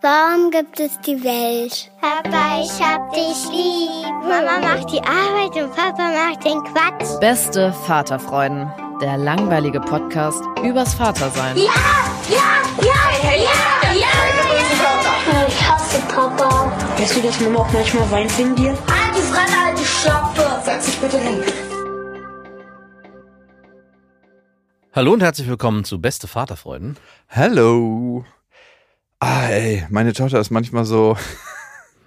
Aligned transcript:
Warum 0.00 0.52
gibt 0.52 0.78
es 0.78 0.96
die 1.00 1.24
Welt? 1.24 1.90
Papa, 2.00 2.60
ich 2.62 2.80
hab 2.80 3.12
dich 3.12 3.48
lieb. 3.50 4.06
Mama 4.22 4.60
macht 4.60 4.92
die 4.92 5.00
Arbeit 5.00 5.60
und 5.60 5.74
Papa 5.74 6.12
macht 6.12 6.44
den 6.44 6.62
Quatsch. 6.62 7.18
Beste 7.18 7.72
Vaterfreuden. 7.84 8.70
Der 9.02 9.16
langweilige 9.16 9.80
Podcast 9.80 10.40
übers 10.62 10.94
Vatersein. 10.94 11.56
Ja, 11.56 11.64
ja, 12.30 12.62
ja, 12.80 13.10
ja, 13.24 13.34
ja, 13.34 13.92
ja. 13.92 15.46
Ich 15.48 15.68
hasse 15.68 16.00
Papa. 16.02 16.70
Weißt 16.96 17.16
du, 17.16 17.20
dass 17.22 17.40
Mama 17.40 17.58
auch 17.58 17.72
manchmal 17.72 18.08
weint 18.12 18.38
wegen 18.38 18.54
dir? 18.54 18.70
Halt 18.70 19.16
die 19.16 19.22
Fremde, 19.22 19.64
halt 19.64 19.78
die 19.80 19.84
Schöpfe. 19.84 20.60
Setz 20.64 20.86
dich 20.86 20.98
bitte 21.00 21.18
hin. 21.18 21.42
Hallo 24.94 25.12
und 25.12 25.22
herzlich 25.24 25.48
willkommen 25.48 25.82
zu 25.82 26.00
Beste 26.00 26.28
Vaterfreuden. 26.28 26.96
Hallo. 27.28 28.24
Ah, 29.20 29.48
ey, 29.48 29.84
meine 29.90 30.12
Tochter 30.12 30.38
ist 30.38 30.50
manchmal 30.50 30.84
so, 30.84 31.16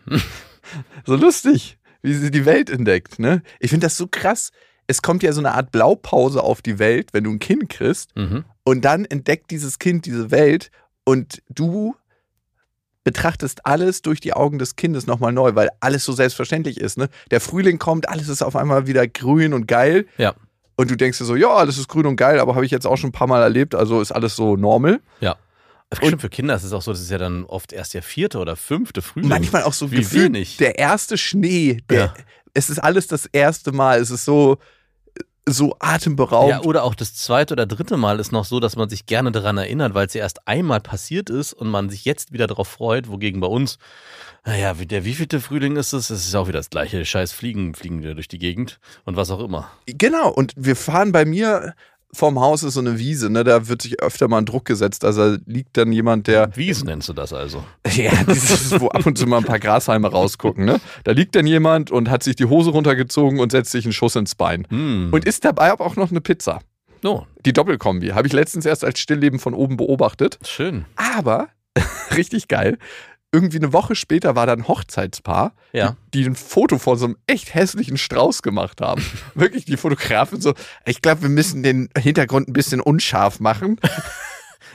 so 1.06 1.16
lustig, 1.16 1.78
wie 2.02 2.14
sie 2.14 2.32
die 2.32 2.46
Welt 2.46 2.70
entdeckt, 2.70 3.20
ne? 3.20 3.42
Ich 3.60 3.70
finde 3.70 3.86
das 3.86 3.98
so 3.98 4.08
krass. 4.08 4.52
Es 4.88 5.02
kommt 5.02 5.24
ja 5.24 5.32
so 5.34 5.42
eine 5.42 5.54
Art 5.54 5.72
Blaupause 5.72 6.44
auf 6.44 6.62
die 6.62 6.80
Welt, 6.80 7.14
wenn 7.14 7.24
du 7.24 7.32
ein 7.32 7.40
Kind 7.40 7.70
kriegst. 7.70 8.16
Mhm. 8.16 8.46
Und 8.64 8.86
dann 8.86 9.06
entdeckt 9.06 9.52
dieses 9.52 9.80
Kind 9.80 10.06
diese 10.06 10.32
Welt 10.32 10.72
und 11.04 11.42
du 11.50 11.96
betrachtest 13.04 13.66
alles 13.66 14.02
durch 14.02 14.20
die 14.20 14.34
Augen 14.34 14.60
des 14.60 14.76
Kindes 14.76 15.08
nochmal 15.08 15.32
neu, 15.32 15.56
weil 15.56 15.70
alles 15.80 16.06
so 16.06 16.14
selbstverständlich 16.14 16.80
ist. 16.80 16.98
Ne? 16.98 17.10
Der 17.32 17.42
Frühling 17.42 17.80
kommt, 17.80 18.08
alles 18.10 18.30
ist 18.30 18.42
auf 18.42 18.56
einmal 18.56 18.86
wieder 18.88 19.08
grün 19.08 19.54
und 19.54 19.68
geil. 19.68 20.06
Ja. 20.18 20.36
Und 20.76 20.92
du 20.92 20.96
denkst 20.96 21.18
dir 21.18 21.26
so, 21.26 21.36
ja, 21.36 21.50
alles 21.50 21.78
ist 21.78 21.88
grün 21.88 22.06
und 22.06 22.16
geil, 22.16 22.40
aber 22.40 22.56
habe 22.56 22.66
ich 22.66 22.72
jetzt 22.72 22.86
auch 22.88 22.98
schon 22.98 23.10
ein 23.10 23.14
paar 23.14 23.28
Mal 23.28 23.42
erlebt, 23.42 23.76
also 23.76 24.02
ist 24.02 24.12
alles 24.12 24.36
so 24.36 24.56
normal. 24.56 25.02
Ja. 25.20 25.36
Stimmt, 25.94 26.22
für 26.22 26.30
Kinder 26.30 26.56
ist 26.56 26.64
es 26.64 26.72
auch 26.74 26.82
so, 26.82 26.92
das 26.92 27.02
ist 27.02 27.12
ja 27.12 27.18
dann 27.18 27.44
oft 27.46 27.74
erst 27.74 27.94
der 27.94 28.02
vierte 28.02 28.40
oder 28.40 28.56
fünfte 28.56 29.02
Frühling. 29.02 29.30
Manchmal 29.30 29.64
auch 29.64 29.74
so 29.74 29.92
Wie 29.92 30.10
wenig. 30.14 30.58
Der 30.58 30.80
erste 30.80 31.18
Schnee, 31.18 31.82
der, 31.90 32.00
ja. 32.00 32.14
es 32.54 32.70
ist 32.70 32.80
alles 32.80 33.08
das 33.08 33.26
erste 33.26 33.74
Mal, 33.74 34.00
es 34.00 34.10
ist 34.10 34.24
so, 34.24 34.58
so 35.46 35.76
atemberaubend. 35.80 36.52
Ja, 36.52 36.62
oder 36.62 36.84
auch 36.84 36.96
das 36.96 37.16
zweite 37.16 37.54
oder 37.54 37.66
dritte 37.66 37.98
Mal 37.98 38.20
ist 38.20 38.32
noch 38.32 38.46
so, 38.46 38.60
dass 38.60 38.76
man 38.76 38.90
sich 38.90 39.06
gerne 39.06 39.32
daran 39.32 39.58
erinnert, 39.58 39.94
weil 39.94 40.08
es 40.08 40.14
ja 40.14 40.22
erst 40.22 40.48
einmal 40.48 40.80
passiert 40.80 41.30
ist 41.30 41.54
und 41.54 41.70
man 41.70 41.90
sich 41.90 42.06
jetzt 42.06 42.32
wieder 42.32 42.48
darauf 42.48 42.68
freut, 42.68 43.10
wogegen 43.10 43.42
bei 43.42 43.48
uns, 43.48 43.78
naja, 44.46 44.74
der 44.74 45.06
wievielte 45.06 45.40
Frühling 45.40 45.76
ist 45.76 45.94
es? 45.94 46.10
Es 46.10 46.26
ist 46.26 46.36
auch 46.36 46.48
wieder 46.48 46.60
das 46.60 46.70
gleiche. 46.70 47.06
Scheiß 47.06 47.32
Fliegen, 47.32 47.76
fliegen 47.76 48.02
wir 48.02 48.16
durch 48.16 48.28
die 48.28 48.40
Gegend 48.40 48.80
und 49.04 49.16
was 49.16 49.30
auch 49.30 49.40
immer. 49.40 49.72
Genau, 49.86 50.30
und 50.30 50.54
wir 50.56 50.76
fahren 50.76 51.12
bei 51.12 51.26
mir 51.26 51.76
vorm 52.14 52.40
Haus 52.40 52.64
ist 52.64 52.74
so 52.76 52.80
eine 52.80 53.00
Wiese, 53.00 53.30
ne? 53.30 53.44
Da 53.44 53.68
wird 53.68 53.82
sich 53.82 54.02
öfter 54.02 54.28
mal 54.28 54.40
ein 54.40 54.46
Druck 54.46 54.66
gesetzt. 54.66 55.06
Also 55.06 55.38
liegt 55.46 55.78
dann 55.78 55.92
jemand, 55.92 56.28
der. 56.28 56.56
Wiesen 56.56 56.88
nennst 56.88 57.10
du 57.10 57.14
das 57.14 57.34
also? 57.34 57.64
Ja, 57.92 58.12
dieses, 58.24 58.80
wo 58.80 58.88
ab 58.88 59.06
und 59.06 59.18
zu 59.18 59.28
mal 59.28 59.40
ein 59.40 59.44
paar 59.44 59.60
Grashalme 59.60 60.10
rausgucken, 60.10 60.64
ne? 60.64 60.80
Da 61.04 61.12
liegt 61.12 61.36
dann 61.36 61.46
jemand 61.46 61.92
und 61.92 62.10
hat 62.10 62.24
sich 62.24 62.38
die 62.38 62.46
Hose 62.46 62.72
runtergezogen 62.72 63.40
und 63.40 63.52
setzt 63.52 63.72
sich 63.72 63.84
einen 63.86 63.92
Schuss 63.92 64.16
ins 64.16 64.34
Bein. 64.34 64.66
Mm. 64.70 65.10
Und 65.12 65.26
isst 65.26 65.44
dabei 65.44 65.72
aber 65.72 65.86
auch 65.86 65.98
noch 65.98 66.10
eine 66.10 66.22
Pizza. 66.22 66.62
Oh. 67.04 67.24
Die 67.46 67.54
Doppelkombi. 67.54 68.10
Habe 68.10 68.28
ich 68.28 68.34
letztens 68.34 68.66
erst 68.66 68.86
als 68.86 69.00
Stillleben 69.00 69.40
von 69.40 69.54
oben 69.54 69.76
beobachtet. 69.78 70.40
Schön. 70.46 70.86
Aber, 70.96 71.50
richtig 72.16 72.48
geil, 72.48 72.78
irgendwie 73.32 73.58
eine 73.58 73.72
Woche 73.72 73.96
später 73.96 74.36
war 74.36 74.46
da 74.46 74.54
ein 74.54 74.68
Hochzeitspaar, 74.68 75.54
ja. 75.72 75.96
die, 76.14 76.24
die, 76.24 76.30
ein 76.30 76.36
Foto 76.36 76.78
von 76.78 76.98
so 76.98 77.06
einem 77.06 77.18
echt 77.28 77.54
hässlichen 77.54 77.98
Strauß 77.98 78.42
gemacht 78.42 78.82
haben. 78.82 79.04
Wirklich, 79.36 79.66
die 79.66 79.78
Fotografen 79.78 80.42
so, 80.42 80.54
ich 80.86 81.02
glaube, 81.02 81.24
wir 81.24 81.30
müssen 81.30 81.64
den 81.64 81.90
Hintergrund 81.98 82.50
ein 82.50 82.54
bisschen 82.54 82.82
unscharf 82.82 83.40
machen. 83.40 83.80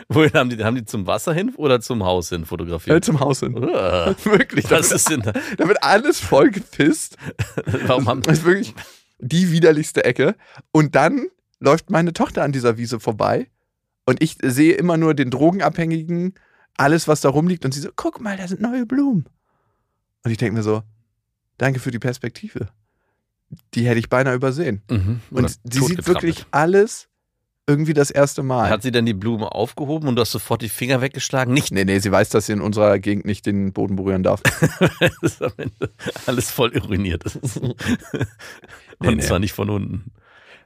Wohin 0.09 0.33
haben 0.35 0.51
die, 0.51 0.63
haben 0.63 0.77
die 0.77 0.85
zum 0.85 1.07
Wasser 1.07 1.33
hin 1.33 1.55
oder 1.57 1.81
zum 1.81 2.05
Haus 2.05 2.29
hin 2.29 2.45
fotografiert? 2.45 2.97
Äh, 2.97 3.01
zum 3.01 3.21
Haus 3.21 3.41
hin. 3.41 3.57
Uh, 3.57 3.65
wirklich. 4.25 4.71
Was 4.71 4.93
ist 4.93 5.11
denn 5.11 5.23
da? 5.23 5.33
Da 5.57 5.69
wird 5.69 5.83
alles 5.83 6.21
voll 6.21 6.51
gepisst. 6.51 7.17
Warum 7.87 8.07
haben 8.07 8.23
Das 8.23 8.39
ist 8.39 8.45
wirklich 8.45 8.75
die 9.19 9.51
widerlichste 9.53 10.05
Ecke. 10.05 10.37
Und 10.71 10.95
dann 10.95 11.27
läuft 11.61 11.91
meine 11.91 12.13
Tochter 12.13 12.43
an 12.43 12.53
dieser 12.53 12.77
Wiese 12.77 13.01
vorbei 13.01 13.49
und 14.05 14.23
ich 14.23 14.37
sehe 14.43 14.75
immer 14.75 14.97
nur 14.97 15.15
den 15.15 15.31
Drogenabhängigen 15.31 16.35
alles, 16.77 17.09
was 17.09 17.21
da 17.21 17.29
rumliegt. 17.29 17.65
Und 17.65 17.73
sie 17.73 17.81
so, 17.81 17.91
guck 17.95 18.21
mal, 18.21 18.37
da 18.37 18.47
sind 18.49 18.61
neue 18.61 18.87
Blumen. 18.87 19.27
Und 20.25 20.31
ich 20.31 20.39
denke 20.39 20.57
mir 20.57 20.63
so, 20.63 20.83
danke 21.59 21.81
für 21.81 21.91
die 21.91 21.99
Perspektive. 21.99 22.69
Die 23.75 23.87
hätte 23.87 23.99
ich 23.99 24.09
beinahe 24.09 24.35
übersehen. 24.35 24.83
Mhm. 24.91 25.21
Und 25.31 25.59
sie 25.65 25.81
sieht 25.81 26.07
wirklich 26.07 26.47
alles 26.51 27.09
irgendwie 27.69 27.95
das 27.95 28.11
erste 28.11 28.43
Mal. 28.43 28.71
Hat 28.71 28.83
sie 28.83 28.93
denn 28.93 29.07
die 29.07 29.15
Blume 29.15 29.53
aufgehoben 29.53 30.09
und 30.09 30.17
du 30.17 30.23
hast 30.23 30.31
sofort 30.31 30.63
die 30.63 30.69
Finger 30.69 31.01
weggeschlagen? 31.01 31.53
Nicht. 31.53 31.73
Nee, 31.73 31.85
nee, 31.85 31.99
sie 31.99 32.13
weiß, 32.13 32.29
dass 32.31 32.47
sie 32.47 32.53
in 32.53 32.61
unserer 32.61 32.99
Gegend 32.99 33.25
nicht 33.25 33.45
den 33.47 33.73
Boden 33.73 33.97
berühren 33.97 34.23
darf. 34.23 34.43
das 35.01 35.17
ist 35.23 35.43
am 35.43 35.53
Ende 35.57 35.91
alles 36.27 36.51
voll 36.51 36.77
ruiniert. 36.79 37.25
und 37.55 37.77
nee, 39.01 39.15
nee. 39.17 39.23
zwar 39.23 39.41
nicht 39.41 39.53
von 39.53 39.71
unten. 39.71 40.13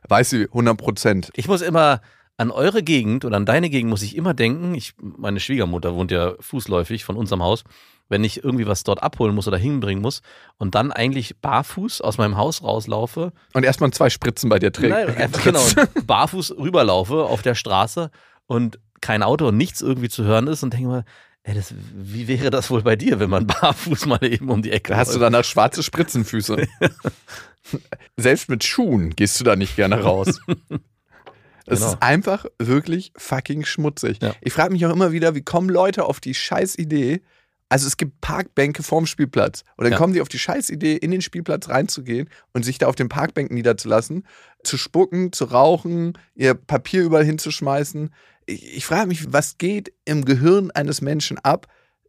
Weiß 0.09 0.31
sie, 0.31 0.45
100 0.45 0.77
Prozent. 0.77 1.31
Ich 1.35 1.49
muss 1.49 1.63
immer 1.63 2.01
an 2.41 2.51
eure 2.51 2.83
Gegend 2.83 3.27
oder 3.27 3.37
an 3.37 3.45
deine 3.45 3.69
Gegend 3.69 3.91
muss 3.91 4.01
ich 4.01 4.17
immer 4.17 4.33
denken. 4.33 4.75
Ich, 4.75 4.95
meine 4.99 5.41
Schwiegermutter 5.41 5.95
wohnt 5.95 6.11
ja 6.11 6.33
fußläufig 6.41 7.05
von 7.05 7.17
unserem 7.17 7.43
Haus. 7.43 7.65
Wenn 8.09 8.25
ich 8.25 8.43
irgendwie 8.43 8.67
was 8.67 8.83
dort 8.83 9.03
abholen 9.03 9.35
muss 9.35 9.47
oder 9.47 9.59
hinbringen 9.59 10.03
muss 10.03 10.23
und 10.57 10.75
dann 10.75 10.91
eigentlich 10.91 11.37
barfuß 11.37 12.01
aus 12.01 12.17
meinem 12.17 12.39
Haus 12.39 12.63
rauslaufe. 12.63 13.33
Und 13.53 13.65
erstmal 13.65 13.91
zwei 13.91 14.09
Spritzen 14.09 14.49
bei 14.49 14.59
dir 14.59 14.73
trägt. 14.73 14.91
Nein, 14.91 15.15
einfach, 15.17 15.45
genau. 15.45 15.63
barfuß 16.07 16.57
rüberlaufe 16.57 17.25
auf 17.25 17.43
der 17.43 17.55
Straße 17.55 18.11
und 18.47 18.81
kein 19.03 19.23
Auto 19.23 19.49
und 19.49 19.59
nichts 19.59 19.83
irgendwie 19.83 20.09
zu 20.09 20.25
hören 20.25 20.47
ist 20.47 20.63
und 20.63 20.73
denke 20.73 20.89
mal, 20.89 21.05
Ey, 21.43 21.55
das, 21.55 21.75
wie 21.95 22.29
wäre 22.29 22.51
das 22.51 22.71
wohl 22.71 22.83
bei 22.83 22.97
dir, 22.97 23.21
wenn 23.21 23.31
man 23.31 23.47
barfuß 23.61 24.07
mal 24.07 24.25
eben 24.25 24.49
um 24.49 24.63
die 24.63 24.73
Ecke 24.73 24.93
da 24.93 24.99
Hast 24.99 25.09
läuft? 25.09 25.17
du 25.17 25.21
danach 25.21 25.45
schwarze 25.45 25.83
Spritzenfüße? 25.83 26.67
Selbst 28.17 28.49
mit 28.49 28.65
Schuhen 28.65 29.11
gehst 29.11 29.39
du 29.41 29.45
da 29.45 29.57
nicht 29.57 29.77
gerne 29.77 30.03
raus. 30.03 30.41
Es 31.71 31.79
genau. 31.79 31.93
ist 31.93 32.03
einfach 32.03 32.47
wirklich 32.59 33.13
fucking 33.17 33.65
schmutzig. 33.65 34.19
Ja. 34.21 34.35
Ich 34.41 34.53
frage 34.53 34.73
mich 34.73 34.85
auch 34.87 34.93
immer 34.93 35.13
wieder, 35.13 35.35
wie 35.35 35.43
kommen 35.43 35.69
Leute 35.69 36.05
auf 36.05 36.21
die 36.21 36.35
scheiß 36.35 36.77
Idee, 36.79 37.23
also 37.71 37.87
es 37.87 37.97
gibt 37.97 38.21
Parkbänke 38.21 38.83
vorm 38.83 39.07
Spielplatz. 39.07 39.63
Und 39.77 39.85
dann 39.85 39.93
ja. 39.93 39.99
kommen 39.99 40.13
die 40.13 40.21
auf 40.21 40.29
die 40.29 40.41
Scheißidee, 40.41 40.97
in 40.97 41.13
den 41.13 41.23
Spielplatz 41.23 41.69
reinzugehen 41.69 42.29
und 42.53 42.65
sich 42.65 42.79
da 42.79 42.89
auf 42.89 42.97
den 42.97 43.09
Parkbänken 43.09 43.55
niederzulassen, 43.55 44.27
zu 44.65 44.77
spucken, 44.77 45.33
zu 45.33 45.45
rauchen, 45.45 46.19
ihr 46.35 46.55
Papier 46.55 47.03
überall 47.05 47.25
hinzuschmeißen. 47.25 48.13
Ich, 48.47 48.77
ich 48.77 48.87
frage 48.87 49.07
mich, 49.07 49.33
was 49.33 49.57
geht 49.57 49.93
im 50.05 50.25
Gehirn 50.25 50.73
eines 50.73 51.01
Menschen 51.01 51.39
ab, 51.39 51.69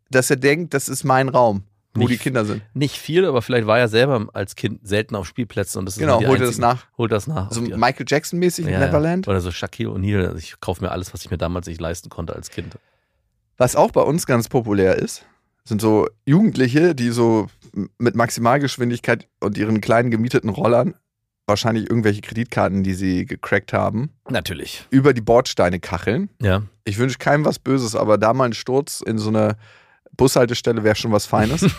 dass 0.10 0.32
er 0.32 0.36
denkt, 0.36 0.74
das 0.74 0.90
ist 0.90 1.04
mein 1.04 1.30
Raum 1.30 1.64
wo 1.94 2.02
nicht, 2.02 2.12
die 2.12 2.18
Kinder 2.18 2.46
sind. 2.46 2.62
Nicht 2.74 2.98
viel, 2.98 3.26
aber 3.26 3.42
vielleicht 3.42 3.68
war 3.68 3.78
er 3.78 3.88
selber 3.88 4.28
als 4.34 4.56
Kind 4.56 4.80
selten 4.88 5.16
auf 5.16 5.28
Spielplätzen 5.28 5.80
und 5.80 5.86
das 5.86 5.98
genau, 5.98 6.20
ist 6.20 6.28
holt 6.28 6.40
er 6.40 6.48
das 6.48 6.58
nach. 6.58 6.86
Holt 6.98 7.12
das 7.12 7.28
nach. 7.28 7.52
So 7.52 7.62
Michael 7.62 8.06
Jackson 8.08 8.40
mäßig 8.40 8.66
ja, 8.66 8.74
in 8.74 8.80
Neverland. 8.80 9.28
Oder 9.28 9.42
so 9.42 9.52
Shaquille 9.52 9.90
O'Neal. 9.90 10.26
Also 10.26 10.38
ich 10.38 10.60
kaufe 10.62 10.84
mir 10.84 10.92
alles, 10.92 11.14
was 11.14 11.24
ich 11.24 11.32
mir 11.32 11.38
damals 11.38 11.68
nicht 11.68 11.82
leisten 11.82 12.10
konnte 12.10 12.36
als 12.36 12.50
Kind. 12.50 12.78
Was 13.58 13.76
auch 13.76 13.92
bei 13.92 14.02
uns 14.02 14.26
ganz 14.26 14.48
populär 14.48 14.96
ist, 14.96 15.26
sind 15.66 15.82
so 15.82 16.08
Jugendliche, 16.26 16.96
die 16.96 17.10
so 17.10 17.48
mit 17.98 18.16
Maximalgeschwindigkeit 18.16 19.28
und 19.40 19.58
ihren 19.58 19.82
kleinen 19.82 20.12
gemieteten 20.12 20.50
Rollern 20.50 20.96
wahrscheinlich 21.48 21.90
irgendwelche 21.90 22.22
Kreditkarten, 22.22 22.84
die 22.84 22.94
sie 22.94 23.26
gecrackt 23.26 23.74
haben. 23.74 24.12
Natürlich. 24.30 24.88
Über 24.90 25.14
die 25.14 25.22
Bordsteine 25.22 25.80
kacheln. 25.80 26.30
Ja. 26.42 26.64
Ich 26.86 26.98
wünsche 26.98 27.18
keinem 27.18 27.46
was 27.46 27.60
Böses, 27.60 27.96
aber 27.96 28.18
da 28.18 28.34
mal 28.34 28.46
ein 28.46 28.54
Sturz 28.54 29.02
in 29.02 29.18
so 29.18 29.30
eine 29.30 29.58
Bushaltestelle 30.18 30.84
wäre 30.84 30.96
schon 30.96 31.12
was 31.12 31.26
Feines. 31.26 31.66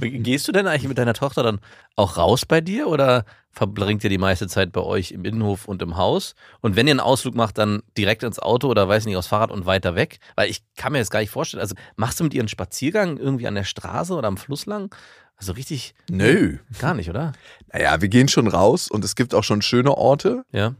Gehst 0.00 0.48
du 0.48 0.52
denn 0.52 0.66
eigentlich 0.66 0.88
mit 0.88 0.98
deiner 0.98 1.12
Tochter 1.14 1.42
dann 1.42 1.60
auch 1.96 2.16
raus 2.16 2.46
bei 2.46 2.60
dir 2.60 2.88
oder 2.88 3.24
verbringt 3.50 4.02
ihr 4.04 4.10
die 4.10 4.18
meiste 4.18 4.48
Zeit 4.48 4.72
bei 4.72 4.80
euch 4.80 5.12
im 5.12 5.24
Innenhof 5.24 5.68
und 5.68 5.82
im 5.82 5.96
Haus? 5.96 6.34
Und 6.60 6.76
wenn 6.76 6.86
ihr 6.86 6.92
einen 6.92 7.00
Ausflug 7.00 7.34
macht, 7.34 7.58
dann 7.58 7.82
direkt 7.96 8.22
ins 8.22 8.38
Auto 8.38 8.68
oder 8.68 8.88
weiß 8.88 9.04
nicht, 9.04 9.16
aufs 9.16 9.28
Fahrrad 9.28 9.50
und 9.50 9.66
weiter 9.66 9.94
weg? 9.94 10.18
Weil 10.34 10.48
ich 10.48 10.62
kann 10.76 10.92
mir 10.92 10.98
das 10.98 11.10
gar 11.10 11.20
nicht 11.20 11.30
vorstellen. 11.30 11.60
Also 11.60 11.74
machst 11.96 12.18
du 12.20 12.24
mit 12.24 12.32
ihr 12.32 12.40
einen 12.40 12.48
Spaziergang 12.48 13.18
irgendwie 13.18 13.46
an 13.46 13.54
der 13.54 13.64
Straße 13.64 14.14
oder 14.14 14.28
am 14.28 14.38
Fluss 14.38 14.64
lang? 14.66 14.94
Also 15.36 15.52
richtig. 15.52 15.94
Nö. 16.10 16.58
Gar 16.78 16.94
nicht, 16.94 17.10
oder? 17.10 17.32
Naja, 17.72 18.00
wir 18.00 18.08
gehen 18.08 18.28
schon 18.28 18.48
raus 18.48 18.90
und 18.90 19.04
es 19.04 19.16
gibt 19.16 19.34
auch 19.34 19.44
schon 19.44 19.60
schöne 19.60 19.96
Orte. 19.96 20.44
Ja. 20.52 20.74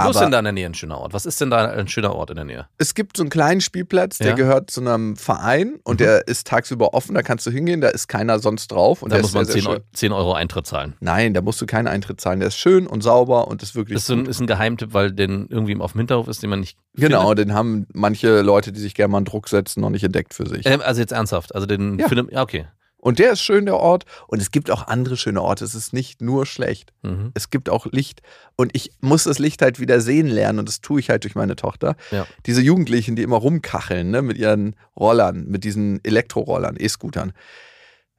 Wo 0.00 0.10
ist 0.10 0.20
denn 0.20 0.30
da 0.30 0.38
in 0.38 0.44
der 0.44 0.52
Nähe 0.52 0.66
ein 0.66 0.74
schöner 0.74 0.98
Ort? 0.98 1.12
Was 1.12 1.26
ist 1.26 1.40
denn 1.40 1.50
da 1.50 1.66
ein 1.70 1.86
schöner 1.88 2.14
Ort 2.14 2.30
in 2.30 2.36
der 2.36 2.44
Nähe? 2.44 2.66
Es 2.78 2.94
gibt 2.94 3.16
so 3.16 3.22
einen 3.22 3.30
kleinen 3.30 3.60
Spielplatz, 3.60 4.18
der 4.18 4.28
Ja. 4.30 4.34
gehört 4.34 4.70
zu 4.70 4.80
einem 4.80 5.16
Verein 5.16 5.78
und 5.84 6.00
der 6.00 6.26
ist 6.26 6.46
tagsüber 6.46 6.94
offen, 6.94 7.14
da 7.14 7.22
kannst 7.22 7.46
du 7.46 7.50
hingehen, 7.50 7.80
da 7.80 7.88
ist 7.88 8.08
keiner 8.08 8.38
sonst 8.38 8.68
drauf. 8.72 9.02
Und 9.02 9.12
Da 9.12 9.18
muss 9.20 9.32
man 9.34 9.44
sehr, 9.44 9.54
sehr 9.54 9.62
10 9.62 9.68
Euro, 9.70 9.76
schön. 9.80 9.84
10 9.94 10.12
Euro 10.12 10.32
Eintritt 10.34 10.66
zahlen. 10.66 10.94
Nein, 11.00 11.34
da 11.34 11.40
musst 11.42 11.60
du 11.60 11.66
keinen 11.66 11.88
Eintritt 11.88 12.20
zahlen. 12.20 12.40
Der 12.40 12.48
ist 12.48 12.56
schön 12.56 12.86
und 12.86 13.02
sauber 13.02 13.48
und 13.48 13.62
ist 13.62 13.74
wirklich. 13.74 13.94
Das 13.96 14.04
ist 14.04 14.10
ein, 14.10 14.20
gut. 14.20 14.28
ist 14.28 14.40
ein 14.40 14.46
Geheimtipp, 14.46 14.92
weil 14.94 15.12
den 15.12 15.46
irgendwie 15.50 15.78
auf 15.78 15.92
dem 15.92 15.98
Hinterhof 16.00 16.26
ist, 16.28 16.42
den 16.42 16.50
man 16.50 16.60
nicht. 16.60 16.76
genau, 16.94 17.28
findet. 17.28 17.48
den 17.48 17.54
haben 17.54 17.86
manche 17.92 18.40
Leute, 18.42 18.72
die 18.72 18.80
sich 18.80 18.94
gerne 18.94 19.12
mal 19.12 19.18
einen 19.18 19.26
Druck 19.26 19.48
setzen, 19.48 19.80
noch 19.82 19.90
nicht 19.90 20.04
entdeckt 20.04 20.34
für 20.34 20.48
sich. 20.48 20.66
Ähm, 20.66 20.80
also 20.84 21.00
jetzt 21.00 21.12
ernsthaft. 21.12 21.54
Also 21.54 21.66
den 21.66 21.98
Ja. 21.98 22.08
findet. 22.08 22.32
Ja, 22.32 22.42
okay. 22.42 22.66
Und 23.02 23.18
der 23.18 23.32
ist 23.32 23.42
schön, 23.42 23.66
der 23.66 23.78
Ort. 23.78 24.06
Und 24.28 24.40
es 24.40 24.52
gibt 24.52 24.70
auch 24.70 24.86
andere 24.86 25.16
schöne 25.16 25.42
Orte. 25.42 25.64
Es 25.64 25.74
ist 25.74 25.92
nicht 25.92 26.22
nur 26.22 26.46
schlecht. 26.46 26.92
Mhm. 27.02 27.32
Es 27.34 27.50
gibt 27.50 27.68
auch 27.68 27.86
Licht. 27.86 28.22
Und 28.54 28.70
ich 28.76 28.92
muss 29.00 29.24
das 29.24 29.40
Licht 29.40 29.60
halt 29.60 29.80
wieder 29.80 30.00
sehen 30.00 30.28
lernen. 30.28 30.60
Und 30.60 30.68
das 30.68 30.82
tue 30.82 31.00
ich 31.00 31.10
halt 31.10 31.24
durch 31.24 31.34
meine 31.34 31.56
Tochter. 31.56 31.96
Ja. 32.12 32.28
Diese 32.46 32.62
Jugendlichen, 32.62 33.16
die 33.16 33.22
immer 33.22 33.38
rumkacheln, 33.38 34.08
ne, 34.08 34.22
mit 34.22 34.38
ihren 34.38 34.76
Rollern, 34.96 35.46
mit 35.48 35.64
diesen 35.64 36.02
Elektrorollern, 36.04 36.76
E-Scootern. 36.78 37.32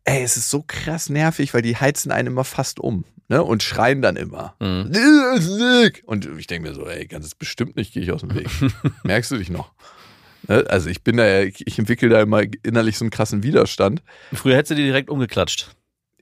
Ey, 0.04 0.22
es 0.22 0.36
ist 0.36 0.50
so 0.50 0.66
krass 0.68 1.10
nervig, 1.10 1.54
weil 1.54 1.62
die 1.62 1.78
heizen 1.78 2.12
einen 2.12 2.28
immer 2.28 2.44
fast 2.44 2.82
um. 2.82 3.06
Ne, 3.30 3.42
und 3.42 3.64
schreien 3.64 4.02
dann 4.02 4.18
immer. 4.18 4.54
Mhm. 4.60 4.92
Und 6.06 6.28
ich 6.38 6.48
denke 6.48 6.68
mir 6.68 6.76
so, 6.76 6.86
ey, 6.86 7.08
ganz 7.08 7.34
bestimmt 7.36 7.78
nicht, 7.78 7.94
gehe 7.94 8.04
ich 8.04 8.12
aus 8.12 8.20
dem 8.20 8.36
Weg. 8.36 8.50
Merkst 9.04 9.32
du 9.32 9.38
dich 9.38 9.50
noch? 9.50 9.72
Ne, 10.48 10.66
Also 10.69 10.90
ich 10.90 11.04
bin 11.04 11.18
da, 11.18 11.25
ja- 11.25 11.44
ich 11.66 11.78
entwickle 11.80 12.10
da 12.10 12.22
immer 12.22 12.42
innerlich 12.63 12.98
so 12.98 13.04
einen 13.06 13.10
krassen 13.12 13.44
Widerstand. 13.44 14.01
Früher 14.34 14.56
hättest 14.57 14.72
du 14.72 14.75
die 14.75 14.84
direkt 14.84 15.10
umgeklatscht. 15.10 15.75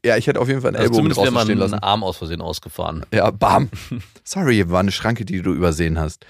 Ja, 0.03 0.17
ich 0.17 0.25
hätte 0.27 0.39
auf 0.39 0.47
jeden 0.47 0.61
Fall 0.61 0.69
einen 0.69 0.77
Also 0.77 0.85
Ellbogen 0.93 1.11
zumindest 1.13 1.19
draußen 1.35 1.47
stehen 1.47 1.61
einen 1.61 1.71
lassen. 1.71 1.83
Arm 1.83 2.03
aus 2.03 2.17
Versehen 2.17 2.41
ausgefahren. 2.41 3.05
Ja, 3.13 3.29
bam. 3.31 3.69
Sorry, 4.23 4.67
war 4.69 4.79
eine 4.79 4.91
Schranke, 4.91 5.25
die 5.25 5.41
du 5.41 5.53
übersehen 5.53 5.99
hast. 5.99 6.25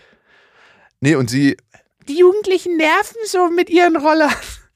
Nee, 1.00 1.16
und 1.16 1.30
sie. 1.30 1.56
Die 2.08 2.18
Jugendlichen 2.20 2.76
nerven 2.78 3.16
so 3.28 3.50
mit 3.50 3.70
ihren 3.70 3.96
Rollern. 3.96 4.32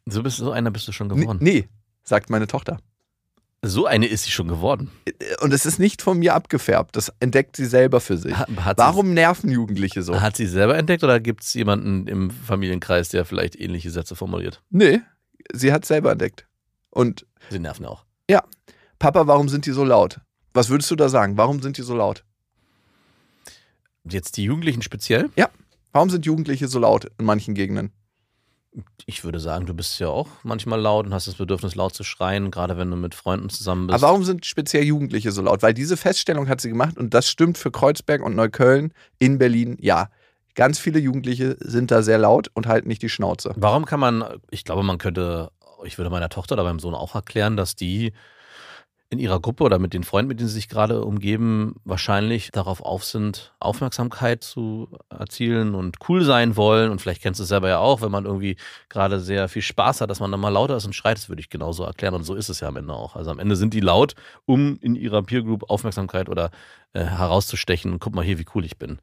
So 0.06 0.22
bist 0.24 0.38
so 0.38 0.52
einer 0.52 0.72
bist 0.72 0.88
du 0.88 0.92
schon 0.92 1.08
Nee, 1.08 1.22
geworden. 1.22 1.40
nee, 1.42 1.68
sagt 2.04 2.30
meine 2.30 2.48
Tochter. 2.48 2.78
So 3.68 3.86
eine 3.86 4.06
ist 4.06 4.24
sie 4.24 4.32
schon 4.32 4.48
geworden. 4.48 4.92
Und 5.42 5.54
es 5.54 5.66
ist 5.66 5.80
nicht 5.80 6.02
von 6.02 6.20
mir 6.20 6.36
abgefärbt. 6.36 6.96
Das 6.96 7.12
entdeckt 7.20 7.56
sie 7.56 7.66
selber 7.66 8.00
für 8.00 8.18
sich. 8.18 8.36
Hat, 8.36 8.78
Warum 8.78 9.14
nerven 9.14 9.50
Jugendliche 9.50 10.04
so? 10.04 10.22
Hat 10.22 10.38
sie 10.38 10.46
selber 10.48 10.78
entdeckt 10.78 11.04
oder 11.04 11.20
gibt 11.20 11.44
es 11.44 11.54
jemanden 11.54 12.08
im 12.08 12.30
Familienkreis, 12.32 13.10
der 13.10 13.26
vielleicht 13.26 13.60
ähnliche 13.60 13.92
Sätze 13.92 14.16
formuliert? 14.16 14.62
Nee, 14.70 15.02
sie 15.54 15.74
hat 15.74 15.86
selber 15.86 16.12
entdeckt. 16.12 16.48
Und 16.90 17.26
Sie 17.50 17.60
nerven 17.60 17.86
auch. 17.86 18.06
Papa, 19.00 19.28
warum 19.28 19.50
sind 19.50 19.66
die 19.66 19.72
so 19.72 19.84
laut? 19.84 20.20
Was 20.54 20.70
würdest 20.70 20.90
du 20.90 20.96
da 20.96 21.10
sagen? 21.10 21.38
Warum 21.38 21.62
sind 21.62 21.78
die 21.78 21.82
so 21.82 21.96
laut? 21.96 22.24
Jetzt 24.04 24.38
die 24.38 24.44
Jugendlichen 24.44 24.82
speziell? 24.82 25.30
Warum 25.92 26.10
sind 26.10 26.26
Jugendliche 26.26 26.68
so 26.68 26.80
laut 26.80 27.12
in 27.18 27.26
manchen 27.26 27.56
Gegenden? 27.56 27.92
Ich 29.06 29.24
würde 29.24 29.40
sagen, 29.40 29.66
du 29.66 29.74
bist 29.74 30.00
ja 30.00 30.08
auch 30.08 30.28
manchmal 30.44 30.80
laut 30.80 31.06
und 31.06 31.14
hast 31.14 31.28
das 31.28 31.36
Bedürfnis, 31.36 31.76
laut 31.76 31.94
zu 31.94 32.04
schreien, 32.04 32.52
gerade 32.52 32.78
wenn 32.78 32.90
du 32.90 32.98
mit 32.98 33.16
Freunden 33.16 33.50
zusammen 33.50 33.88
bist. 33.88 33.96
Aber 33.96 34.08
warum 34.10 34.24
sind 34.24 34.46
speziell 34.46 34.84
Jugendliche 34.84 35.32
so 35.32 35.42
laut? 35.42 35.62
Weil 35.62 35.74
diese 35.74 35.98
Feststellung 35.98 36.48
hat 36.50 36.62
sie 36.62 36.70
gemacht 36.70 36.98
und 36.98 37.14
das 37.14 37.30
stimmt 37.30 37.58
für 37.58 37.72
Kreuzberg 37.72 38.22
und 38.22 38.36
Neukölln 38.36 38.94
in 39.20 39.38
Berlin, 39.38 39.78
ja. 39.80 40.10
Ganz 40.56 40.80
viele 40.80 41.00
Jugendliche 41.00 41.58
sind 41.60 41.92
da 41.92 42.02
sehr 42.02 42.18
laut 42.18 42.50
und 42.54 42.66
halten 42.66 42.88
nicht 42.88 43.02
die 43.02 43.10
Schnauze. 43.10 43.54
Warum 43.58 43.86
kann 43.86 44.00
man, 44.00 44.24
ich 44.52 44.64
glaube, 44.64 44.84
man 44.84 44.98
könnte, 44.98 45.52
ich 45.84 45.98
würde 45.98 46.10
meiner 46.10 46.30
Tochter 46.30 46.54
oder 46.54 46.64
meinem 46.64 46.80
Sohn 46.80 46.96
auch 46.96 47.14
erklären, 47.14 47.58
dass 47.58 47.76
die 47.76 48.14
in 49.10 49.20
ihrer 49.20 49.40
Gruppe 49.40 49.64
oder 49.64 49.78
mit 49.78 49.94
den 49.94 50.04
Freunden, 50.04 50.30
mit 50.30 50.40
denen 50.40 50.50
sie 50.50 50.56
sich 50.56 50.68
gerade 50.68 51.06
umgeben, 51.06 51.76
wahrscheinlich 51.84 52.52
darauf 52.52 52.82
auf 52.82 53.04
sind, 53.04 53.54
Aufmerksamkeit 53.60 54.44
zu 54.44 54.90
erzielen 55.10 55.76
und 55.76 55.98
cool 56.10 56.24
sein 56.24 56.58
wollen. 56.58 56.92
Und 56.92 57.02
vielleicht 57.02 57.22
kennst 57.22 57.40
du 57.40 57.44
es 57.44 57.50
selber 57.50 57.70
ja 57.70 57.78
auch, 57.78 58.02
wenn 58.02 58.12
man 58.12 58.26
irgendwie 58.26 58.58
gerade 58.90 59.20
sehr 59.20 59.48
viel 59.48 59.62
Spaß 59.62 60.02
hat, 60.02 60.10
dass 60.10 60.20
man 60.20 60.32
dann 60.32 60.40
mal 60.40 60.50
lauter 60.50 60.78
ist 60.78 60.86
und 60.86 60.94
schreit. 60.94 61.18
Das 61.18 61.30
würde 61.30 61.40
ich 61.40 61.50
genauso 61.50 61.84
erklären. 61.84 62.16
Und 62.16 62.24
so 62.24 62.34
ist 62.34 62.50
es 62.50 62.62
ja 62.62 62.68
am 62.68 62.78
Ende 62.78 62.94
auch. 62.94 63.16
Also 63.16 63.30
am 63.30 63.40
Ende 63.40 63.56
sind 63.56 63.74
die 63.74 63.80
laut, 63.80 64.16
um 64.46 64.78
in 64.82 64.96
ihrer 64.96 65.22
Peer 65.22 65.44
Group 65.44 65.70
Aufmerksamkeit 65.70 66.28
oder 66.28 66.50
äh, 66.94 67.04
herauszustechen. 67.04 68.00
Guck 68.00 68.16
mal 68.16 68.26
hier, 68.26 68.40
wie 68.40 68.46
cool 68.56 68.66
ich 68.66 68.78
bin. 68.78 69.00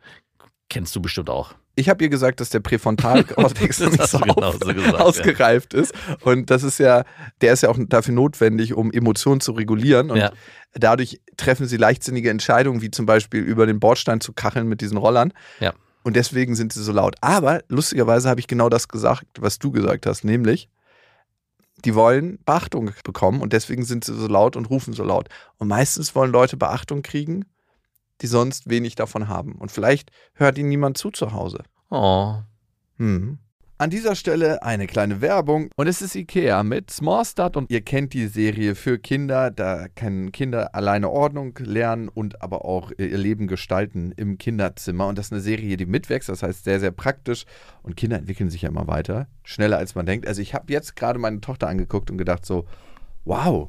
Kennst 0.68 0.96
du 0.96 1.00
bestimmt 1.00 1.30
auch. 1.30 1.54
Ich 1.74 1.88
habe 1.88 2.04
ihr 2.04 2.10
gesagt, 2.10 2.40
dass 2.40 2.50
der 2.50 2.60
Präfrontalkortex 2.60 3.80
nicht 3.90 4.06
so, 4.06 4.18
genau 4.18 4.52
so 4.52 4.58
gesagt, 4.58 4.92
ja. 4.92 4.98
ausgereift 4.98 5.72
ist. 5.74 5.92
Und 6.22 6.50
das 6.50 6.62
ist 6.62 6.78
ja, 6.78 7.04
der 7.40 7.54
ist 7.54 7.62
ja 7.62 7.70
auch 7.70 7.78
dafür 7.88 8.14
notwendig, 8.14 8.74
um 8.74 8.92
Emotionen 8.92 9.40
zu 9.40 9.52
regulieren. 9.52 10.10
Und 10.10 10.18
Ja. 10.18 10.32
dadurch 10.74 11.20
treffen 11.36 11.66
sie 11.66 11.78
leichtsinnige 11.78 12.28
Entscheidungen, 12.30 12.82
wie 12.82 12.90
zum 12.90 13.06
Beispiel 13.06 13.40
über 13.42 13.66
den 13.66 13.80
Bordstein 13.80 14.20
zu 14.20 14.32
kacheln 14.32 14.68
mit 14.68 14.80
diesen 14.82 14.98
Rollern. 14.98 15.32
Ja. 15.60 15.72
Und 16.02 16.16
deswegen 16.16 16.54
sind 16.56 16.72
sie 16.72 16.82
so 16.82 16.92
laut. 16.92 17.14
Aber 17.20 17.62
lustigerweise 17.68 18.28
habe 18.28 18.40
ich 18.40 18.48
genau 18.48 18.68
das 18.68 18.88
gesagt, 18.88 19.24
was 19.40 19.58
du 19.58 19.70
gesagt 19.70 20.04
hast, 20.04 20.24
nämlich, 20.24 20.68
die 21.84 21.94
wollen 21.94 22.38
Beachtung 22.44 22.90
bekommen 23.04 23.40
und 23.40 23.52
deswegen 23.52 23.84
sind 23.84 24.04
sie 24.04 24.14
so 24.14 24.26
laut 24.28 24.56
und 24.56 24.66
rufen 24.68 24.92
so 24.92 25.04
laut. 25.04 25.28
Und 25.58 25.68
meistens 25.68 26.14
wollen 26.14 26.30
Leute 26.32 26.56
Beachtung 26.56 27.02
kriegen, 27.02 27.44
die 28.22 28.26
sonst 28.28 28.70
wenig 28.70 28.94
davon 28.94 29.28
haben. 29.28 29.56
Und 29.56 29.70
vielleicht 29.70 30.10
hört 30.34 30.58
ihnen 30.58 30.68
niemand 30.68 30.96
zu 30.96 31.10
zu 31.10 31.32
Hause. 31.32 31.62
Oh. 31.90 32.36
Hm. 32.96 33.38
An 33.82 33.90
dieser 33.90 34.14
Stelle 34.14 34.62
eine 34.62 34.86
kleine 34.86 35.20
Werbung 35.20 35.68
und 35.74 35.88
es 35.88 36.02
ist 36.02 36.14
Ikea 36.14 36.62
mit 36.62 36.92
Small 36.92 37.24
Start 37.24 37.56
und 37.56 37.68
ihr 37.68 37.80
kennt 37.80 38.12
die 38.12 38.28
Serie 38.28 38.76
für 38.76 38.96
Kinder, 38.96 39.50
da 39.50 39.88
können 39.88 40.30
Kinder 40.30 40.72
alleine 40.72 41.10
Ordnung 41.10 41.58
lernen 41.58 42.08
und 42.08 42.42
aber 42.42 42.64
auch 42.64 42.92
ihr 42.96 43.18
Leben 43.18 43.48
gestalten 43.48 44.12
im 44.16 44.38
Kinderzimmer 44.38 45.08
und 45.08 45.18
das 45.18 45.26
ist 45.26 45.32
eine 45.32 45.40
Serie, 45.40 45.76
die 45.76 45.86
mitwächst, 45.86 46.28
das 46.28 46.44
heißt 46.44 46.62
sehr, 46.62 46.78
sehr 46.78 46.92
praktisch 46.92 47.44
und 47.82 47.96
Kinder 47.96 48.18
entwickeln 48.18 48.50
sich 48.50 48.62
ja 48.62 48.68
immer 48.68 48.86
weiter, 48.86 49.26
schneller 49.42 49.78
als 49.78 49.96
man 49.96 50.06
denkt. 50.06 50.28
Also 50.28 50.42
ich 50.42 50.54
habe 50.54 50.72
jetzt 50.72 50.94
gerade 50.94 51.18
meine 51.18 51.40
Tochter 51.40 51.66
angeguckt 51.66 52.08
und 52.08 52.18
gedacht 52.18 52.46
so, 52.46 52.66
wow, 53.24 53.68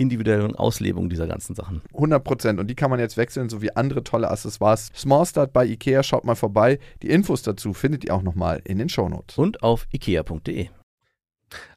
individuellen 0.00 0.56
Auslebung 0.56 1.10
dieser 1.10 1.26
ganzen 1.26 1.54
Sachen. 1.54 1.82
100 1.94 2.24
Prozent. 2.24 2.58
Und 2.58 2.68
die 2.68 2.74
kann 2.74 2.90
man 2.90 2.98
jetzt 2.98 3.16
wechseln, 3.16 3.48
sowie 3.48 3.70
andere 3.74 4.02
tolle 4.02 4.30
Accessoires. 4.30 4.90
Small 4.96 5.26
Start 5.26 5.52
bei 5.52 5.66
Ikea, 5.66 6.02
schaut 6.02 6.24
mal 6.24 6.34
vorbei. 6.34 6.78
Die 7.02 7.10
Infos 7.10 7.42
dazu 7.42 7.74
findet 7.74 8.04
ihr 8.04 8.14
auch 8.14 8.22
nochmal 8.22 8.62
in 8.64 8.78
den 8.78 8.88
Shownotes. 8.88 9.36
Und 9.36 9.62
auf 9.62 9.86
ikea.de. 9.92 10.68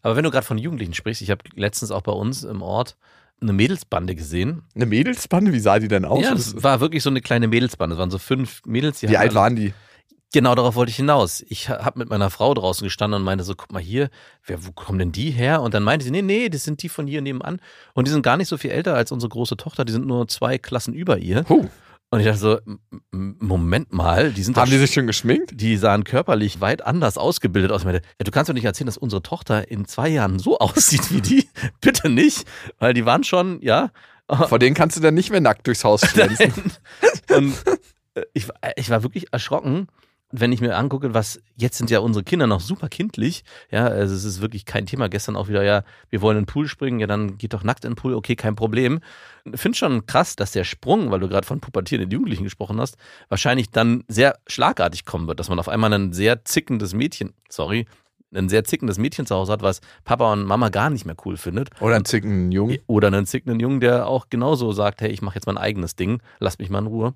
Aber 0.01 0.15
wenn 0.15 0.23
du 0.23 0.31
gerade 0.31 0.45
von 0.45 0.57
Jugendlichen 0.57 0.93
sprichst, 0.93 1.21
ich 1.21 1.31
habe 1.31 1.43
letztens 1.55 1.91
auch 1.91 2.01
bei 2.01 2.11
uns 2.11 2.43
im 2.43 2.61
Ort 2.61 2.95
eine 3.41 3.53
Mädelsbande 3.53 4.15
gesehen. 4.15 4.63
Eine 4.75 4.85
Mädelsbande, 4.85 5.51
wie 5.51 5.59
sah 5.59 5.79
die 5.79 5.87
denn 5.87 6.05
aus? 6.05 6.23
ja, 6.23 6.31
das 6.31 6.63
war 6.63 6.79
wirklich 6.79 7.03
so 7.03 7.09
eine 7.09 7.21
kleine 7.21 7.47
Mädelsbande. 7.47 7.95
Es 7.95 7.99
waren 7.99 8.11
so 8.11 8.19
fünf 8.19 8.61
Mädels. 8.65 8.99
Die 8.99 9.09
wie 9.09 9.17
alt 9.17 9.35
waren 9.35 9.55
die? 9.55 9.73
Genau 10.33 10.55
darauf 10.55 10.73
wollte 10.73 10.89
ich 10.89 10.95
hinaus. 10.95 11.45
Ich 11.47 11.69
habe 11.69 11.99
mit 11.99 12.09
meiner 12.09 12.31
Frau 12.31 12.55
draußen 12.55 12.83
gestanden 12.83 13.19
und 13.19 13.23
meinte 13.23 13.43
so, 13.43 13.53
guck 13.53 13.71
mal 13.71 13.81
hier, 13.81 14.09
wer, 14.43 14.65
wo 14.65 14.71
kommen 14.71 14.97
denn 14.97 15.11
die 15.11 15.29
her? 15.29 15.61
Und 15.61 15.75
dann 15.75 15.83
meinte 15.83 16.03
sie, 16.03 16.11
nee, 16.11 16.23
nee, 16.23 16.49
das 16.49 16.63
sind 16.63 16.81
die 16.81 16.89
von 16.89 17.05
hier 17.05 17.21
nebenan. 17.21 17.61
Und 17.93 18.07
die 18.07 18.11
sind 18.11 18.23
gar 18.23 18.35
nicht 18.35 18.47
so 18.47 18.57
viel 18.57 18.71
älter 18.71 18.95
als 18.95 19.11
unsere 19.11 19.29
große 19.29 19.57
Tochter, 19.57 19.85
die 19.85 19.91
sind 19.91 20.07
nur 20.07 20.27
zwei 20.27 20.57
Klassen 20.57 20.95
über 20.95 21.19
ihr. 21.19 21.45
Huh. 21.47 21.69
Und 22.09 22.19
ich 22.19 22.25
dachte 22.25 22.39
so, 22.39 22.59
Moment 23.11 23.93
mal, 23.93 24.31
die 24.31 24.41
sind 24.41 24.57
Haben 24.57 24.71
die 24.71 24.77
sich 24.79 24.93
schon 24.93 25.05
geschminkt? 25.05 25.51
Die 25.53 25.77
sahen 25.77 26.03
körperlich 26.03 26.61
weit 26.61 26.83
anders 26.83 27.19
ausgebildet 27.19 27.71
aus. 27.71 27.81
Ich 27.81 27.85
meinte, 27.85 28.01
ja, 28.19 28.23
du 28.23 28.31
kannst 28.31 28.49
doch 28.49 28.55
nicht 28.55 28.65
erzählen, 28.65 28.87
dass 28.87 28.97
unsere 28.97 29.21
Tochter 29.21 29.69
in 29.69 29.85
zwei 29.85 30.09
Jahren 30.09 30.39
so 30.39 30.57
aussieht 30.59 31.11
wie 31.11 31.21
die. 31.21 31.47
Bitte 31.79 32.09
nicht, 32.09 32.47
weil 32.79 32.95
die 32.95 33.05
waren 33.05 33.23
schon, 33.23 33.61
ja. 33.61 33.91
Vor 34.47 34.57
denen 34.57 34.75
kannst 34.75 34.97
du 34.97 35.01
dann 35.01 35.13
nicht 35.13 35.29
mehr 35.29 35.41
nackt 35.41 35.67
durchs 35.67 35.83
Haus 35.83 36.01
schlänzen. 36.09 36.53
Und 37.29 37.53
äh, 38.15 38.23
ich, 38.33 38.47
ich 38.77 38.89
war 38.89 39.03
wirklich 39.03 39.31
erschrocken 39.31 39.87
wenn 40.35 40.51
ich 40.51 40.61
mir 40.61 40.75
angucke, 40.75 41.13
was 41.13 41.39
jetzt 41.55 41.77
sind 41.77 41.91
ja 41.91 41.99
unsere 41.99 42.23
Kinder 42.23 42.47
noch 42.47 42.59
super 42.59 42.89
kindlich, 42.89 43.43
ja, 43.69 43.85
also 43.85 44.15
es 44.15 44.23
ist 44.23 44.41
wirklich 44.41 44.65
kein 44.65 44.87
Thema. 44.87 45.07
Gestern 45.07 45.35
auch 45.35 45.47
wieder, 45.47 45.63
ja, 45.63 45.83
wir 46.09 46.21
wollen 46.21 46.37
in 46.37 46.43
den 46.43 46.47
Pool 46.47 46.67
springen, 46.67 46.99
ja, 46.99 47.05
dann 47.05 47.37
geht 47.37 47.53
doch 47.53 47.63
nackt 47.63 47.85
in 47.85 47.91
den 47.91 47.95
Pool, 47.95 48.15
okay, 48.15 48.35
kein 48.35 48.55
Problem. 48.55 48.99
Finde 49.53 49.77
schon 49.77 50.07
krass, 50.07 50.35
dass 50.35 50.51
der 50.51 50.63
Sprung, 50.63 51.11
weil 51.11 51.19
du 51.19 51.29
gerade 51.29 51.45
von 51.45 51.61
pubertierenden 51.61 52.09
Jugendlichen 52.09 52.45
gesprochen 52.45 52.81
hast, 52.81 52.97
wahrscheinlich 53.29 53.69
dann 53.69 54.03
sehr 54.07 54.39
schlagartig 54.47 55.05
kommen 55.05 55.27
wird, 55.27 55.39
dass 55.39 55.49
man 55.49 55.59
auf 55.59 55.69
einmal 55.69 55.93
ein 55.93 56.13
sehr 56.13 56.43
zickendes 56.45 56.95
Mädchen, 56.95 57.33
sorry, 57.47 57.85
ein 58.33 58.49
sehr 58.49 58.63
zickendes 58.63 58.97
Mädchen 58.97 59.27
zu 59.27 59.35
Hause 59.35 59.51
hat, 59.51 59.61
was 59.61 59.81
Papa 60.03 60.33
und 60.33 60.45
Mama 60.45 60.69
gar 60.69 60.89
nicht 60.89 61.05
mehr 61.05 61.15
cool 61.25 61.37
findet. 61.37 61.69
Oder 61.79 61.97
einen 61.97 62.05
zickenden 62.05 62.51
Jungen. 62.51 62.79
Oder 62.87 63.09
einen 63.09 63.27
zickenden 63.27 63.59
Jungen, 63.59 63.81
der 63.81 64.07
auch 64.07 64.29
genauso 64.31 64.71
sagt, 64.71 65.01
hey, 65.01 65.11
ich 65.11 65.21
mache 65.21 65.35
jetzt 65.35 65.45
mein 65.45 65.59
eigenes 65.59 65.95
Ding, 65.95 66.23
lass 66.39 66.57
mich 66.57 66.71
mal 66.71 66.79
in 66.79 66.87
Ruhe. 66.87 67.13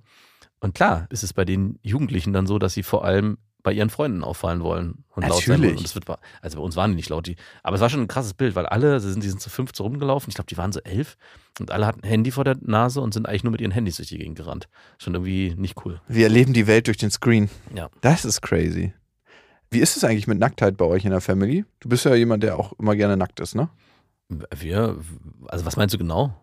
Und 0.59 0.73
klar 0.73 1.07
ist 1.09 1.23
es 1.23 1.33
bei 1.33 1.45
den 1.45 1.79
Jugendlichen 1.83 2.33
dann 2.33 2.47
so, 2.47 2.59
dass 2.59 2.73
sie 2.73 2.83
vor 2.83 3.05
allem 3.05 3.37
bei 3.67 3.73
ihren 3.73 3.89
Freunden 3.89 4.23
auffallen 4.23 4.61
wollen 4.61 5.03
und 5.09 5.23
Natürlich. 5.23 5.47
laut 5.47 5.57
sein 5.57 5.61
wollen. 5.61 5.77
Und 5.77 5.83
das 5.83 5.93
wird, 5.93 6.05
also 6.41 6.57
bei 6.57 6.63
uns 6.63 6.77
waren 6.77 6.91
die 6.91 6.95
nicht 6.95 7.09
laut. 7.09 7.27
Die, 7.27 7.35
aber 7.63 7.75
es 7.75 7.81
war 7.81 7.89
schon 7.89 7.99
ein 7.99 8.07
krasses 8.07 8.33
Bild, 8.33 8.55
weil 8.55 8.65
alle, 8.65 8.99
sie 9.01 9.11
sind, 9.11 9.23
die 9.23 9.29
sind 9.29 9.41
zu 9.41 9.49
fünf 9.49 9.71
so 9.75 9.83
rumgelaufen. 9.83 10.29
Ich 10.29 10.35
glaube, 10.35 10.47
die 10.47 10.55
waren 10.57 10.71
so 10.71 10.79
elf. 10.81 11.17
Und 11.59 11.71
alle 11.71 11.85
hatten 11.85 12.01
ein 12.01 12.07
Handy 12.07 12.31
vor 12.31 12.45
der 12.45 12.55
Nase 12.61 13.01
und 13.01 13.13
sind 13.13 13.27
eigentlich 13.27 13.43
nur 13.43 13.51
mit 13.51 13.59
ihren 13.59 13.71
Handys 13.71 13.97
durch 13.97 14.07
die 14.07 14.19
Gegend 14.19 14.37
gerannt. 14.37 14.69
Schon 14.99 15.15
irgendwie 15.15 15.53
nicht 15.57 15.83
cool. 15.83 15.99
Wir 16.07 16.27
erleben 16.27 16.53
die 16.53 16.65
Welt 16.65 16.87
durch 16.87 16.95
den 16.95 17.11
Screen. 17.11 17.49
Ja. 17.75 17.89
Das 17.99 18.23
ist 18.23 18.41
crazy. 18.41 18.93
Wie 19.69 19.79
ist 19.79 19.97
es 19.97 20.05
eigentlich 20.05 20.27
mit 20.27 20.39
Nacktheit 20.39 20.77
bei 20.77 20.85
euch 20.85 21.03
in 21.03 21.11
der 21.11 21.19
Family? 21.19 21.65
Du 21.81 21.89
bist 21.89 22.05
ja 22.05 22.15
jemand, 22.15 22.43
der 22.43 22.57
auch 22.57 22.71
immer 22.79 22.95
gerne 22.95 23.17
nackt 23.17 23.41
ist, 23.41 23.53
ne? 23.53 23.69
Wir, 24.29 24.97
also 25.47 25.65
was 25.65 25.75
meinst 25.75 25.93
du 25.93 25.97
genau? 25.97 26.33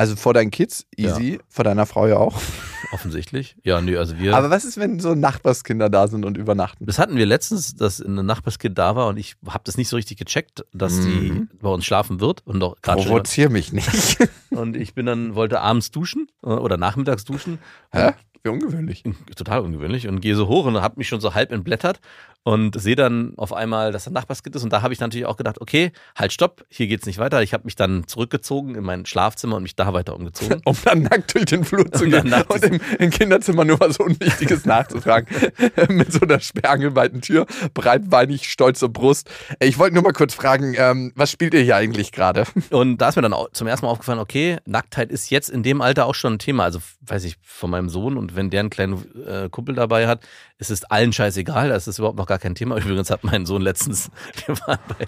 Also 0.00 0.16
vor 0.16 0.32
deinen 0.32 0.50
Kids, 0.50 0.86
easy, 0.96 1.34
ja. 1.34 1.38
vor 1.50 1.62
deiner 1.62 1.84
Frau 1.84 2.06
ja 2.06 2.16
auch. 2.16 2.40
Offensichtlich. 2.92 3.54
Ja, 3.64 3.82
nö, 3.82 3.98
also 3.98 4.18
wir. 4.18 4.34
Aber 4.34 4.48
was 4.48 4.64
ist, 4.64 4.78
wenn 4.78 4.98
so 4.98 5.14
Nachbarskinder 5.14 5.90
da 5.90 6.08
sind 6.08 6.24
und 6.24 6.38
übernachten? 6.38 6.86
Das 6.86 6.98
hatten 6.98 7.16
wir 7.16 7.26
letztens, 7.26 7.76
dass 7.76 8.00
ein 8.00 8.14
Nachbarskind 8.14 8.78
da 8.78 8.96
war 8.96 9.08
und 9.08 9.18
ich 9.18 9.36
habe 9.46 9.60
das 9.64 9.76
nicht 9.76 9.88
so 9.88 9.96
richtig 9.96 10.16
gecheckt, 10.16 10.64
dass 10.72 10.94
mhm. 10.94 11.04
die 11.50 11.58
bei 11.58 11.68
uns 11.68 11.84
schlafen 11.84 12.18
wird 12.18 12.40
und 12.46 12.60
doch 12.60 12.80
gerade 12.80 13.02
Provozier 13.02 13.50
mich 13.50 13.74
nicht. 13.74 14.16
und 14.50 14.74
ich 14.74 14.94
bin 14.94 15.04
dann, 15.04 15.34
wollte 15.34 15.60
abends 15.60 15.90
duschen 15.90 16.28
äh, 16.42 16.46
oder 16.46 16.78
nachmittags 16.78 17.26
duschen. 17.26 17.58
Hä? 17.92 18.12
Wie 18.42 18.48
ungewöhnlich. 18.48 19.04
Total 19.36 19.60
ungewöhnlich. 19.60 20.08
Und 20.08 20.20
gehe 20.20 20.34
so 20.34 20.48
hoch 20.48 20.64
und 20.66 20.80
habe 20.80 20.94
mich 20.96 21.08
schon 21.08 21.20
so 21.20 21.34
halb 21.34 21.52
entblättert 21.52 22.00
und 22.42 22.80
sehe 22.80 22.96
dann 22.96 23.34
auf 23.36 23.52
einmal, 23.52 23.92
dass 23.92 24.06
ein 24.06 24.14
Nachbarskind 24.14 24.56
ist. 24.56 24.64
Und 24.64 24.72
da 24.72 24.80
habe 24.80 24.94
ich 24.94 25.00
natürlich 25.00 25.26
auch 25.26 25.36
gedacht, 25.36 25.60
okay, 25.60 25.92
halt, 26.16 26.32
stopp, 26.32 26.64
hier 26.68 26.86
geht's 26.86 27.04
nicht 27.04 27.18
weiter. 27.18 27.42
Ich 27.42 27.52
habe 27.52 27.64
mich 27.64 27.76
dann 27.76 28.06
zurückgezogen 28.06 28.74
in 28.76 28.84
mein 28.84 29.04
Schlafzimmer 29.04 29.56
und 29.56 29.62
mich 29.62 29.76
da 29.76 29.92
weiter 29.92 30.16
umgezogen. 30.16 30.62
um 30.64 30.76
dann 30.84 31.02
nackt 31.02 31.34
durch 31.34 31.44
den 31.44 31.64
Flur 31.64 31.90
zu 31.92 32.06
gehen 32.06 32.32
und 32.48 32.64
im, 32.64 32.80
im, 32.98 33.10
Kinderzimmer 33.10 33.64
nur 33.64 33.78
was 33.78 33.98
Unwichtiges 33.98 34.64
nachzufragen. 34.64 35.28
Mit 35.88 36.12
so 36.12 36.20
einer 36.20 36.40
sperrangelweiten 36.40 37.20
Tür, 37.20 37.46
breitbeinig, 37.74 38.50
stolze 38.50 38.88
Brust. 38.88 39.30
Ich 39.60 39.78
wollte 39.78 39.94
nur 39.94 40.02
mal 40.02 40.12
kurz 40.12 40.34
fragen, 40.34 40.74
ähm, 40.78 41.12
was 41.14 41.30
spielt 41.30 41.52
ihr 41.52 41.60
hier 41.60 41.76
eigentlich 41.76 42.10
gerade? 42.10 42.44
Und 42.70 42.98
da 42.98 43.10
ist 43.10 43.16
mir 43.16 43.22
dann 43.22 43.34
zum 43.52 43.66
ersten 43.66 43.86
Mal 43.86 43.92
aufgefallen, 43.92 44.18
okay, 44.18 44.58
Nacktheit 44.64 45.10
ist 45.10 45.30
jetzt 45.30 45.50
in 45.50 45.62
dem 45.62 45.82
Alter 45.82 46.06
auch 46.06 46.14
schon 46.14 46.34
ein 46.34 46.38
Thema. 46.38 46.64
Also, 46.64 46.80
weiß 47.02 47.24
ich, 47.24 47.36
von 47.42 47.70
meinem 47.70 47.88
Sohn 47.88 48.16
und 48.16 48.29
wenn 48.36 48.50
der 48.50 48.60
einen 48.60 48.70
kleinen 48.70 49.26
äh, 49.26 49.48
Kumpel 49.50 49.74
dabei 49.74 50.06
hat, 50.06 50.26
ist 50.58 50.70
es 50.70 50.84
allen 50.84 51.12
scheißegal, 51.12 51.70
das 51.70 51.88
ist 51.88 51.98
überhaupt 51.98 52.18
noch 52.18 52.26
gar 52.26 52.38
kein 52.38 52.54
Thema. 52.54 52.76
Übrigens 52.78 53.10
hat 53.10 53.24
mein 53.24 53.46
Sohn 53.46 53.62
letztens, 53.62 54.10
wir 54.46 54.58
waren 54.60 54.78
bei 54.98 55.06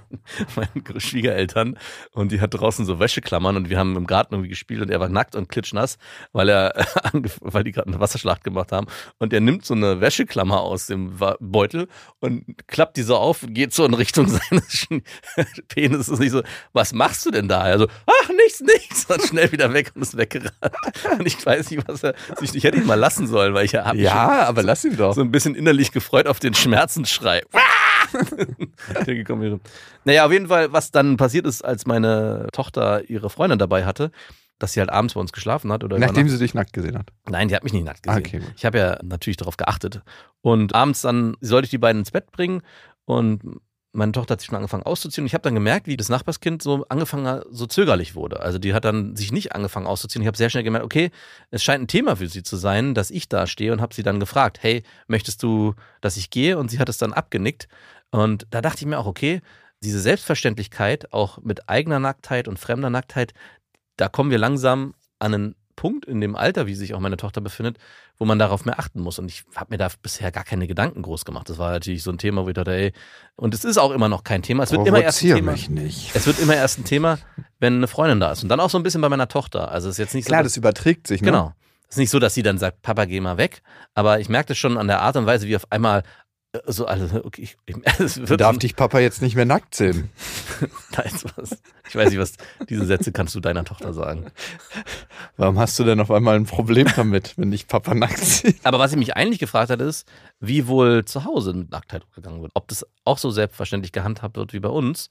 meinen 0.57 1.01
Schwiegereltern 1.01 1.79
und 2.13 2.33
die 2.33 2.41
hat 2.41 2.55
draußen 2.55 2.85
so 2.85 2.99
Wäscheklammern 2.99 3.57
und 3.57 3.71
wir 3.71 3.79
haben 3.79 3.97
im 3.97 4.07
Garten 4.07 4.35
irgendwie 4.35 4.51
gespielt 4.51 4.83
und 4.83 4.91
er 4.91 5.01
war 5.01 5.09
nackt 5.09 5.37
und 5.37 5.49
klitschnass, 5.49 5.99
weil 6.33 6.49
er, 6.49 6.87
weil 7.41 7.65
die 7.65 7.73
gerade 7.73 7.89
eine 7.89 8.01
Wasserschlacht 8.01 8.45
gemacht 8.45 8.73
haben 8.73 8.87
und 9.19 9.33
er 9.33 9.41
nimmt 9.41 9.65
so 9.65 9.75
eine 9.75 10.01
Wäscheklammer 10.01 10.61
aus 10.61 10.87
dem 10.87 11.19
Beutel 11.41 11.89
und 12.21 12.45
klappt 12.67 12.97
die 12.97 13.03
so 13.03 13.17
auf 13.17 13.43
geht 13.49 13.73
so 13.73 13.85
in 13.85 13.95
Richtung 13.95 14.29
seines 14.29 14.89
Penis 15.69 16.09
und 16.09 16.21
nicht 16.21 16.33
so, 16.33 16.43
was 16.73 16.93
machst 16.93 17.27
du 17.27 17.31
denn 17.31 17.49
da? 17.49 17.61
Also, 17.61 17.87
ach, 18.07 18.29
nichts, 18.29 18.61
nichts 18.61 19.05
und 19.07 19.23
schnell 19.23 19.53
wieder 19.53 19.73
weg 19.73 19.93
und 19.95 20.03
ist 20.03 20.17
weggerannt. 20.17 20.53
Und 21.19 21.27
ich 21.27 21.45
weiß 21.45 21.71
nicht, 21.71 21.87
was 21.87 22.03
er 22.03 22.15
sich, 22.39 22.55
ich 22.55 22.65
hätte 22.65 22.79
ihn 22.79 22.87
mal 22.87 22.95
lassen 22.95 23.12
sollen, 23.17 23.55
weil 23.55 23.65
ich 23.65 23.73
ja 23.73 23.93
Ja, 23.95 24.47
aber 24.47 24.63
lass 24.63 24.85
ihn 24.85 24.97
doch. 24.97 25.15
So 25.15 25.21
ein 25.21 25.31
bisschen 25.31 25.55
innerlich 25.55 25.93
gefreut 25.93 26.27
auf 26.27 26.39
den 26.41 26.55
Schmerzensschrei. 26.55 27.43
naja, 30.05 30.27
auf 30.27 30.33
jeden 30.33 30.49
Fall, 30.49 30.73
was 30.73 30.91
dann 30.91 31.17
passiert 31.17 31.47
ist, 31.47 31.63
als 31.63 31.87
meine 31.87 32.49
Tochter 32.53 33.09
ihre 33.09 33.31
Freundin 33.31 33.59
dabei 33.59 33.85
hatte, 33.85 34.11
dass 34.59 34.73
sie 34.75 34.81
halt 34.81 34.91
abends 34.91 35.15
bei 35.15 35.21
uns 35.21 35.33
geschlafen 35.33 35.73
hat. 35.73 35.83
Oder 35.85 35.99
Nachdem 35.99 36.29
sie 36.29 36.39
dich 36.39 36.55
nackt 36.55 36.73
gesehen 36.73 36.99
hat? 36.99 37.09
Nein, 37.29 37.49
die 37.49 37.57
hat 37.57 37.65
mich 37.65 37.73
nicht 37.73 37.85
nackt 37.85 38.03
gesehen. 38.03 38.19
Okay, 38.19 38.41
ich 38.57 38.65
habe 38.65 38.79
ja 38.79 38.99
natürlich 39.03 39.37
darauf 39.37 39.57
geachtet. 39.57 40.03
Und 40.41 40.75
abends 40.75 41.03
dann 41.03 41.37
sollte 41.41 41.67
ich 41.67 41.71
die 41.71 41.79
beiden 41.79 42.01
ins 42.01 42.11
Bett 42.11 42.31
bringen 42.31 42.63
und 43.05 43.41
meine 43.93 44.13
Tochter 44.13 44.33
hat 44.33 44.41
sich 44.41 44.47
schon 44.47 44.57
angefangen 44.57 44.85
auszuziehen 44.85 45.23
und 45.23 45.27
ich 45.27 45.35
habe 45.35 45.43
dann 45.43 45.55
gemerkt, 45.55 45.87
wie 45.87 45.97
das 45.97 46.09
Nachbarskind 46.09 46.63
so 46.63 46.87
angefangen 46.89 47.43
so 47.51 47.67
zögerlich 47.67 48.15
wurde. 48.15 48.41
Also 48.41 48.59
die 48.59 48.73
hat 48.73 48.85
dann 48.85 49.17
sich 49.17 49.33
nicht 49.33 49.55
angefangen 49.55 49.87
auszuziehen. 49.87 50.23
Ich 50.23 50.27
habe 50.27 50.37
sehr 50.37 50.49
schnell 50.49 50.65
gemerkt, 50.65 50.85
okay, 50.85 51.11
es 51.51 51.63
scheint 51.63 51.85
ein 51.85 51.89
Thema 51.89 52.17
für 52.17 52.29
sie 52.29 52.43
zu 52.43 52.57
sein, 52.57 52.95
dass 52.95 53.11
ich 53.11 53.29
da 53.29 53.47
stehe 53.47 53.73
und 53.73 53.83
habe 53.83 53.95
sie 53.95 54.03
dann 54.03 54.19
gefragt, 54.19 54.63
hey, 54.63 54.83
möchtest 55.09 55.43
du, 55.43 55.75
dass 56.01 56.17
ich 56.17 56.31
gehe? 56.31 56.57
Und 56.57 56.71
sie 56.71 56.79
hat 56.79 56.89
es 56.89 56.99
dann 56.99 57.13
abgenickt. 57.13 57.69
Und 58.11 58.47
da 58.51 58.63
dachte 58.63 58.81
ich 58.81 58.87
mir 58.87 58.99
auch, 58.99 59.07
okay, 59.07 59.43
diese 59.83 60.01
Selbstverständlichkeit, 60.01 61.13
auch 61.13 61.39
mit 61.39 61.69
eigener 61.69 61.99
Nacktheit 61.99 62.49
und 62.49 62.59
fremder 62.59 62.91
Nacktheit, 62.91 63.35
da 63.97 64.09
kommen 64.09 64.31
wir 64.31 64.39
langsam 64.39 64.95
an 65.19 65.35
einen 65.35 65.55
Punkt 65.77 66.05
in 66.05 66.21
dem 66.21 66.37
Alter, 66.37 66.67
wie 66.67 66.75
sich 66.75 66.95
auch 66.95 67.01
meine 67.01 67.17
Tochter 67.17 67.41
befindet, 67.41 67.79
wo 68.19 68.25
man 68.25 68.39
darauf 68.39 68.65
mehr 68.65 68.79
achten 68.79 69.01
muss. 69.01 69.19
Und 69.19 69.29
ich 69.29 69.45
habe 69.55 69.69
mir 69.71 69.79
da 69.79 69.89
bisher 70.03 70.31
gar 70.31 70.45
keine 70.45 70.67
Gedanken 70.67 71.03
groß 71.03 71.25
gemacht. 71.25 71.49
Das 71.49 71.59
war 71.59 71.71
natürlich 71.73 72.03
so 72.03 72.11
ein 72.11 72.19
Thema, 72.19 72.45
wo 72.45 72.49
ich 72.49 72.55
dachte, 72.55 72.73
ey, 72.73 72.93
und 73.37 73.55
es 73.55 73.65
ist 73.65 73.79
auch 73.79 73.91
immer 73.91 74.09
noch 74.09 74.25
kein 74.25 74.43
Thema. 74.43 74.63
Es 74.63 74.73
wird 74.73 74.87
immer 74.87 75.03
erst 75.03 75.23
ein 75.23 75.35
Thema. 75.35 75.53
Mich 75.53 75.69
nicht. 75.69 76.15
Es 76.15 76.27
wird 76.27 76.39
immer 76.39 76.55
erst 76.55 76.79
ein 76.79 76.85
Thema, 76.85 77.19
wenn 77.59 77.77
eine 77.77 77.89
Freundin 77.89 78.21
da 78.21 78.33
ist. 78.33 78.43
Und 78.43 78.49
dann 78.49 78.61
auch 78.61 78.71
so 78.71 78.79
ein 78.79 78.83
bisschen 78.83 79.01
bei 79.01 79.09
meiner 79.09 79.29
Tochter. 79.29 79.71
Also 79.71 79.89
es 79.89 79.95
ist 79.95 79.99
jetzt 79.99 80.15
nicht 80.15 80.27
Klar, 80.27 80.41
so, 80.41 80.45
das 80.45 80.57
überträgt 80.57 81.07
sich, 81.07 81.23
ne? 81.23 81.27
Genau. 81.31 81.55
Es 81.89 81.97
ist 81.97 82.01
nicht 82.01 82.11
so, 82.11 82.19
dass 82.19 82.33
sie 82.33 82.43
dann 82.43 82.57
sagt, 82.57 82.81
Papa, 82.81 83.05
geh 83.05 83.21
mal 83.21 83.37
weg. 83.37 83.61
Aber 83.95 84.19
ich 84.19 84.31
merkte 84.31 84.55
schon 84.55 84.79
an 84.79 84.87
der 84.87 85.03
Art 85.03 85.17
und 85.17 85.27
Weise, 85.27 85.47
wie 85.47 85.57
auf 85.57 85.71
einmal 85.71 86.05
so, 86.67 86.85
also, 86.85 87.25
okay, 87.25 87.49
ich, 87.67 87.77
es 87.99 88.29
wird 88.29 88.41
Darf 88.41 88.59
dich 88.59 88.77
Papa 88.77 88.99
jetzt 89.01 89.23
nicht 89.23 89.37
mehr 89.37 89.47
nackt 89.47 89.75
sehen? 89.75 90.11
Nein, 90.97 91.11
was. 91.37 91.57
Ich 91.89 91.97
weiß 91.97 92.11
nicht, 92.11 92.19
was 92.19 92.35
diese 92.69 92.85
Sätze 92.85 93.13
kannst 93.13 93.35
du 93.35 93.41
deiner 93.41 93.65
Tochter 93.65 93.95
sagen. 93.95 94.31
Warum 95.37 95.59
hast 95.59 95.79
du 95.79 95.85
denn 95.85 96.01
auf 96.01 96.11
einmal 96.11 96.37
ein 96.37 96.45
Problem 96.45 96.89
damit, 96.95 97.39
wenn 97.39 97.51
dich 97.51 97.69
Papa 97.69 97.95
nackt 97.95 98.19
sieht? 98.19 98.65
Aber 98.65 98.79
was 98.79 98.93
ich 98.93 98.99
mich 98.99 99.17
eigentlich 99.17 99.39
gefragt 99.39 99.71
hat, 99.71 99.81
ist, 99.81 100.07
wie 100.41 100.67
wohl 100.67 101.05
zu 101.05 101.25
Hause 101.25 101.55
mit 101.55 101.71
Nacktheit 101.71 102.05
umgegangen 102.05 102.43
wird. 102.43 102.53
Ob 102.55 102.69
das 102.69 102.87
auch 103.05 103.19
so 103.19 103.31
selbstverständlich 103.31 103.93
gehandhabt 103.93 104.37
wird 104.37 104.53
wie 104.53 104.61
bei 104.61 104.69
uns 104.69 105.09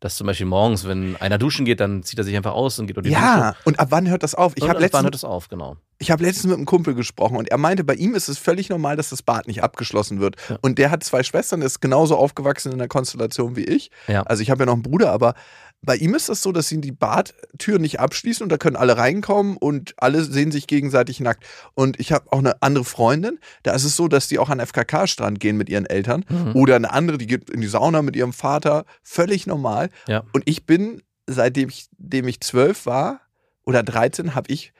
dass 0.00 0.16
zum 0.16 0.26
Beispiel 0.26 0.46
morgens, 0.46 0.86
wenn 0.88 1.16
einer 1.16 1.38
duschen 1.38 1.64
geht, 1.64 1.78
dann 1.80 2.02
zieht 2.02 2.18
er 2.18 2.24
sich 2.24 2.34
einfach 2.36 2.52
aus 2.52 2.78
und 2.78 2.86
geht 2.86 2.96
unter 2.96 3.08
die 3.08 3.14
Ja, 3.14 3.50
Dusche. 3.52 3.56
und 3.64 3.78
ab 3.78 3.88
wann 3.90 4.08
hört 4.08 4.22
das 4.22 4.34
auf? 4.34 4.52
Ich 4.56 4.62
habe 4.68 4.80
letztens, 4.80 4.92
wann 4.94 5.04
hört 5.04 5.14
das 5.14 5.24
auf, 5.24 5.48
genau. 5.48 5.76
Ich 5.98 6.10
habe 6.10 6.24
letztens 6.24 6.46
mit 6.46 6.56
einem 6.56 6.64
Kumpel 6.64 6.94
gesprochen 6.94 7.36
und 7.36 7.50
er 7.50 7.58
meinte, 7.58 7.84
bei 7.84 7.94
ihm 7.94 8.14
ist 8.14 8.28
es 8.28 8.38
völlig 8.38 8.70
normal, 8.70 8.96
dass 8.96 9.10
das 9.10 9.22
Bad 9.22 9.46
nicht 9.46 9.62
abgeschlossen 9.62 10.18
wird. 10.20 10.36
Ja. 10.48 10.56
Und 10.62 10.78
der 10.78 10.90
hat 10.90 11.04
zwei 11.04 11.22
Schwestern, 11.22 11.60
ist 11.60 11.80
genauso 11.80 12.16
aufgewachsen 12.16 12.72
in 12.72 12.78
der 12.78 12.88
Konstellation 12.88 13.54
wie 13.56 13.64
ich. 13.64 13.90
Ja. 14.08 14.22
Also 14.22 14.42
ich 14.42 14.50
habe 14.50 14.60
ja 14.62 14.66
noch 14.66 14.72
einen 14.72 14.82
Bruder, 14.82 15.12
aber 15.12 15.34
bei 15.82 15.96
ihm 15.96 16.14
ist 16.14 16.28
das 16.28 16.42
so, 16.42 16.52
dass 16.52 16.68
sie 16.68 16.80
die 16.80 16.92
Badtür 16.92 17.78
nicht 17.78 18.00
abschließen 18.00 18.42
und 18.42 18.50
da 18.50 18.58
können 18.58 18.76
alle 18.76 18.98
reinkommen 18.98 19.56
und 19.56 19.94
alle 19.96 20.22
sehen 20.24 20.52
sich 20.52 20.66
gegenseitig 20.66 21.20
nackt. 21.20 21.44
Und 21.74 21.98
ich 21.98 22.12
habe 22.12 22.30
auch 22.32 22.38
eine 22.38 22.60
andere 22.62 22.84
Freundin, 22.84 23.38
da 23.62 23.72
ist 23.72 23.84
es 23.84 23.96
so, 23.96 24.06
dass 24.06 24.28
die 24.28 24.38
auch 24.38 24.50
an 24.50 24.60
FKK-Strand 24.60 25.40
gehen 25.40 25.56
mit 25.56 25.68
ihren 25.70 25.86
Eltern. 25.86 26.24
Mhm. 26.28 26.54
Oder 26.54 26.76
eine 26.76 26.92
andere, 26.92 27.16
die 27.16 27.26
geht 27.26 27.48
in 27.48 27.60
die 27.60 27.66
Sauna 27.66 28.02
mit 28.02 28.14
ihrem 28.14 28.32
Vater. 28.32 28.84
Völlig 29.02 29.46
normal. 29.46 29.88
Ja. 30.06 30.24
Und 30.32 30.42
ich 30.44 30.66
bin, 30.66 31.02
seitdem 31.26 31.70
ich, 31.70 31.88
dem 31.96 32.28
ich 32.28 32.40
zwölf 32.40 32.84
war 32.84 33.20
oder 33.64 33.82
13, 33.82 34.34
habe 34.34 34.52
ich 34.52 34.74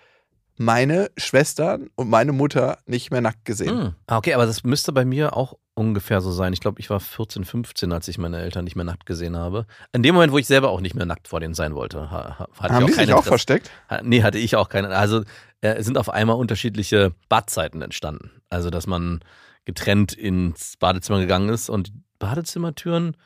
meine 0.57 1.11
Schwestern 1.17 1.89
und 1.95 2.11
meine 2.11 2.33
Mutter 2.33 2.79
nicht 2.85 3.11
mehr 3.11 3.23
nackt 3.23 3.47
gesehen. 3.47 3.75
Mhm. 3.75 3.95
Okay, 4.07 4.35
aber 4.35 4.45
das 4.45 4.65
müsste 4.65 4.93
bei 4.93 5.07
mir 5.07 5.35
auch 5.35 5.55
ungefähr 5.81 6.21
so 6.21 6.31
sein. 6.31 6.53
Ich 6.53 6.61
glaube, 6.61 6.79
ich 6.79 6.91
war 6.91 7.01
14, 7.01 7.45
15, 7.45 7.93
als 7.93 8.07
ich 8.07 8.19
meine 8.19 8.39
Eltern 8.39 8.65
nicht 8.65 8.77
mehr 8.77 8.85
nackt 8.85 9.07
gesehen 9.07 9.37
habe. 9.37 9.67
In 9.93 10.03
dem 10.03 10.15
Moment, 10.15 10.33
wo 10.33 10.39
ich 10.39 10.47
selber 10.47 10.69
auch 10.69 10.81
nicht 10.81 10.95
mehr 10.95 11.07
nackt 11.07 11.27
vor 11.27 11.41
denen 11.41 11.55
sein 11.55 11.75
wollte, 11.75 12.11
hatte 12.11 12.47
Haben 12.59 12.87
ich 12.87 12.93
auch 12.93 12.99
die 12.99 13.05
sich 13.07 13.15
auch 13.15 13.25
versteckt? 13.25 13.71
Nee, 14.03 14.23
hatte 14.23 14.39
ich 14.39 14.57
auch 14.57 14.69
keine. 14.69 14.89
Also 14.91 15.23
äh, 15.63 15.83
sind 15.83 15.97
auf 15.97 16.11
einmal 16.11 16.37
unterschiedliche 16.37 17.15
Badzeiten 17.29 17.81
entstanden. 17.81 18.31
Also, 18.51 18.69
dass 18.71 18.87
man 18.87 19.21
getrennt 19.65 20.13
ins 20.13 20.77
Badezimmer 20.77 21.21
gegangen 21.21 21.49
ist 21.49 21.71
und 21.71 21.93
Badezimmertüren 22.19 23.17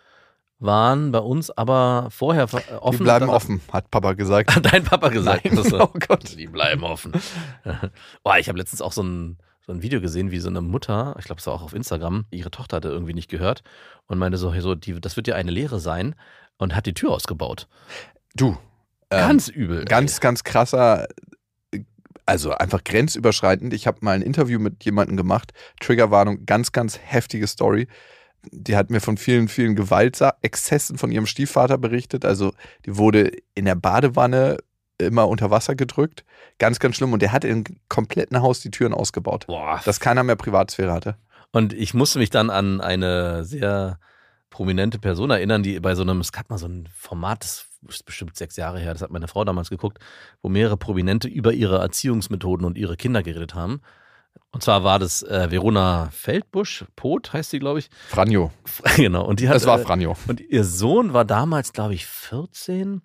waren 0.61 1.12
bei 1.12 1.18
uns 1.18 1.50
aber 1.50 2.08
vorher 2.11 2.44
offen. 2.80 2.99
Die 2.99 3.04
bleiben 3.04 3.28
offen, 3.28 3.61
hat 3.73 3.90
Papa 3.90 4.12
gesagt. 4.12 4.54
Hat 4.56 4.73
dein 4.73 4.84
Papa 4.84 5.08
gesagt. 5.08 5.44
Nein, 5.44 5.80
oh 5.80 5.90
Gott. 6.06 6.37
Die 6.38 6.46
bleiben 6.46 6.84
offen. 6.84 7.12
Boah, 8.23 8.38
ich 8.38 8.49
habe 8.49 8.58
letztens 8.58 8.80
auch 8.80 8.92
so 8.92 9.02
ein, 9.02 9.38
so 9.66 9.73
ein 9.73 9.83
Video 9.83 10.00
gesehen, 10.00 10.30
wie 10.30 10.40
so 10.40 10.49
eine 10.49 10.61
Mutter, 10.61 11.16
ich 11.18 11.25
glaube, 11.25 11.40
es 11.40 11.47
war 11.47 11.54
auch 11.54 11.62
auf 11.62 11.75
Instagram, 11.75 12.26
ihre 12.30 12.50
Tochter 12.50 12.76
hatte 12.76 12.88
irgendwie 12.88 13.14
nicht 13.14 13.30
gehört 13.30 13.62
und 14.06 14.18
meinte 14.18 14.37
so, 14.37 14.52
hey, 14.52 14.61
so 14.61 14.75
die, 14.75 15.00
das 15.00 15.16
wird 15.16 15.26
ja 15.26 15.35
eine 15.35 15.50
Lehre 15.50 15.80
sein 15.80 16.14
und 16.59 16.75
hat 16.75 16.87
die 16.87 16.94
Tür 16.94 17.12
ausgebaut. 17.12 17.68
Du. 18.35 18.56
Ganz 19.11 19.49
übel. 19.49 19.85
Ganz, 19.85 20.21
ganz 20.21 20.42
krasser, 20.42 21.06
also 22.26 22.52
einfach 22.52 22.83
grenzüberschreitend. 22.85 23.73
Ich 23.73 23.87
habe 23.87 23.99
mal 24.00 24.12
ein 24.12 24.23
Interview 24.23 24.59
mit 24.59 24.85
jemandem 24.85 25.16
gemacht, 25.16 25.52
Triggerwarnung, 25.80 26.47
ganz, 26.47 26.73
ganz 26.73 26.99
heftige 26.99 27.47
Story. 27.47 27.87
Die 28.50 28.76
hat 28.76 28.90
mir 28.90 29.00
von 29.00 29.16
vielen, 29.16 29.49
vielen 29.49 29.76
Gewaltexzessen 29.76 30.99
von 30.99 31.11
ihrem 31.11 31.26
Stiefvater 31.26 31.78
berichtet. 31.78 32.25
Also 32.25 32.52
die 32.85 32.97
wurde 32.97 33.30
in 33.54 33.64
der 33.64 33.76
Badewanne 33.76 34.59
immer 34.99 35.29
unter 35.29 35.51
Wasser 35.51 35.75
gedrückt. 35.75 36.25
Ganz, 36.59 36.79
ganz 36.79 36.97
schlimm. 36.97 37.13
Und 37.13 37.23
der 37.23 37.33
hat 37.33 37.45
im 37.45 37.65
kompletten 37.89 38.41
Haus 38.43 38.61
die 38.61 38.71
Türen 38.71 38.95
ausgebaut. 38.95 39.47
Boah. 39.47 39.81
Dass 39.85 40.01
keiner 40.01 40.23
mehr 40.23 40.37
Privatsphäre 40.37 40.93
hatte. 40.93 41.17
Und 41.53 41.73
ich 41.73 41.95
musste 41.95 42.19
mich 42.19 42.31
dann 42.31 42.51
an 42.51 42.81
eine 42.81 43.45
sehr 43.45 43.99
prominente 44.51 44.99
Person 44.99 45.31
erinnern, 45.31 45.63
die 45.63 45.79
bei 45.81 45.95
so 45.95 46.03
einem, 46.03 46.21
es 46.21 46.33
gab 46.33 46.49
mal 46.51 46.59
so 46.59 46.67
ein 46.67 46.89
Format, 46.97 47.43
das 47.43 47.67
ist 47.89 48.07
bestimmt 48.07 48.37
sechs 48.37 48.57
Jahre 48.57 48.79
her, 48.79 48.93
das 48.93 49.03
hat 49.03 49.11
meine 49.11 49.29
Frau 49.29 49.45
damals 49.45 49.69
geguckt, 49.71 49.99
wo 50.43 50.49
mehrere 50.49 50.77
Prominente 50.77 51.29
über 51.29 51.53
ihre 51.53 51.79
Erziehungsmethoden 51.79 52.65
und 52.65 52.79
ihre 52.79 52.97
Kinder 52.97 53.23
geredet 53.23 53.55
haben. 53.55 53.81
Und 54.53 54.63
zwar 54.63 54.85
war 54.85 55.01
das 55.01 55.23
äh, 55.25 55.51
Verona 55.51 56.09
Feldbusch, 56.13 56.85
Pot 56.95 57.33
heißt 57.33 57.51
sie, 57.51 57.59
glaube 57.59 57.81
ich. 57.81 57.91
Franjo. 58.09 58.53
Genau. 58.97 59.25
Und 59.25 59.41
die 59.41 59.49
hat, 59.49 59.57
Das 59.57 59.67
war 59.67 59.81
äh, 59.81 59.85
Franjo. 59.85 60.17
Und 60.29 60.41
ihr 60.41 60.65
Sohn 60.65 61.13
war 61.13 61.25
damals, 61.25 61.73
glaube 61.73 61.95
ich, 61.95 62.07
14. 62.07 63.03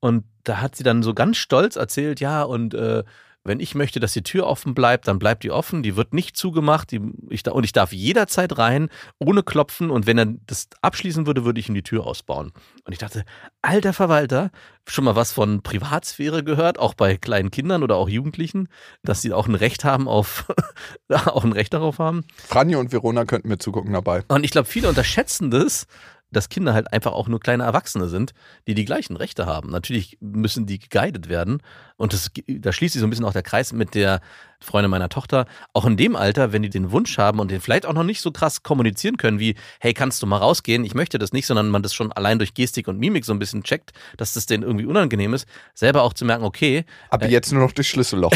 Und 0.00 0.24
da 0.44 0.60
hat 0.60 0.76
sie 0.76 0.84
dann 0.84 1.02
so 1.02 1.14
ganz 1.14 1.36
stolz 1.36 1.76
erzählt, 1.76 2.20
ja, 2.20 2.42
und 2.42 2.74
äh, 2.74 3.04
wenn 3.42 3.60
ich 3.60 3.74
möchte, 3.74 4.00
dass 4.00 4.12
die 4.12 4.22
Tür 4.22 4.46
offen 4.46 4.74
bleibt, 4.74 5.08
dann 5.08 5.18
bleibt 5.18 5.44
die 5.44 5.50
offen. 5.50 5.82
Die 5.82 5.96
wird 5.96 6.12
nicht 6.12 6.36
zugemacht. 6.36 6.90
Die, 6.90 7.00
ich, 7.30 7.46
und 7.48 7.64
ich 7.64 7.72
darf 7.72 7.92
jederzeit 7.92 8.58
rein, 8.58 8.90
ohne 9.18 9.42
klopfen. 9.42 9.90
Und 9.90 10.06
wenn 10.06 10.18
er 10.18 10.26
das 10.46 10.68
abschließen 10.82 11.26
würde, 11.26 11.44
würde 11.44 11.58
ich 11.58 11.68
ihm 11.68 11.74
die 11.74 11.82
Tür 11.82 12.06
ausbauen. 12.06 12.52
Und 12.84 12.92
ich 12.92 12.98
dachte, 12.98 13.24
alter 13.62 13.94
Verwalter, 13.94 14.50
schon 14.86 15.04
mal 15.04 15.16
was 15.16 15.32
von 15.32 15.62
Privatsphäre 15.62 16.44
gehört, 16.44 16.78
auch 16.78 16.92
bei 16.92 17.16
kleinen 17.16 17.50
Kindern 17.50 17.82
oder 17.82 17.96
auch 17.96 18.10
Jugendlichen, 18.10 18.68
dass 19.02 19.22
sie 19.22 19.32
auch 19.32 19.48
ein 19.48 19.54
Recht 19.54 19.84
haben 19.84 20.06
auf, 20.06 20.52
auch 21.08 21.44
ein 21.44 21.52
Recht 21.52 21.72
darauf 21.72 21.98
haben. 21.98 22.24
Franjo 22.46 22.78
und 22.78 22.92
Verona 22.92 23.24
könnten 23.24 23.48
mir 23.48 23.58
zugucken 23.58 23.94
dabei. 23.94 24.22
Und 24.28 24.44
ich 24.44 24.50
glaube, 24.50 24.68
viele 24.68 24.88
unterschätzen 24.88 25.50
das, 25.50 25.86
dass 26.30 26.48
Kinder 26.48 26.74
halt 26.74 26.92
einfach 26.92 27.12
auch 27.12 27.28
nur 27.28 27.40
kleine 27.40 27.64
Erwachsene 27.64 28.08
sind, 28.08 28.32
die 28.66 28.74
die 28.74 28.84
gleichen 28.84 29.16
Rechte 29.16 29.46
haben. 29.46 29.70
Natürlich 29.70 30.18
müssen 30.20 30.66
die 30.66 30.78
geguidet 30.78 31.28
werden. 31.28 31.62
Und 31.96 32.12
das, 32.12 32.30
da 32.46 32.72
schließt 32.72 32.92
sich 32.92 33.00
so 33.00 33.06
ein 33.06 33.10
bisschen 33.10 33.24
auch 33.24 33.32
der 33.32 33.42
Kreis 33.42 33.72
mit 33.72 33.94
der 33.94 34.20
Freundin 34.60 34.90
meiner 34.90 35.08
Tochter. 35.08 35.46
Auch 35.72 35.86
in 35.86 35.96
dem 35.96 36.16
Alter, 36.16 36.52
wenn 36.52 36.62
die 36.62 36.70
den 36.70 36.92
Wunsch 36.92 37.18
haben 37.18 37.40
und 37.40 37.50
den 37.50 37.60
vielleicht 37.60 37.86
auch 37.86 37.92
noch 37.92 38.04
nicht 38.04 38.20
so 38.20 38.30
krass 38.30 38.62
kommunizieren 38.62 39.16
können 39.16 39.38
wie, 39.38 39.54
hey, 39.80 39.92
kannst 39.94 40.22
du 40.22 40.26
mal 40.26 40.38
rausgehen? 40.38 40.84
Ich 40.84 40.94
möchte 40.94 41.18
das 41.18 41.32
nicht, 41.32 41.46
sondern 41.46 41.68
man 41.68 41.82
das 41.82 41.94
schon 41.94 42.12
allein 42.12 42.38
durch 42.38 42.54
Gestik 42.54 42.88
und 42.88 42.98
Mimik 42.98 43.24
so 43.24 43.32
ein 43.32 43.38
bisschen 43.38 43.62
checkt, 43.62 43.92
dass 44.16 44.32
das 44.34 44.46
denen 44.46 44.62
irgendwie 44.62 44.86
unangenehm 44.86 45.34
ist, 45.34 45.46
selber 45.74 46.02
auch 46.02 46.12
zu 46.12 46.24
merken, 46.24 46.44
okay, 46.44 46.84
Ab 47.10 47.22
Äh. 47.22 47.28
jetzt 47.28 47.52
nur 47.52 47.62
noch 47.62 47.72
durch 47.72 47.88
Schlüsselloch. 47.88 48.32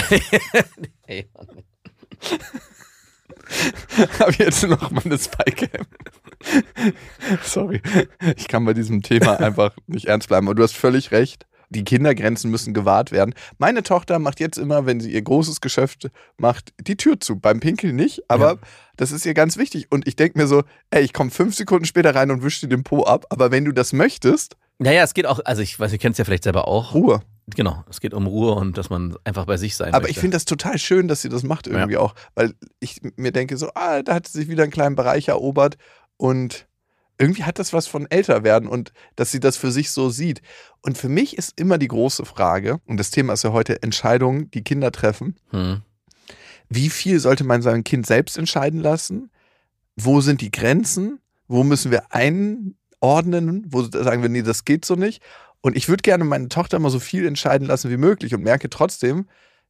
hey, 1.06 1.28
Ab 4.18 4.34
jetzt 4.38 4.62
nur 4.62 4.76
noch 4.76 4.90
meine 4.90 5.18
Spycam. 5.18 5.86
Sorry. 7.42 7.80
Ich 8.36 8.48
kann 8.48 8.64
bei 8.64 8.74
diesem 8.74 9.02
Thema 9.02 9.32
einfach 9.40 9.74
nicht 9.86 10.06
ernst 10.06 10.28
bleiben. 10.28 10.46
Aber 10.46 10.54
du 10.54 10.62
hast 10.62 10.76
völlig 10.76 11.10
recht. 11.12 11.46
Die 11.70 11.82
Kindergrenzen 11.82 12.50
müssen 12.50 12.74
gewahrt 12.74 13.10
werden. 13.10 13.34
Meine 13.58 13.82
Tochter 13.82 14.18
macht 14.18 14.38
jetzt 14.38 14.58
immer, 14.58 14.86
wenn 14.86 15.00
sie 15.00 15.10
ihr 15.10 15.22
großes 15.22 15.60
Geschäft 15.60 16.10
macht, 16.36 16.72
die 16.80 16.96
Tür 16.96 17.18
zu. 17.18 17.36
Beim 17.40 17.58
Pinkeln 17.58 17.96
nicht, 17.96 18.22
aber 18.28 18.52
Ja. 18.52 18.58
das 18.96 19.10
ist 19.12 19.26
ihr 19.26 19.34
ganz 19.34 19.56
wichtig. 19.56 19.90
Und 19.90 20.06
ich 20.06 20.14
denke 20.14 20.38
mir 20.38 20.46
so, 20.46 20.62
ey, 20.90 21.02
ich 21.02 21.12
komme 21.12 21.30
fünf 21.30 21.54
Sekunden 21.56 21.84
später 21.86 22.14
rein 22.14 22.30
und 22.30 22.42
wische 22.42 22.60
dir 22.66 22.76
den 22.76 22.84
Po 22.84 23.04
ab. 23.04 23.24
Aber 23.30 23.50
wenn 23.50 23.64
du 23.64 23.72
das 23.72 23.92
möchtest, 23.92 24.56
naja, 24.78 25.02
es 25.02 25.14
geht 25.14 25.26
auch, 25.26 25.40
also 25.44 25.62
ich 25.62 25.78
weiß, 25.78 25.92
ihr 25.92 25.98
kennt 25.98 26.14
es 26.14 26.18
ja 26.18 26.24
vielleicht 26.24 26.44
selber 26.44 26.68
auch. 26.68 26.94
Ruhe. 26.94 27.22
Genau, 27.46 27.84
es 27.90 28.00
geht 28.00 28.14
um 28.14 28.26
Ruhe 28.26 28.54
und 28.54 28.78
dass 28.78 28.88
man 28.88 29.16
einfach 29.24 29.44
bei 29.44 29.58
sich 29.58 29.76
sein 29.76 29.92
Aber 29.92 30.04
möchte. 30.04 30.12
ich 30.12 30.18
finde 30.18 30.36
das 30.36 30.46
total 30.46 30.78
schön, 30.78 31.08
dass 31.08 31.20
sie 31.20 31.28
das 31.28 31.42
macht 31.42 31.66
irgendwie 31.66 31.98
auch. 31.98 32.14
Weil 32.34 32.54
ich 32.80 33.02
mir 33.16 33.32
denke 33.32 33.56
so, 33.58 33.70
ah, 33.74 34.02
da 34.02 34.14
hat 34.14 34.26
sie 34.26 34.38
sich 34.38 34.48
wieder 34.48 34.62
einen 34.62 34.72
kleinen 34.72 34.96
Bereich 34.96 35.28
erobert 35.28 35.76
und 36.16 36.66
irgendwie 37.18 37.44
hat 37.44 37.58
das 37.58 37.72
was 37.72 37.86
von 37.86 38.10
älter 38.10 38.44
werden 38.44 38.68
und 38.68 38.92
dass 39.14 39.30
sie 39.30 39.40
das 39.40 39.56
für 39.56 39.70
sich 39.70 39.90
so 39.90 40.08
sieht. 40.08 40.40
Und 40.80 40.98
für 40.98 41.08
mich 41.08 41.36
ist 41.36 41.58
immer 41.60 41.78
die 41.78 41.88
große 41.88 42.24
Frage, 42.24 42.80
und 42.86 42.98
das 42.98 43.10
Thema 43.10 43.34
ist 43.34 43.44
ja 43.44 43.52
heute 43.52 43.82
Entscheidungen, 43.82 44.50
die 44.50 44.64
Kinder 44.64 44.90
treffen. 44.90 45.36
Hm. 45.50 45.82
Wie 46.68 46.90
viel 46.90 47.20
sollte 47.20 47.44
man 47.44 47.62
sein 47.62 47.84
Kind 47.84 48.06
selbst 48.06 48.38
entscheiden 48.38 48.80
lassen? 48.80 49.30
Wo 49.96 50.20
sind 50.20 50.40
die 50.40 50.50
Grenzen? 50.50 51.20
Wo 51.46 51.62
müssen 51.62 51.90
wir 51.90 52.12
einordnen? 53.00 53.64
Wo 53.68 53.82
sagen 53.82 54.22
wir, 54.22 54.28
nee, 54.28 54.42
das 54.42 54.64
geht 54.64 54.84
so 54.84 54.94
nicht? 54.94 55.22
Und 55.60 55.76
ich 55.76 55.88
würde 55.88 56.02
gerne 56.02 56.24
meine 56.24 56.48
Tochter 56.48 56.78
mal 56.78 56.90
so 56.90 57.00
viel 57.00 57.26
entscheiden 57.26 57.66
lassen 57.66 57.90
wie 57.90 57.96
möglich 57.96 58.34
und 58.34 58.42
merke 58.42 58.68
trotzdem, 58.68 59.26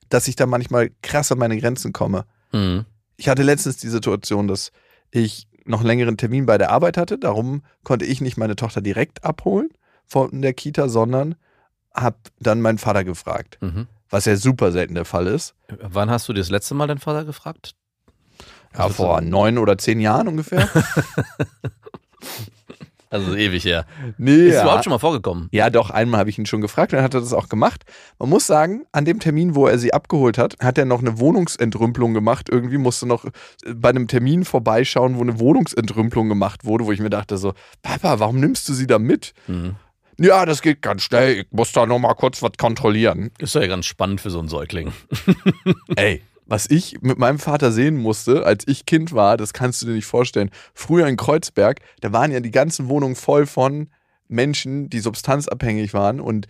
dass 0.09 0.27
ich 0.29 0.37
da 0.37 0.47
manchmal 0.47 0.91
krass 1.03 1.31
an 1.33 1.39
meine 1.39 1.59
Grenzen 1.59 1.93
komme. 1.93 2.25
Hm. 2.51 2.85
Ich 3.17 3.29
hatte 3.29 3.43
letztens 3.43 3.77
die 3.77 3.89
Situation, 3.89 4.49
dass 4.49 4.73
ich 5.13 5.47
noch 5.65 5.81
einen 5.81 5.87
längeren 5.87 6.17
Termin 6.17 6.47
bei 6.47 6.59
der 6.59 6.71
Arbeit 6.71 6.97
hatte. 6.97 7.17
Darum 7.19 7.63
konnte 7.85 8.05
ich 8.05 8.21
nicht 8.21 8.37
meine 8.37 8.57
Tochter 8.57 8.81
direkt 8.81 9.25
abholen 9.25 9.69
von 10.05 10.43
der 10.43 10.53
Kita, 10.53 10.89
sondern 10.89 11.37
habe 11.95 12.17
dann 12.41 12.61
meinen 12.61 12.79
Vater 12.79 13.05
gefragt, 13.05 13.57
Mhm. 13.61 13.87
was 14.11 14.25
ja 14.25 14.37
super 14.37 14.73
selten 14.73 14.95
der 14.95 15.05
Fall 15.05 15.29
ist. 15.29 15.55
Wann 15.81 16.11
hast 16.11 16.29
du 16.29 16.33
dir 16.33 16.41
das 16.41 16.51
letzte 16.51 16.75
Mal 16.75 16.89
deinen 16.89 16.99
Vater 16.99 17.25
gefragt? 17.25 17.77
Ja, 18.75 18.81
Also 18.81 18.95
vor 18.97 19.21
neun 19.21 19.59
oder 19.59 19.79
zehn 19.79 20.01
Jahren 20.01 20.27
ungefähr. 20.27 20.69
Also 23.14 23.37
ewig 23.37 23.64
her. 23.64 23.87
Nee, 24.18 24.48
Ist 24.48 24.55
ja. 24.55 24.62
überhaupt 24.62 24.85
schon 24.85 24.90
mal 24.90 24.98
vorgekommen? 24.98 25.48
Ja, 25.53 25.70
doch, 25.70 25.90
einmal 25.90 26.18
habe 26.20 26.31
ich 26.31 26.38
ihn 26.38 26.46
schon 26.46 26.61
gefragt, 26.61 26.92
dann 26.92 27.03
hat 27.03 27.14
er 27.14 27.20
das 27.20 27.33
auch 27.33 27.48
gemacht. 27.48 27.85
Man 28.18 28.29
muss 28.29 28.46
sagen, 28.46 28.85
an 28.90 29.05
dem 29.05 29.20
Termin, 29.20 29.55
wo 29.55 29.66
er 29.68 29.79
sie 29.79 29.94
abgeholt 29.94 30.37
hat, 30.37 30.57
hat 30.61 30.79
er 30.79 30.85
noch 30.85 31.00
eine 31.00 31.18
Wohnungsentrümpelung 31.20 32.12
gemacht. 32.12 32.48
Irgendwie 32.50 32.79
musste 32.79 33.07
noch 33.07 33.24
bei 33.72 33.90
einem 33.90 34.09
Termin 34.09 34.44
vorbeischauen, 34.44 35.16
wo 35.16 35.20
eine 35.22 35.38
Wohnungsentrümpelung 35.38 36.29
gemacht 36.29 36.64
wurde, 36.64 36.87
wo 36.87 36.92
ich 36.92 36.98
mir 37.00 37.11
dachte 37.11 37.38
so, 37.38 37.55
Papa, 37.83 38.18
warum 38.18 38.40
nimmst 38.40 38.68
du 38.68 38.74
sie 38.74 38.87
da 38.88 38.98
mit? 38.98 39.33
Mhm. 39.46 39.77
Ja, 40.18 40.44
das 40.46 40.62
geht 40.62 40.83
ganz 40.83 41.03
schnell. 41.03 41.38
Ich 41.40 41.46
muss 41.50 41.72
da 41.72 41.87
noch 41.87 41.98
mal 41.98 42.14
kurz 42.14 42.42
was 42.42 42.53
kontrollieren. 42.59 43.31
Ist 43.38 43.55
ja 43.55 43.66
ganz 43.66 43.87
spannend 43.87 44.20
für 44.20 44.31
so 44.31 44.38
einen 44.40 44.48
Säugling. 44.48 44.92
Ey, 45.96 46.22
was 46.47 46.69
ich 46.71 47.01
mit 47.01 47.19
meinem 47.19 47.39
Vater 47.39 47.73
sehen 47.73 47.97
musste, 47.97 48.45
als 48.45 48.67
ich 48.67 48.87
Kind 48.87 49.13
war, 49.13 49.37
das 49.37 49.53
kannst 49.53 49.83
du 49.83 49.87
dir 49.87 49.93
nicht 49.93 50.07
vorstellen. 50.07 50.51
Früher 50.75 51.07
in 51.07 51.17
Kreuzberg, 51.17 51.81
da 52.01 52.13
waren 52.13 52.33
ja 52.33 52.41
die 52.41 52.51
ganzen 52.51 52.89
Wohnungen 52.89 53.17
voll 53.17 53.47
von 53.47 53.89
Menschen, 54.29 54.91
die 54.91 55.01
substanzabhängig 55.01 55.95
waren 55.95 56.21
und 56.21 56.47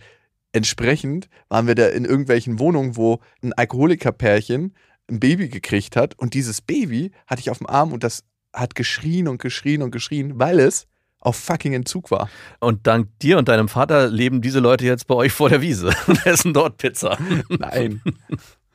entsprechend 0.53 1.29
waren 1.49 1.67
wir 1.67 1.75
da 1.75 1.87
in 1.87 2.05
irgendwelchen 2.05 2.59
Wohnungen, 2.59 2.95
wo 2.95 3.19
ein 3.43 3.53
Alkoholikerpärchen 3.53 4.73
ein 5.09 5.19
Baby 5.19 5.49
gekriegt 5.49 5.95
hat 5.95 6.17
und 6.17 6.33
dieses 6.33 6.61
Baby 6.61 7.11
hatte 7.27 7.41
ich 7.41 7.49
auf 7.49 7.59
dem 7.59 7.67
Arm 7.67 7.93
und 7.93 8.03
das 8.03 8.23
hat 8.53 8.75
geschrien 8.75 9.27
und 9.27 9.41
geschrien 9.41 9.81
und 9.81 9.91
geschrien, 9.91 10.39
weil 10.39 10.59
es 10.59 10.87
auf 11.19 11.35
fucking 11.37 11.73
Entzug 11.73 12.11
war. 12.11 12.29
Und 12.59 12.87
dank 12.87 13.07
dir 13.19 13.37
und 13.37 13.49
deinem 13.49 13.67
Vater 13.67 14.07
leben 14.07 14.41
diese 14.41 14.59
Leute 14.59 14.85
jetzt 14.85 15.07
bei 15.07 15.15
euch 15.15 15.31
vor 15.31 15.49
der 15.49 15.61
Wiese 15.61 15.91
und 16.07 16.25
essen 16.25 16.53
dort 16.53 16.77
Pizza. 16.77 17.17
Nein. 17.49 18.01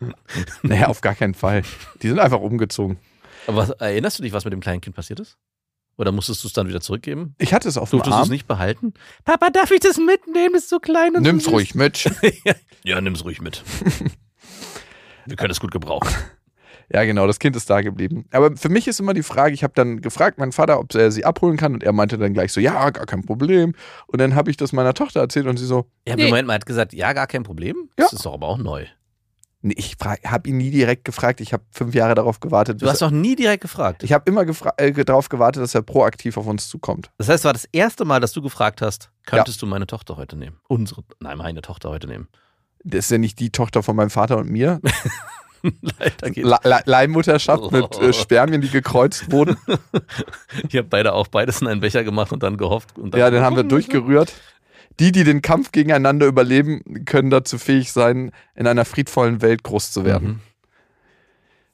naja, 0.63 0.87
auf 0.89 1.01
gar 1.01 1.15
keinen 1.15 1.35
Fall. 1.35 1.63
Die 2.03 2.09
sind 2.09 2.19
einfach 2.19 2.41
umgezogen. 2.41 2.99
Aber 3.47 3.57
was, 3.59 3.71
erinnerst 3.71 4.19
du 4.19 4.23
dich, 4.23 4.33
was 4.33 4.45
mit 4.45 4.53
dem 4.53 4.61
kleinen 4.61 4.81
Kind 4.81 4.95
passiert 4.97 5.21
ist? 5.21 5.39
Oder 5.97 6.13
musstest 6.13 6.43
du 6.45 6.49
es 6.49 6.55
dann 6.55 6.69
wieder 6.69 6.81
zurückgeben? 6.81 7.35
Ich 7.39 7.53
hatte 7.53 7.69
es 7.69 7.77
auf 7.77 7.91
dem 7.91 7.99
Durftest 7.99 8.13
du 8.17 8.21
es 8.23 8.27
Arm. 8.29 8.31
nicht 8.31 8.47
behalten? 8.47 8.95
Papa, 9.25 9.51
darf 9.51 9.71
ich 9.71 9.81
das 9.81 9.99
mitnehmen? 9.99 10.55
Das 10.55 10.63
ist 10.63 10.71
so 10.71 10.79
klein 10.79 11.15
und 11.15 11.23
Nimm's 11.23 11.45
so 11.45 11.51
süß. 11.51 11.55
ruhig 11.57 11.75
mit. 11.75 12.11
Ja, 12.83 12.99
nimm's 13.03 13.23
ruhig 13.27 13.43
mit. 13.43 13.63
Wir 15.27 15.37
können 15.37 15.51
es 15.51 15.61
gut 15.61 15.71
gebrauchen. 15.71 16.09
Ja, 16.93 17.05
genau, 17.05 17.27
das 17.27 17.39
Kind 17.39 17.55
ist 17.55 17.69
da 17.69 17.83
geblieben. 17.83 18.25
Aber 18.33 18.57
für 18.57 18.71
mich 18.71 18.89
ist 18.89 18.99
immer 18.99 19.13
die 19.15 19.23
Frage, 19.23 19.53
ich 19.53 19.63
habe 19.63 19.75
dann 19.77 20.01
gefragt, 20.01 20.39
meinen 20.39 20.51
Vater, 20.53 20.81
ob 20.81 20.95
er 20.95 21.13
sie 21.13 21.25
abholen 21.27 21.57
kann 21.59 21.75
und 21.75 21.85
er 21.85 21.93
meinte 21.93 22.17
dann 22.19 22.33
gleich 22.33 22.53
so, 22.53 22.61
ja, 22.61 22.89
gar 22.91 23.05
kein 23.07 23.23
Problem. 23.25 23.75
Und 24.07 24.19
dann 24.21 24.35
habe 24.35 24.51
ich 24.51 24.57
das 24.57 24.73
meiner 24.73 24.95
Tochter 24.95 25.21
erzählt 25.21 25.47
und 25.47 25.59
sie 25.59 25.67
so, 25.67 25.87
Ja, 26.09 26.17
Nee. 26.17 26.25
Moment 26.25 26.49
mal, 26.49 26.55
er 26.55 26.57
hat 26.57 26.67
gesagt, 26.67 26.93
ja, 26.95 27.13
gar 27.13 27.27
kein 27.27 27.43
Problem. 27.43 27.77
Ja. 27.99 28.05
Das 28.07 28.15
ist 28.15 28.25
doch 28.25 28.33
aber 28.33 28.49
auch 28.49 28.59
neu. 28.59 28.87
Ich 29.63 29.97
habe 30.27 30.49
ihn 30.49 30.57
nie 30.57 30.71
direkt 30.71 31.05
gefragt, 31.05 31.41
ich 31.41 31.53
habe 31.53 31.63
fünf 31.71 31.95
Jahre 31.95 32.15
darauf 32.15 32.41
gewartet. 32.41 32.81
Du 32.81 32.89
hast 32.89 33.03
doch 33.03 33.11
nie 33.11 33.37
direkt 33.37 33.61
gefragt. 33.63 34.03
ich 34.03 34.13
habe 34.13 34.25
immer 34.31 34.43
gefra- 34.43 34.73
äh, 34.79 34.93
darauf 35.05 35.29
gewartet, 35.29 35.63
dass 35.63 35.75
er 35.75 35.83
proaktiv 35.83 36.37
auf 36.39 36.47
uns 36.47 36.69
zukommt. 36.69 37.11
Das 37.19 37.29
heißt, 37.29 37.41
es 37.41 37.45
war 37.45 37.53
das 37.53 37.67
erste 37.73 38.05
Mal, 38.07 38.21
dass 38.21 38.33
du 38.33 38.41
gefragt 38.41 38.81
hast, 38.81 39.11
könntest 39.27 39.61
du 39.61 39.67
meine 39.67 39.87
Tochter 39.87 40.17
heute 40.17 40.37
nehmen? 40.37 40.57
Unsere, 40.69 41.03
nein, 41.21 41.37
meine 41.39 41.61
Tochter 41.61 41.91
heute 41.91 42.07
nehmen. 42.07 42.29
Das 42.85 43.01
ist 43.07 43.11
ja 43.11 43.19
nicht 43.19 43.39
die 43.39 43.51
Tochter 43.51 43.83
von 43.83 43.95
meinem 43.97 44.09
Vater 44.11 44.39
und 44.39 44.49
mir. 44.49 44.81
Le 45.63 46.59
Le 46.65 46.81
Leihmutterschaft 46.87 47.71
mit 47.71 47.85
Oh. 47.99 48.01
äh, 48.01 48.13
Spermien, 48.15 48.63
die 48.63 48.71
gekreuzt 48.71 49.31
wurden. 49.31 49.59
Ich 50.69 50.75
habe 50.77 50.89
beide 50.89 51.13
auch 51.13 51.27
beides 51.29 51.61
in 51.61 51.67
einen 51.69 51.81
Becher 51.81 52.03
gemacht 52.03 52.33
und 52.33 52.43
dann 52.43 52.57
gehofft. 52.57 52.99
Und 52.99 53.13
dann 53.13 53.21
Ja, 53.21 53.31
den 53.31 53.43
haben 53.43 53.57
wir 53.57 53.65
durchgerührt. 53.65 54.33
Die, 54.99 55.13
die 55.13 55.25
den 55.25 55.41
Kampf 55.41 55.73
gegeneinander 55.73 56.27
überleben, 56.27 57.05
können 57.05 57.31
dazu 57.31 57.59
fähig 57.59 57.93
sein, 57.93 58.33
in 58.55 58.67
einer 58.67 58.85
friedvollen 58.85 59.41
Welt 59.41 59.63
groß 59.63 59.93
zu 59.93 60.05
werden. 60.05 60.29
Mhm. 60.29 60.41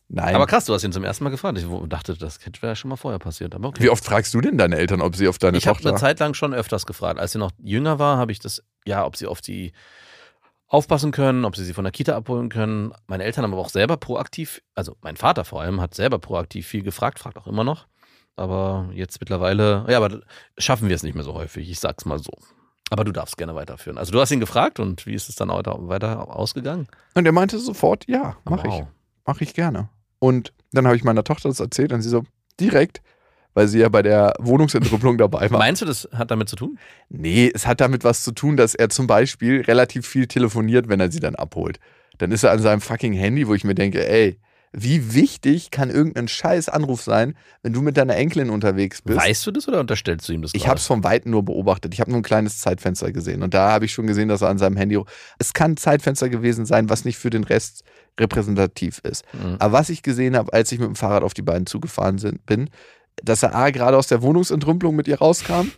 Nein. 0.09 0.37
Aber 0.37 0.47
krass, 0.47 0.67
du 0.67 0.73
hast 0.73 0.85
ihn 0.85 0.93
zum 0.93 1.03
ersten 1.03 1.25
Mal 1.25 1.31
gefragt. 1.31 1.59
Ich 1.59 1.67
dachte, 1.89 2.17
das 2.17 2.39
hätte 2.45 2.65
ja 2.65 2.77
schon 2.77 2.91
mal 2.91 2.97
vorher 2.97 3.19
passiert. 3.19 3.55
Aber 3.55 3.69
okay. 3.69 3.83
Wie 3.83 3.91
oft 3.91 4.05
fragst 4.05 4.33
du 4.35 4.41
denn 4.41 4.57
deine 4.57 4.77
Eltern, 4.77 5.01
ob 5.01 5.17
sie 5.17 5.27
auf 5.27 5.39
deine 5.39 5.59
ich 5.59 5.67
habe 5.67 5.79
Tochter... 5.79 5.91
eine 5.91 5.99
Zeit 5.99 6.21
lang 6.21 6.35
schon 6.35 6.55
öfters 6.55 6.87
gefragt. 6.87 7.19
Als 7.19 7.33
sie 7.33 7.39
noch 7.39 7.51
jünger 7.59 7.99
war, 7.99 8.17
habe 8.17 8.31
ich 8.31 8.39
das, 8.39 8.63
ja, 8.85 9.05
ob 9.05 9.17
sie 9.17 9.27
auf 9.27 9.41
die 9.41 9.73
aufpassen 10.69 11.11
können, 11.11 11.45
ob 11.45 11.57
sie 11.57 11.65
sie 11.65 11.75
von 11.75 11.85
der 11.85 11.93
Kita 11.93 12.17
abholen 12.17 12.49
können. 12.49 12.93
Meine 13.07 13.25
Eltern 13.25 13.45
haben 13.45 13.53
aber 13.53 13.63
auch 13.63 13.69
selber 13.69 13.97
proaktiv, 13.97 14.63
also 14.75 14.97
mein 15.01 15.17
Vater 15.17 15.45
vor 15.45 15.61
allem, 15.61 15.81
hat 15.81 15.95
selber 15.95 16.19
proaktiv 16.19 16.67
viel 16.67 16.83
gefragt, 16.83 17.19
fragt 17.19 17.39
auch 17.39 17.47
immer 17.47 17.65
noch. 17.65 17.87
Aber 18.35 18.91
jetzt 18.93 19.21
mittlerweile, 19.21 19.87
ja, 19.89 19.97
aber 19.97 20.21
schaffen 20.59 20.89
wir 20.89 20.97
es 20.97 21.03
nicht 21.03 21.15
mehr 21.15 21.25
so 21.25 21.35
häufig, 21.35 21.71
ich 21.71 21.81
sag's 21.81 22.05
mal 22.05 22.19
so. 22.19 22.33
Aber 22.91 23.05
du 23.05 23.13
darfst 23.13 23.37
gerne 23.37 23.55
weiterführen. 23.55 23.99
Also 23.99 24.13
du 24.13 24.21
hast 24.21 24.31
ihn 24.31 24.41
gefragt 24.41 24.79
und 24.79 25.07
wie 25.07 25.15
ist 25.15 25.29
es 25.29 25.35
dann 25.35 25.49
weiter, 25.49 25.77
weiter 25.89 26.35
ausgegangen? 26.35 26.87
Und 27.15 27.27
er 27.27 27.33
meinte 27.33 27.59
sofort, 27.59 28.05
ja, 28.07 28.37
mach 28.45 28.65
ich. 28.65 28.71
Wow. 28.71 28.87
Mach 29.25 29.41
ich 29.41 29.55
gerne. 29.55 29.89
Und 30.19 30.53
dann 30.73 30.87
habe 30.87 30.97
ich 30.97 31.05
meiner 31.05 31.25
Tochter 31.25 31.49
das 31.49 31.61
erzählt 31.61 31.93
und 31.93 32.03
sie 32.03 32.09
so, 32.09 32.25
direkt, 32.61 33.03
weil 33.55 33.69
sie 33.69 33.81
ja 33.81 33.89
bei 33.89 34.03
der 34.03 34.35
Wohnungsentrüppelung 34.39 35.19
dabei 35.19 35.51
war. 35.51 35.59
Meinst 35.59 35.83
du, 35.83 35.87
das 35.87 36.09
hat 36.13 36.31
damit 36.31 36.49
zu 36.49 36.57
tun? 36.57 36.79
Nee, 37.09 37.51
es 37.53 37.67
hat 37.67 37.81
damit 37.81 38.05
was 38.05 38.23
zu 38.23 38.33
tun, 38.33 38.57
dass 38.57 38.75
er 38.75 38.89
zum 38.89 39.07
Beispiel 39.07 39.63
relativ 39.63 40.07
viel 40.07 40.27
telefoniert, 40.27 40.89
wenn 40.89 41.01
er 41.01 41.11
sie 41.11 41.21
dann 41.21 41.35
abholt. 41.35 41.81
Dann 42.19 42.33
ist 42.33 42.45
er 42.45 42.53
an 42.53 42.61
seinem 42.61 42.81
fucking 42.81 43.13
Handy, 43.13 43.49
wo 43.49 43.55
ich 43.55 43.65
mir 43.65 43.75
denke, 43.75 44.07
ey, 44.09 44.39
wie 44.79 45.15
wichtig 45.15 45.71
kann 45.71 45.89
irgendein 45.89 46.29
scheiß 46.29 46.69
Anruf 46.69 47.01
sein, 47.01 47.35
wenn 47.63 47.73
du 47.73 47.81
mit 47.81 47.97
deiner 47.97 48.15
Enkelin 48.15 48.51
unterwegs 48.51 49.01
bist? 49.01 49.19
Weißt 49.19 49.47
du 49.47 49.51
das 49.51 49.67
oder 49.67 49.81
unterstellst 49.81 50.29
du 50.29 50.35
ihm 50.35 50.43
das? 50.43 50.51
Ich 50.55 50.69
habe 50.69 50.79
es 50.79 50.87
vom 50.87 51.03
Weiten 51.03 51.31
nur 51.31 51.43
beobachtet. 51.43 51.95
Ich 51.95 52.01
habe 52.01 52.11
nur 52.11 52.21
ein 52.21 52.23
kleines 52.23 52.61
Zeitfenster 52.61 53.11
gesehen. 53.11 53.43
Und 53.43 53.55
da 53.55 53.73
habe 53.73 53.87
ich 53.87 53.95
schon 53.95 54.07
gesehen, 54.07 54.29
dass 54.29 54.43
er 54.43 54.51
an 54.51 54.59
seinem 54.59 54.77
Handy. 54.77 55.01
Es 55.39 55.55
kann 55.55 55.73
ein 55.73 55.77
Zeitfenster 55.79 56.29
gewesen 56.29 56.67
sein, 56.67 56.91
was 56.91 57.07
nicht 57.07 57.17
für 57.17 57.31
den 57.31 57.45
Rest 57.45 57.85
repräsentativ 58.21 58.99
ist. 58.99 59.25
Mhm. 59.33 59.57
Aber 59.61 59.73
was 59.73 59.89
ich 59.89 60.03
gesehen 60.03 60.37
habe, 60.37 60.53
als 60.53 60.71
ich 60.73 60.79
mit 60.79 60.89
dem 60.89 60.95
Fahrrad 60.95 61.23
auf 61.23 61.33
die 61.33 61.43
beiden 61.43 61.65
zugefahren 61.65 62.19
sind, 62.19 62.45
bin, 62.45 62.69
dass 63.25 63.43
er 63.43 63.55
A 63.55 63.71
gerade 63.71 63.97
aus 63.97 64.09
der 64.09 64.21
Wohnungsentrümpelung 64.21 64.95
mit 64.95 65.09
ihr 65.09 65.19
rauskam 65.19 65.73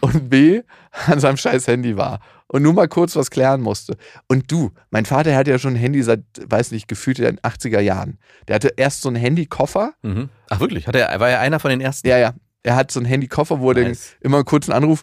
und 0.00 0.30
B 0.30 0.62
an 1.06 1.20
seinem 1.20 1.36
scheiß 1.36 1.66
Handy 1.66 1.96
war 1.96 2.20
und 2.48 2.62
nur 2.62 2.72
mal 2.72 2.88
kurz 2.88 3.14
was 3.16 3.30
klären 3.30 3.60
musste. 3.60 3.96
Und 4.28 4.50
du, 4.50 4.72
mein 4.90 5.06
Vater 5.06 5.34
hat 5.36 5.46
ja 5.46 5.58
schon 5.58 5.74
ein 5.74 5.76
Handy 5.76 6.02
seit, 6.02 6.22
weiß 6.44 6.72
nicht, 6.72 6.88
gefühlt 6.88 7.18
in 7.18 7.24
den 7.26 7.40
80er 7.40 7.80
Jahren. 7.80 8.18
Der 8.48 8.56
hatte 8.56 8.72
erst 8.76 9.02
so 9.02 9.08
einen 9.08 9.16
Handykoffer. 9.16 9.92
Mhm. 10.02 10.28
Ach 10.48 10.60
wirklich? 10.60 10.86
Hat 10.88 10.96
er, 10.96 11.20
war 11.20 11.30
er 11.30 11.40
einer 11.40 11.60
von 11.60 11.70
den 11.70 11.80
ersten? 11.80 12.08
Ja, 12.08 12.18
ja. 12.18 12.34
Er 12.62 12.76
hat 12.76 12.90
so 12.90 13.00
einen 13.00 13.06
Handykoffer, 13.06 13.60
wo 13.60 13.70
er 13.72 13.88
Nice. 13.88 14.16
immer 14.20 14.38
einen 14.38 14.44
kurzen 14.44 14.72
Anruf, 14.72 15.02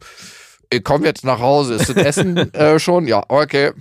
ich 0.70 0.84
komm 0.84 1.06
jetzt 1.06 1.24
nach 1.24 1.40
Hause, 1.40 1.76
ist 1.76 1.90
das 1.90 1.96
Essen 1.96 2.38
äh, 2.54 2.80
schon? 2.80 3.08
Ja, 3.08 3.24
okay. 3.30 3.72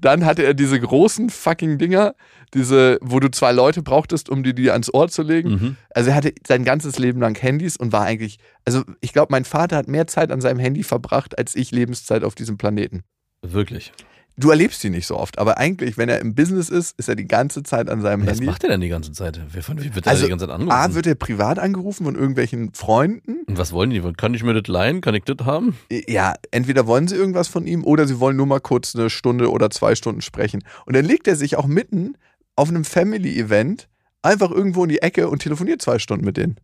Dann 0.00 0.24
hatte 0.24 0.44
er 0.44 0.54
diese 0.54 0.78
großen 0.78 1.30
fucking 1.30 1.78
Dinger, 1.78 2.14
diese, 2.54 2.98
wo 3.00 3.20
du 3.20 3.30
zwei 3.30 3.52
Leute 3.52 3.82
brauchtest, 3.82 4.28
um 4.28 4.42
dir 4.42 4.52
die 4.52 4.70
ans 4.70 4.92
Ohr 4.92 5.08
zu 5.08 5.22
legen. 5.22 5.50
Mhm. 5.50 5.76
Also 5.90 6.10
er 6.10 6.16
hatte 6.16 6.32
sein 6.46 6.64
ganzes 6.64 6.98
Leben 6.98 7.20
lang 7.20 7.36
Handys 7.40 7.76
und 7.76 7.92
war 7.92 8.02
eigentlich, 8.02 8.38
also 8.64 8.82
ich 9.00 9.12
glaube, 9.12 9.28
mein 9.30 9.44
Vater 9.44 9.76
hat 9.76 9.88
mehr 9.88 10.06
Zeit 10.06 10.30
an 10.30 10.40
seinem 10.40 10.58
Handy 10.58 10.82
verbracht, 10.82 11.38
als 11.38 11.54
ich 11.54 11.70
Lebenszeit 11.70 12.24
auf 12.24 12.34
diesem 12.34 12.58
Planeten. 12.58 13.02
Wirklich. 13.42 13.92
Du 14.38 14.50
erlebst 14.50 14.82
ihn 14.84 14.92
nicht 14.92 15.06
so 15.06 15.16
oft, 15.18 15.38
aber 15.38 15.58
eigentlich, 15.58 15.98
wenn 15.98 16.08
er 16.08 16.18
im 16.20 16.34
Business 16.34 16.70
ist, 16.70 16.98
ist 16.98 17.08
er 17.08 17.16
die 17.16 17.26
ganze 17.26 17.62
Zeit 17.62 17.90
an 17.90 18.00
seinem 18.00 18.22
Was 18.22 18.30
Handy. 18.34 18.46
macht 18.46 18.64
er 18.64 18.70
denn 18.70 18.80
die 18.80 18.88
ganze 18.88 19.12
Zeit? 19.12 19.38
Wer 19.52 19.62
von 19.62 19.78
wie 19.82 19.94
wird 19.94 20.06
er 20.06 20.12
Also, 20.12 20.24
die 20.24 20.30
ganze 20.30 20.46
Zeit 20.46 20.54
angerufen? 20.54 20.74
A, 20.74 20.94
wird 20.94 21.06
er 21.06 21.14
privat 21.14 21.58
angerufen 21.58 22.04
von 22.06 22.14
irgendwelchen 22.14 22.72
Freunden. 22.72 23.42
Und 23.46 23.58
was 23.58 23.72
wollen 23.72 23.90
die? 23.90 24.00
Kann 24.16 24.32
ich 24.32 24.42
mir 24.42 24.54
das 24.54 24.66
leihen? 24.68 25.02
Kann 25.02 25.14
ich 25.14 25.24
das 25.24 25.44
haben? 25.46 25.76
Ja, 26.08 26.34
entweder 26.50 26.86
wollen 26.86 27.08
sie 27.08 27.14
irgendwas 27.16 27.48
von 27.48 27.66
ihm 27.66 27.84
oder 27.84 28.06
sie 28.06 28.20
wollen 28.20 28.36
nur 28.36 28.46
mal 28.46 28.60
kurz 28.60 28.96
eine 28.96 29.10
Stunde 29.10 29.50
oder 29.50 29.68
zwei 29.68 29.94
Stunden 29.94 30.22
sprechen. 30.22 30.64
Und 30.86 30.96
dann 30.96 31.04
legt 31.04 31.28
er 31.28 31.36
sich 31.36 31.56
auch 31.56 31.66
mitten 31.66 32.16
auf 32.56 32.70
einem 32.70 32.84
Family-Event 32.84 33.88
einfach 34.22 34.50
irgendwo 34.50 34.84
in 34.84 34.88
die 34.88 35.02
Ecke 35.02 35.28
und 35.28 35.40
telefoniert 35.42 35.82
zwei 35.82 35.98
Stunden 35.98 36.24
mit 36.24 36.38
denen. 36.38 36.56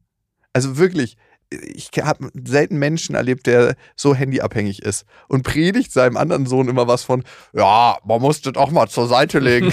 Also 0.55 0.79
wirklich, 0.79 1.17
ich 1.51 1.91
habe 2.03 2.31
selten 2.45 2.79
Menschen 2.79 3.15
erlebt, 3.15 3.47
der 3.47 3.77
so 3.97 4.15
handyabhängig 4.15 4.83
ist 4.83 5.07
und 5.29 5.43
predigt 5.43 5.93
seinem 5.93 6.17
anderen 6.17 6.47
Sohn 6.47 6.69
immer 6.69 6.87
was 6.89 7.05
von, 7.05 7.25
ja, 7.53 7.99
man 8.05 8.21
muss 8.21 8.43
das 8.43 8.57
auch 8.57 8.71
mal 8.71 8.89
zur 8.89 9.09
Seite 9.09 9.39
legen. 9.39 9.73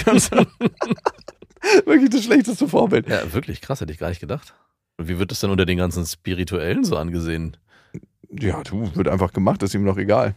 wirklich 1.84 2.10
das 2.10 2.24
schlechteste 2.24 2.68
Vorbild. 2.68 3.08
Ja, 3.08 3.32
wirklich 3.32 3.60
krass, 3.60 3.80
hätte 3.80 3.92
ich 3.92 3.98
gar 3.98 4.08
nicht 4.08 4.20
gedacht. 4.20 4.54
Und 4.96 5.08
wie 5.08 5.18
wird 5.18 5.30
das 5.30 5.40
denn 5.40 5.50
unter 5.50 5.66
den 5.66 5.78
ganzen 5.78 6.06
Spirituellen 6.06 6.84
so 6.84 6.96
angesehen? 6.96 7.56
Ja, 8.30 8.62
du, 8.62 8.94
wird 8.94 9.08
einfach 9.08 9.32
gemacht, 9.32 9.62
ist 9.62 9.74
ihm 9.74 9.84
doch 9.84 9.98
egal. 9.98 10.34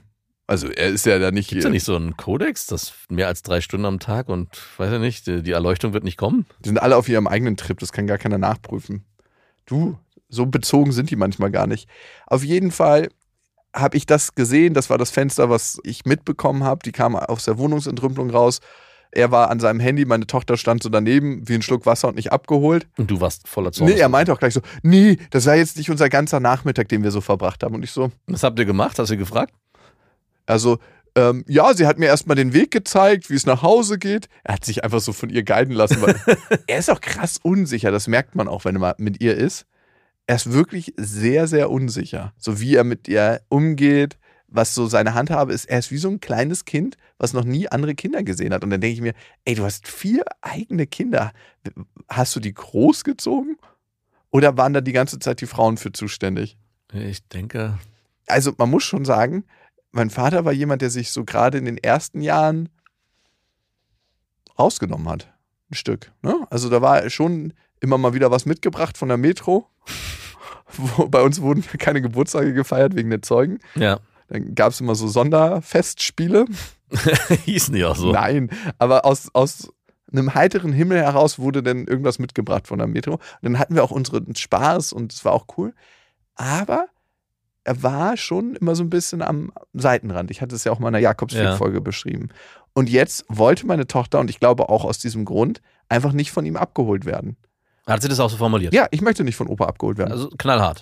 Also 0.48 0.68
er 0.68 0.88
ist 0.88 1.06
ja 1.06 1.20
da 1.20 1.30
nicht 1.30 1.50
Gibt 1.50 1.60
es 1.60 1.64
da 1.66 1.70
nicht 1.70 1.84
so 1.84 1.96
einen 1.96 2.18
Kodex, 2.18 2.66
das 2.66 2.94
mehr 3.08 3.28
als 3.28 3.44
drei 3.44 3.62
Stunden 3.62 3.86
am 3.86 4.00
Tag 4.00 4.30
und 4.30 4.50
weiß 4.78 4.92
ja 4.92 4.98
nicht, 4.98 5.28
die, 5.28 5.44
die 5.44 5.52
Erleuchtung 5.52 5.94
wird 5.94 6.04
nicht 6.04 6.18
kommen? 6.18 6.48
Die 6.60 6.70
sind 6.70 6.80
alle 6.82 6.98
auf 6.98 7.08
ihrem 7.08 7.28
eigenen 7.28 7.56
Trip, 7.56 7.80
das 7.80 7.92
kann 7.92 8.08
gar 8.08 8.18
keiner 8.18 8.40
nachprüfen. 8.40 9.06
Du, 9.68 10.00
so 10.30 10.46
bezogen 10.46 10.92
sind 10.92 11.10
die 11.10 11.16
manchmal 11.16 11.52
gar 11.52 11.68
nicht. 11.68 11.90
Auf 12.28 12.44
jeden 12.44 12.72
Fall 12.72 13.10
habe 13.74 13.98
ich 13.98 14.06
das 14.06 14.36
gesehen, 14.36 14.74
das 14.74 14.90
war 14.90 14.98
das 14.98 15.12
Fenster, 15.12 15.50
was 15.50 15.80
ich 15.84 16.06
mitbekommen 16.06 16.64
habe. 16.64 16.82
Die 16.84 16.92
kam 16.92 17.16
aus 17.16 17.46
der 17.46 17.58
Wohnungsentrümpelung 17.58 18.30
raus. 18.30 18.60
Er 19.12 19.32
war 19.32 19.50
an 19.50 19.60
seinem 19.60 19.80
Handy, 19.80 20.06
meine 20.06 20.28
Tochter 20.28 20.56
stand 20.56 20.84
so 20.84 20.90
daneben, 20.90 21.48
wie 21.48 21.56
ein 21.56 21.64
Schluck 21.64 21.86
Wasser 21.88 22.08
und 22.10 22.16
nicht 22.16 22.32
abgeholt. 22.32 22.88
Und 22.98 23.10
du 23.10 23.20
warst 23.22 23.48
voller 23.48 23.72
Zorn. 23.72 23.90
Nee, 23.90 23.98
er 23.98 24.10
meinte 24.10 24.32
auch 24.32 24.40
gleich 24.40 24.54
so, 24.54 24.62
nee, 24.84 25.18
das 25.32 25.48
war 25.48 25.56
jetzt 25.56 25.78
nicht 25.78 25.90
unser 25.90 26.10
ganzer 26.10 26.40
Nachmittag, 26.40 26.90
den 26.90 27.04
wir 27.04 27.10
so 27.10 27.22
verbracht 27.22 27.64
haben. 27.64 27.74
Und 27.74 27.84
ich 27.84 27.92
so, 27.92 28.12
Was 28.28 28.44
habt 28.44 28.60
ihr 28.60 28.66
gemacht? 28.66 29.00
Hast 29.00 29.10
du 29.10 29.18
gefragt? 29.18 29.54
also, 30.46 30.80
ähm, 31.16 31.44
ja, 31.48 31.74
sie 31.74 31.88
hat 31.88 31.98
mir 31.98 32.06
erstmal 32.06 32.36
den 32.36 32.54
Weg 32.54 32.72
gezeigt, 32.72 33.30
wie 33.30 33.36
es 33.36 33.46
nach 33.46 33.64
Hause 33.64 33.98
geht. 33.98 34.30
Er 34.44 34.56
hat 34.56 34.66
sich 34.66 34.84
einfach 34.84 35.00
so 35.00 35.12
von 35.12 35.30
ihr 35.30 35.44
guiden 35.44 35.74
lassen, 35.74 36.02
weil 36.02 36.16
er 36.68 36.80
ist 36.80 36.90
auch 36.90 37.02
krass 37.02 37.40
unsicher. 37.42 37.92
Das 37.92 38.08
merkt 38.08 38.36
man 38.36 38.48
auch, 38.48 38.66
wenn 38.66 38.76
er 38.76 38.80
mal 38.80 38.96
mit 38.98 39.22
ihr 39.22 39.36
ist. 39.36 39.66
Er 40.30 40.36
ist 40.36 40.54
wirklich 40.54 40.94
sehr, 40.96 41.48
sehr 41.48 41.72
unsicher. 41.72 42.34
So 42.38 42.60
wie 42.60 42.76
er 42.76 42.84
mit 42.84 43.08
ihr 43.08 43.42
umgeht, 43.50 44.20
was 44.48 44.76
so 44.76 44.86
seine 44.86 45.16
Handhabe 45.16 45.52
ist. 45.52 45.66
Er 45.66 45.80
ist 45.80 45.90
wie 45.90 45.98
so 45.98 46.08
ein 46.08 46.20
kleines 46.20 46.66
Kind, 46.66 46.98
was 47.18 47.34
noch 47.34 47.44
nie 47.44 47.68
andere 47.68 47.96
Kinder 47.96 48.22
gesehen 48.22 48.54
hat. 48.54 48.64
Und 48.64 48.70
dann 48.70 48.80
denke 48.80 48.94
ich 48.94 49.02
mir, 49.02 49.16
ey, 49.46 49.56
du 49.56 49.64
hast 49.64 49.88
vier 49.88 50.24
eigene 50.42 50.86
Kinder. 50.86 51.32
Hast 52.08 52.36
du 52.36 52.40
die 52.40 52.54
großgezogen? 52.54 53.58
Oder 54.30 54.56
waren 54.56 54.74
da 54.74 54.82
die 54.82 54.92
ganze 54.92 55.18
Zeit 55.18 55.42
die 55.42 55.48
Frauen 55.48 55.78
für 55.78 55.94
zuständig? 55.94 56.60
Ich 56.94 57.28
denke, 57.30 57.80
also 58.28 58.54
man 58.56 58.70
muss 58.70 58.84
schon 58.84 59.06
sagen, 59.06 59.46
mein 59.90 60.12
Vater 60.12 60.46
war 60.46 60.54
jemand, 60.54 60.84
der 60.84 60.92
sich 60.92 61.12
so 61.12 61.26
gerade 61.26 61.58
in 61.58 61.66
den 61.66 61.80
ersten 61.80 62.22
Jahren 62.22 62.70
rausgenommen 64.60 65.10
hat. 65.10 65.34
Ein 65.72 65.76
Stück. 65.76 66.12
Ne? 66.22 66.36
Also 66.52 66.70
da 66.70 66.84
war 66.84 67.10
schon 67.10 67.54
immer 67.80 67.98
mal 67.98 68.14
wieder 68.14 68.30
was 68.30 68.46
mitgebracht 68.46 68.96
von 68.96 69.08
der 69.08 69.18
Metro. 69.18 69.68
Wo, 70.78 71.08
bei 71.08 71.22
uns 71.22 71.42
wurden 71.42 71.64
keine 71.78 72.02
Geburtstage 72.02 72.54
gefeiert 72.54 72.96
wegen 72.96 73.10
der 73.10 73.22
Zeugen. 73.22 73.60
ja, 73.76 74.00
Dann 74.28 74.56
gab 74.56 74.72
es 74.72 74.82
immer 74.82 74.96
so 74.96 75.08
Sonderfestspiele. 75.08 76.46
hießen 77.46 77.74
die 77.74 77.86
auch 77.86 77.96
so. 77.96 78.12
Nein, 78.12 78.50
aber 78.78 79.06
aus, 79.06 79.30
aus 79.34 79.72
einem 80.12 80.34
heiteren 80.34 80.74
Himmel 80.74 81.00
heraus 81.00 81.38
wurde 81.40 81.62
dann 81.62 81.86
irgendwas 81.86 82.20
mitgebracht 82.20 82.68
von 82.68 82.80
der 82.80 82.88
Metro. 82.88 83.14
Und 83.14 83.22
dann 83.42 83.60
hatten 83.60 83.76
wir 83.76 83.84
auch 83.84 83.92
unseren 83.92 84.36
Spaß 84.36 84.94
und 84.94 85.14
es 85.14 85.24
war 85.26 85.34
auch 85.34 85.46
cool. 85.58 85.74
Aber 86.36 86.86
er 87.64 87.84
war 87.84 88.18
schon 88.18 88.56
immer 88.56 88.76
so 88.76 88.84
ein 88.84 88.90
bisschen 88.90 89.22
am 89.22 89.52
Seitenrand. 89.74 90.32
Ich 90.32 90.42
hatte 90.42 90.56
es 90.56 90.64
ja 90.64 90.72
auch 90.72 90.78
in 90.78 90.84
meiner 90.84 90.98
Jakobsweg-Folge 91.00 91.82
beschrieben. 91.82 92.30
Und 92.74 92.90
jetzt 92.90 93.26
wollte 93.28 93.68
meine 93.68 93.86
Tochter, 93.86 94.20
und 94.20 94.30
ich 94.30 94.40
glaube 94.40 94.70
auch 94.70 94.86
aus 94.86 94.98
diesem 94.98 95.26
Grund, 95.26 95.62
einfach 95.90 96.14
nicht 96.14 96.32
von 96.32 96.46
ihm 96.46 96.56
abgeholt 96.56 97.06
werden. 97.06 97.36
Hat 97.90 98.02
sie 98.02 98.08
das 98.08 98.20
auch 98.20 98.30
so 98.30 98.38
formuliert? 98.38 98.74
Ja, 98.74 98.88
ich 98.92 99.02
möchte 99.02 99.24
nicht 99.24 99.36
von 99.36 99.48
Opa 99.48 99.66
abgeholt 99.66 99.98
werden. 99.98 100.12
Also 100.12 100.30
knallhart. 100.38 100.82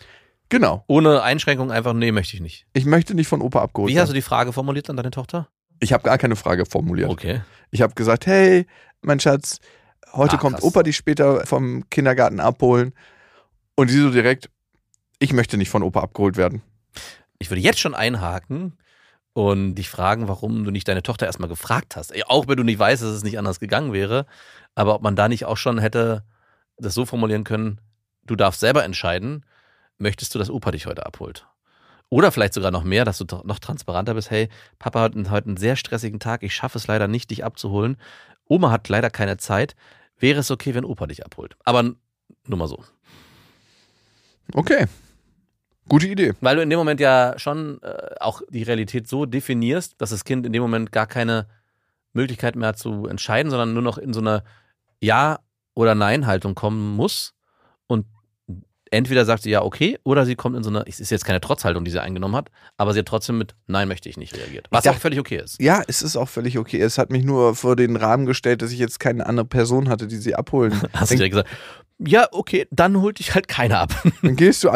genau. 0.49 0.83
Ohne 0.87 1.21
Einschränkung 1.23 1.71
einfach, 1.71 1.93
nee, 1.93 2.11
möchte 2.11 2.35
ich 2.35 2.41
nicht. 2.41 2.65
Ich 2.73 2.85
möchte 2.85 3.13
nicht 3.15 3.27
von 3.27 3.41
Opa 3.41 3.61
abgeholt 3.61 3.91
Wie 3.91 3.99
hast 3.99 4.07
du 4.07 4.13
werden. 4.13 4.17
die 4.17 4.21
Frage 4.27 4.53
formuliert 4.53 4.89
an 4.89 4.97
deine 4.97 5.11
Tochter? 5.11 5.47
Ich 5.79 5.93
habe 5.93 6.03
gar 6.03 6.17
keine 6.17 6.35
Frage 6.35 6.65
formuliert. 6.65 7.09
Okay. 7.09 7.41
Ich 7.71 7.81
habe 7.81 7.93
gesagt, 7.93 8.25
hey, 8.25 8.65
mein 9.01 9.19
Schatz, 9.19 9.59
heute 10.13 10.35
Ah, 10.35 10.39
kommt 10.39 10.55
krass. 10.55 10.63
Opa 10.65 10.83
dich 10.83 10.95
später 10.97 11.45
vom 11.45 11.89
Kindergarten 11.89 12.39
abholen. 12.39 12.93
Und 13.75 13.89
sie 13.89 13.99
so 14.01 14.09
direkt, 14.09 14.49
ich 15.19 15.33
möchte 15.33 15.57
nicht 15.57 15.69
von 15.69 15.83
Opa 15.83 16.01
abgeholt 16.01 16.35
werden. 16.35 16.61
Ich 17.39 17.51
würde 17.51 17.61
jetzt 17.61 17.79
schon 17.79 17.93
einhaken 17.93 18.77
und 19.33 19.75
dich 19.75 19.89
fragen, 19.89 20.27
warum 20.27 20.63
du 20.63 20.71
nicht 20.71 20.87
deine 20.87 21.03
Tochter 21.03 21.27
erstmal 21.27 21.47
gefragt 21.49 21.95
hast. 21.95 22.11
Auch 22.27 22.47
wenn 22.47 22.57
du 22.57 22.63
nicht 22.63 22.79
weißt, 22.79 23.03
dass 23.03 23.11
es 23.11 23.23
nicht 23.23 23.37
anders 23.37 23.59
gegangen 23.59 23.93
wäre. 23.93 24.25
Aber 24.73 24.95
ob 24.95 25.03
man 25.03 25.15
da 25.15 25.29
nicht 25.29 25.45
auch 25.45 25.57
schon 25.57 25.77
hätte 25.77 26.23
das 26.77 26.93
so 26.93 27.05
formulieren 27.05 27.43
können, 27.43 27.79
du 28.25 28.35
darfst 28.35 28.59
selber 28.59 28.83
entscheiden, 28.83 29.45
möchtest 29.97 30.33
du, 30.35 30.39
dass 30.39 30.49
Opa 30.49 30.71
dich 30.71 30.85
heute 30.85 31.05
abholt? 31.05 31.47
Oder 32.09 32.31
vielleicht 32.31 32.53
sogar 32.53 32.71
noch 32.71 32.83
mehr, 32.83 33.03
dass 33.03 33.17
du 33.17 33.25
noch 33.43 33.59
transparenter 33.59 34.13
bist. 34.13 34.31
Hey, 34.31 34.47
Papa 34.79 35.01
hat 35.01 35.15
heute 35.29 35.47
einen 35.47 35.57
sehr 35.57 35.75
stressigen 35.75 36.19
Tag. 36.19 36.41
Ich 36.41 36.55
schaffe 36.55 36.77
es 36.77 36.87
leider 36.87 37.07
nicht, 37.07 37.31
dich 37.31 37.43
abzuholen. 37.43 37.97
Oma 38.45 38.71
hat 38.71 38.87
leider 38.87 39.09
keine 39.09 39.37
Zeit. 39.37 39.75
Wäre 40.17 40.39
es 40.39 40.49
okay, 40.49 40.73
wenn 40.73 40.85
Opa 40.85 41.07
dich 41.07 41.25
abholt? 41.25 41.57
Aber 41.65 41.83
nur 41.83 42.57
mal 42.57 42.67
so. 42.67 42.83
Okay. 44.53 44.85
Gute 45.89 46.07
Idee. 46.07 46.33
Weil 46.39 46.55
du 46.55 46.61
in 46.61 46.69
dem 46.69 46.79
Moment 46.79 46.99
ja 47.01 47.33
schon 47.37 47.81
äh, 47.81 48.15
auch 48.19 48.41
die 48.49 48.63
Realität 48.63 49.07
so 49.07 49.25
definierst, 49.25 49.99
dass 50.01 50.11
das 50.11 50.23
Kind 50.23 50.45
in 50.45 50.53
dem 50.53 50.61
Moment 50.61 50.91
gar 50.91 51.07
keine 51.07 51.47
Möglichkeit 52.13 52.55
mehr 52.55 52.69
hat 52.69 52.77
zu 52.79 53.07
entscheiden, 53.07 53.49
sondern 53.49 53.73
nur 53.73 53.83
noch 53.83 53.97
in 53.97 54.13
so 54.13 54.21
eine 54.21 54.43
Ja- 55.01 55.39
oder 55.77 55.93
Nein-Haltung 55.93 56.55
kommen 56.55 56.95
muss. 56.95 57.35
Und 57.85 58.07
entweder 58.91 59.25
sagt 59.25 59.43
sie 59.43 59.49
ja 59.49 59.61
okay, 59.61 59.97
oder 60.03 60.25
sie 60.25 60.35
kommt 60.35 60.55
in 60.55 60.63
so 60.63 60.69
eine, 60.69 60.83
es 60.87 60.99
ist 60.99 61.09
jetzt 61.09 61.25
keine 61.25 61.41
Trotzhaltung, 61.41 61.83
die 61.85 61.91
sie 61.91 62.01
eingenommen 62.01 62.35
hat, 62.35 62.49
aber 62.77 62.93
sie 62.93 62.99
hat 62.99 63.07
trotzdem 63.07 63.37
mit 63.37 63.55
Nein 63.67 63.87
möchte 63.87 64.09
ich 64.09 64.17
nicht 64.17 64.35
reagiert. 64.37 64.67
Was 64.71 64.83
dachte- 64.83 64.97
auch 64.97 65.01
völlig 65.01 65.19
okay 65.19 65.37
ist. 65.43 65.61
Ja, 65.61 65.81
es 65.87 66.01
ist 66.01 66.15
auch 66.17 66.29
völlig 66.29 66.57
okay. 66.57 66.79
Es 66.79 66.97
hat 66.97 67.09
mich 67.11 67.23
nur 67.23 67.55
vor 67.55 67.75
den 67.75 67.95
Rahmen 67.95 68.25
gestellt, 68.25 68.61
dass 68.61 68.71
ich 68.71 68.79
jetzt 68.79 68.99
keine 68.99 69.25
andere 69.25 69.45
Person 69.45 69.89
hatte, 69.89 70.07
die 70.07 70.17
sie 70.17 70.35
abholen. 70.35 70.73
Hast 70.93 71.11
du 71.11 71.15
Dann, 71.15 71.23
dir 71.23 71.29
gesagt, 71.29 71.49
ja, 71.99 72.27
okay, 72.31 72.67
dann 72.69 73.01
holt 73.01 73.17
dich 73.17 73.33
halt 73.33 73.47
keiner 73.47 73.79
ab. 73.79 73.91
dann 74.21 74.35
gehst 74.35 74.63
du 74.63 74.69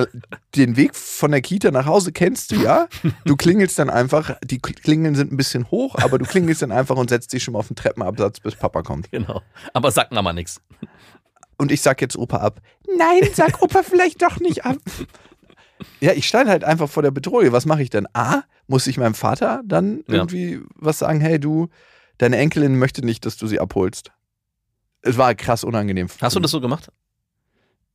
den 0.56 0.76
Weg 0.76 0.96
von 0.96 1.30
der 1.30 1.42
Kita 1.42 1.70
nach 1.70 1.86
Hause, 1.86 2.12
kennst 2.12 2.52
du 2.52 2.56
ja. 2.56 2.88
Du 3.26 3.36
klingelst 3.36 3.78
dann 3.78 3.92
einfach, 3.92 4.36
die 4.44 4.58
Klingeln 4.60 5.14
sind 5.14 5.32
ein 5.32 5.38
bisschen 5.38 5.70
hoch, 5.70 5.94
aber 6.02 6.18
du 6.18 6.26
klingelst 6.26 6.64
dann 6.64 6.72
einfach 6.72 6.96
und 6.96 7.12
setzt 7.12 7.32
dich 7.32 7.44
schon 7.44 7.52
mal 7.54 7.60
auf 7.60 7.68
den 7.68 7.76
Treppenabsatz, 7.76 8.40
bis 8.40 8.56
Papa 8.56 8.82
kommt. 8.82 9.12
genau. 9.12 9.44
Aber 9.74 9.92
sagt 9.92 10.12
Mama 10.14 10.34
nichts. 10.34 10.62
Und 11.62 11.72
ich 11.72 11.82
sag 11.84 12.02
jetzt 12.02 12.18
Opa 12.18 12.38
ab. 12.38 12.60
Nein, 12.98 13.22
sag 13.36 13.62
Opa 13.62 13.84
vielleicht 13.84 14.22
doch 14.24 14.40
nicht 14.40 14.66
ab. 14.66 14.78
Ja, 16.00 16.14
ich 16.14 16.28
stand 16.28 16.48
halt 16.48 16.64
einfach 16.64 16.88
vor 16.90 17.02
der 17.02 17.10
Bedrohung. 17.10 17.52
Was 17.52 17.66
mache 17.66 17.82
ich 17.82 17.90
denn? 17.90 18.08
A, 18.14 18.44
muss 18.68 18.86
ich 18.86 18.98
meinem 18.98 19.16
Vater 19.16 19.64
dann 19.66 20.04
Ja. 20.08 20.14
irgendwie 20.16 20.60
was 20.76 21.00
sagen? 21.00 21.20
Hey, 21.22 21.40
du, 21.40 21.70
deine 22.20 22.38
Enkelin 22.38 22.78
möchte 22.78 23.04
nicht, 23.04 23.26
dass 23.26 23.36
du 23.36 23.48
sie 23.48 23.60
abholst. 23.60 24.12
Es 25.02 25.18
war 25.18 25.34
krass 25.34 25.64
unangenehm. 25.64 26.08
Hast 26.22 26.36
du 26.36 26.40
das 26.40 26.52
so 26.52 26.62
gemacht? 26.62 26.92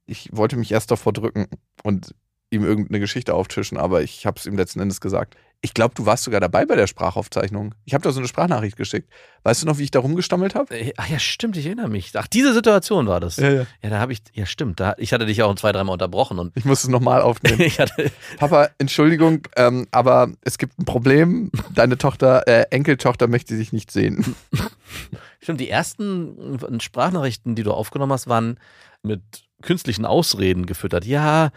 Ich 0.06 0.30
wollte 0.32 0.56
mich 0.56 0.72
erst 0.72 0.90
davor 0.90 1.12
drücken 1.12 1.46
und 1.84 2.12
ihm 2.50 2.64
irgendeine 2.64 2.98
Geschichte 2.98 3.34
auftischen, 3.34 3.78
aber 3.78 4.02
ich 4.02 4.26
habe 4.26 4.38
es 4.40 4.46
ihm 4.46 4.56
letzten 4.56 4.80
Endes 4.80 5.00
gesagt. 5.00 5.36
Ich 5.62 5.74
glaube, 5.74 5.94
du 5.94 6.06
warst 6.06 6.24
sogar 6.24 6.40
dabei 6.40 6.64
bei 6.66 6.76
der 6.76 6.86
Sprachaufzeichnung. 6.86 7.74
Ich 7.84 7.94
habe 7.94 8.02
da 8.02 8.12
so 8.12 8.20
eine 8.20 8.28
Sprachnachricht 8.28 8.76
geschickt. 8.76 9.10
Weißt 9.42 9.62
du 9.62 9.66
noch, 9.66 9.78
wie 9.78 9.84
ich 9.84 9.90
da 9.90 10.00
rumgestammelt 10.00 10.54
habe? 10.54 10.78
Äh, 10.78 10.92
Ach 10.96 11.08
ja, 11.08 11.18
stimmt, 11.18 11.56
ich 11.56 11.66
erinnere 11.66 11.88
mich. 11.88 12.12
Ach, 12.14 12.26
diese 12.26 12.52
Situation 12.52 13.06
war 13.06 13.20
das. 13.20 13.36
ja. 13.36 13.50
Ja, 13.82 13.90
da 13.90 13.98
habe 13.98 14.12
ich, 14.12 14.20
ja 14.32 14.46
stimmt, 14.46 14.80
da, 14.80 14.94
ich 14.98 15.12
hatte 15.12 15.26
dich 15.26 15.42
auch 15.42 15.54
zwei, 15.56 15.72
dreimal 15.72 15.94
unterbrochen 15.94 16.38
und 16.38 16.56
Ich 16.56 16.64
muss 16.64 16.84
es 16.84 16.88
nochmal 16.88 17.22
aufnehmen. 17.22 17.58
hatte, 17.78 18.10
Papa, 18.38 18.68
Entschuldigung, 18.78 19.48
ähm, 19.56 19.86
aber 19.90 20.30
es 20.42 20.58
gibt 20.58 20.78
ein 20.78 20.84
Problem. 20.84 21.50
Deine 21.74 21.96
Tochter, 21.98 22.46
äh, 22.46 22.66
Enkeltochter 22.70 23.26
möchte 23.26 23.56
sich 23.56 23.72
nicht 23.72 23.90
sehen. 23.90 24.36
stimmt, 25.40 25.60
die 25.60 25.70
ersten 25.70 26.58
Sprachnachrichten, 26.80 27.54
die 27.54 27.62
du 27.62 27.72
aufgenommen 27.72 28.12
hast, 28.12 28.28
waren 28.28 28.58
mit 29.02 29.22
künstlichen 29.66 30.06
Ausreden 30.06 30.64
gefüttert. 30.64 31.04
Ja, 31.04 31.50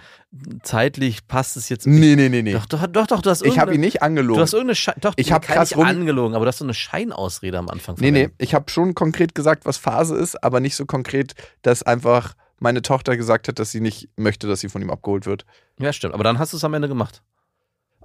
zeitlich 0.64 1.28
passt 1.28 1.56
es 1.56 1.70
jetzt 1.70 1.88
nicht. 1.88 2.00
Nee, 2.00 2.16
nee, 2.16 2.28
nee, 2.28 2.42
nee. 2.42 2.52
Doch, 2.54 2.66
doch, 2.66 2.86
doch, 2.88 3.08
doch, 3.08 3.22
du 3.22 3.30
hast 3.30 3.46
ich 3.46 3.58
habe 3.58 3.74
ihn 3.74 3.80
nicht 3.80 4.02
angelogen. 4.02 4.38
Du 4.38 4.42
hast 4.42 4.54
irgendeine 4.54 4.76
Schei 4.76 4.94
doch, 5.00 5.14
Ich 5.16 5.32
hab 5.32 5.44
kann 5.44 5.56
krass 5.56 5.76
nicht 5.76 5.86
angelogen, 5.86 6.36
aber 6.36 6.44
du 6.46 6.50
hast 6.50 6.58
so 6.58 6.66
eine 6.66 6.74
Scheinausrede 6.74 7.58
am 7.58 7.70
Anfang. 7.70 7.96
nee, 8.00 8.12
nee, 8.12 8.30
ich 8.38 8.54
habe 8.54 8.70
schon 8.70 8.94
konkret 8.96 9.34
gesagt, 9.34 9.66
was 9.66 9.78
Phase 9.78 10.16
ist, 10.18 10.44
aber 10.44 10.60
nicht 10.60 10.76
so 10.76 10.86
konkret, 10.86 11.36
dass 11.62 11.84
einfach 11.84 12.34
meine 12.60 12.82
Tochter 12.82 13.16
gesagt 13.16 13.48
hat, 13.48 13.60
dass 13.60 13.72
sie 13.72 13.80
nicht 13.80 14.10
möchte, 14.18 14.48
dass 14.48 14.60
sie 14.60 14.68
von 14.70 14.82
ihm 14.82 14.90
abgeholt 14.90 15.26
wird. 15.26 15.46
Ja, 15.80 15.94
stimmt. 15.94 16.14
Aber 16.14 16.26
dann 16.26 16.40
hast 16.40 16.52
du 16.52 16.58
es 16.58 16.64
am 16.64 16.74
Ende 16.74 16.90
gemacht. 16.90 17.22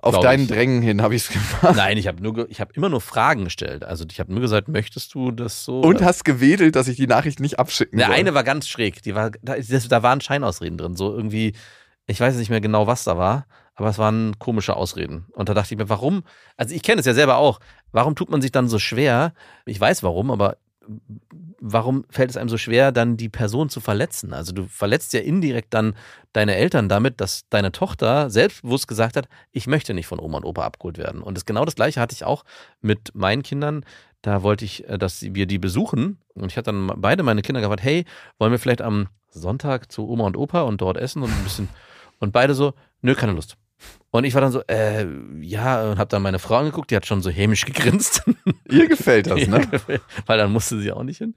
Auf 0.05 0.21
deinen 0.21 0.45
ich. 0.45 0.49
Drängen 0.49 0.83
hin 0.83 1.03
habe 1.03 1.15
ich 1.15 1.23
es 1.23 1.29
gemacht. 1.29 1.77
Nein, 1.77 1.97
ich 1.97 2.07
habe 2.07 2.23
nur, 2.23 2.49
ich 2.51 2.61
habe 2.61 2.73
immer 2.75 2.89
nur 2.89 3.01
Fragen 3.01 3.45
gestellt. 3.45 3.85
Also 3.85 4.05
ich 4.11 4.21
habe 4.21 4.33
nur 4.33 4.41
gesagt, 4.41 4.69
möchtest 4.69 5.15
du 5.15 5.31
das 5.31 5.65
so? 5.65 5.81
Und 5.81 6.03
hast 6.03 6.25
gewedelt, 6.25 6.77
dass 6.77 6.89
ich 6.89 6.97
die 6.97 7.07
Nachricht 7.07 7.41
nicht 7.41 7.59
abschicken 7.59 7.99
Der 7.99 8.09
soll. 8.09 8.17
eine 8.17 8.35
war 8.35 8.45
ganz 8.45 8.69
schräg. 8.69 9.03
Die 9.03 9.15
war, 9.15 9.31
da, 9.43 9.57
das, 9.57 9.89
da 9.89 10.03
waren 10.03 10.21
Scheinausreden 10.21 10.79
drin. 10.79 10.97
So 10.97 11.15
irgendwie, 11.15 11.55
ich 12.07 12.21
weiß 12.21 12.37
nicht 12.37 12.51
mehr 12.51 12.61
genau, 12.61 12.87
was 12.87 13.05
da 13.05 13.17
war, 13.17 13.47
aber 13.75 13.89
es 13.89 13.99
waren 13.99 14.39
komische 14.39 14.77
Ausreden. 14.77 15.27
Und 15.33 15.49
da 15.49 15.55
dachte 15.55 15.75
ich 15.75 15.79
mir, 15.79 15.89
warum? 15.89 16.23
Also 16.57 16.75
ich 16.75 16.83
kenne 16.83 17.01
es 17.01 17.07
ja 17.07 17.15
selber 17.15 17.37
auch. 17.37 17.61
Warum 17.93 18.15
tut 18.15 18.31
man 18.31 18.43
sich 18.43 18.53
dann 18.53 18.69
so 18.69 18.79
schwer? 18.79 19.33
Ich 19.67 19.81
weiß 19.81 20.03
warum, 20.03 20.31
aber 20.31 20.57
warum 21.61 22.05
fällt 22.11 22.31
es 22.31 22.37
einem 22.37 22.49
so 22.49 22.59
schwer, 22.59 22.93
dann 22.93 23.17
die 23.17 23.29
Person 23.29 23.69
zu 23.69 23.81
verletzen? 23.81 24.33
Also 24.33 24.53
du 24.53 24.67
verletzt 24.67 25.13
ja 25.13 25.21
indirekt 25.21 25.73
dann 25.75 25.95
deine 26.33 26.57
Eltern 26.57 26.89
damit, 26.89 27.21
dass 27.21 27.49
deine 27.49 27.73
Tochter 27.73 28.31
selbstbewusst 28.31 28.89
gesagt 28.89 29.17
hat, 29.17 29.29
ich 29.53 29.67
möchte 29.67 29.95
nicht 29.95 30.07
von 30.07 30.21
Oma 30.21 30.39
und 30.39 30.45
Opa 30.45 30.65
abgeholt 30.65 30.99
werden. 30.99 31.23
Und 31.23 31.37
das 31.37 31.47
genau 31.47 31.65
das 31.65 31.75
gleiche 31.75 32.01
hatte 32.01 32.15
ich 32.15 32.25
auch 32.25 32.45
mit 32.81 33.15
meinen 33.15 33.43
Kindern. 33.43 33.85
Da 34.23 34.43
wollte 34.43 34.65
ich, 34.65 34.89
äh, 34.89 34.99
dass 34.99 35.23
wir 35.23 35.47
die 35.47 35.59
besuchen. 35.59 36.19
Und 36.35 36.51
ich 36.51 36.57
hatte 36.57 36.73
dann 36.73 36.91
beide 36.97 37.23
meine 37.23 37.43
Kinder 37.43 37.61
gefragt, 37.61 37.83
hey, 37.83 38.05
wollen 38.39 38.53
wir 38.53 38.59
vielleicht 38.59 38.83
am 38.83 39.09
Sonntag 39.31 39.91
zu 39.91 40.09
Oma 40.09 40.27
und 40.27 40.37
Opa 40.37 40.63
und 40.63 40.81
dort 40.81 40.97
essen 40.97 41.23
und 41.23 41.31
ein 41.31 41.45
bisschen. 41.45 41.69
Und 42.21 42.33
beide 42.33 42.55
so, 42.55 42.75
nö, 43.03 43.15
keine 43.15 43.33
Lust. 43.33 43.57
Und 44.15 44.23
ich 44.23 44.33
war 44.35 44.43
dann 44.43 44.53
so, 44.53 44.63
äh, 44.69 45.09
ja, 45.41 45.91
und 45.91 45.99
habe 45.99 46.07
dann 46.07 46.23
meine 46.23 46.39
Frau 46.39 46.55
angeguckt, 46.59 46.89
die 46.93 46.95
hat 46.95 47.05
schon 47.05 47.21
so 47.21 47.31
hämisch 47.31 47.65
gegrinst. 47.67 48.23
Ihr 48.71 48.87
gefällt 48.87 49.27
das, 49.27 49.45
ne? 49.49 49.67
Weil 50.27 50.39
dann 50.39 50.53
musste 50.53 50.79
sie 50.79 50.93
auch 50.93 51.03
nicht 51.03 51.19
hin. 51.19 51.35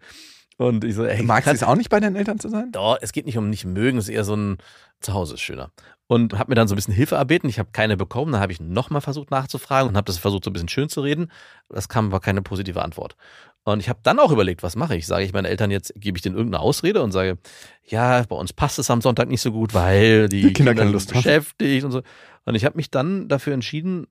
Und 0.58 0.84
ich 0.84 0.94
so, 0.94 1.04
ey, 1.04 1.24
Magst 1.24 1.48
du 1.48 1.54
es 1.54 1.64
auch 1.64 1.76
nicht 1.76 1.90
bei 1.90 2.00
deinen 2.00 2.16
Eltern 2.16 2.38
zu 2.40 2.50
sein? 2.50 2.72
doch, 2.72 3.00
es 3.02 3.14
geht 3.14 3.26
nicht 3.26 3.36
um 3.40 3.50
nicht 3.50 3.66
mögen, 3.66 3.98
es 3.98 4.08
ist 4.10 4.14
eher 4.14 4.24
so 4.24 4.36
ein 4.36 4.58
Zuhause 5.00 5.34
ist 5.34 5.42
schöner. 5.42 5.72
Und 6.06 6.38
habe 6.38 6.52
mir 6.52 6.56
dann 6.56 6.68
so 6.68 6.76
ein 6.76 6.78
bisschen 6.78 6.94
Hilfe 6.94 7.16
erbeten. 7.16 7.50
Ich 7.50 7.58
habe 7.58 7.70
keine 7.72 7.98
bekommen. 7.98 8.32
Dann 8.32 8.42
habe 8.42 8.52
ich 8.52 8.60
nochmal 8.62 9.02
versucht 9.02 9.32
nachzufragen 9.32 9.90
und 9.90 9.98
habe 9.98 10.06
das 10.06 10.20
versucht, 10.20 10.44
so 10.44 10.52
ein 10.52 10.54
bisschen 10.54 10.70
schön 10.70 10.88
zu 10.88 11.02
reden. 11.02 11.32
Das 11.70 11.90
kam 11.90 12.06
aber 12.08 12.20
keine 12.20 12.44
positive 12.44 12.84
Antwort. 12.84 13.16
Und 13.64 13.80
ich 13.80 13.90
habe 13.90 14.00
dann 14.04 14.20
auch 14.20 14.32
überlegt, 14.32 14.62
was 14.62 14.76
mache 14.76 14.96
ich? 14.96 15.08
Sage 15.08 15.26
ich 15.26 15.34
meinen 15.34 15.46
Eltern 15.46 15.72
jetzt, 15.72 15.94
gebe 15.96 16.16
ich 16.18 16.22
denen 16.22 16.36
irgendeine 16.36 16.62
Ausrede 16.62 17.02
und 17.02 17.12
sage, 17.12 17.40
ja, 17.86 18.22
bei 18.30 18.36
uns 18.36 18.54
passt 18.54 18.78
es 18.78 18.92
am 18.92 19.02
Sonntag 19.02 19.30
nicht 19.30 19.42
so 19.42 19.52
gut, 19.52 19.74
weil 19.74 20.30
die, 20.30 20.42
Die 20.44 20.54
Kinder 20.54 20.76
keine 20.76 20.92
Lust 20.92 21.10
sind 21.10 21.18
haben. 21.18 21.24
beschäftigt 21.24 21.84
und 21.84 21.92
so. 21.92 22.02
Und 22.48 22.56
ich 22.56 22.64
habe 22.64 22.78
mich 22.78 22.90
dann 22.90 23.28
dafür 23.28 23.54
entschieden, 23.54 24.08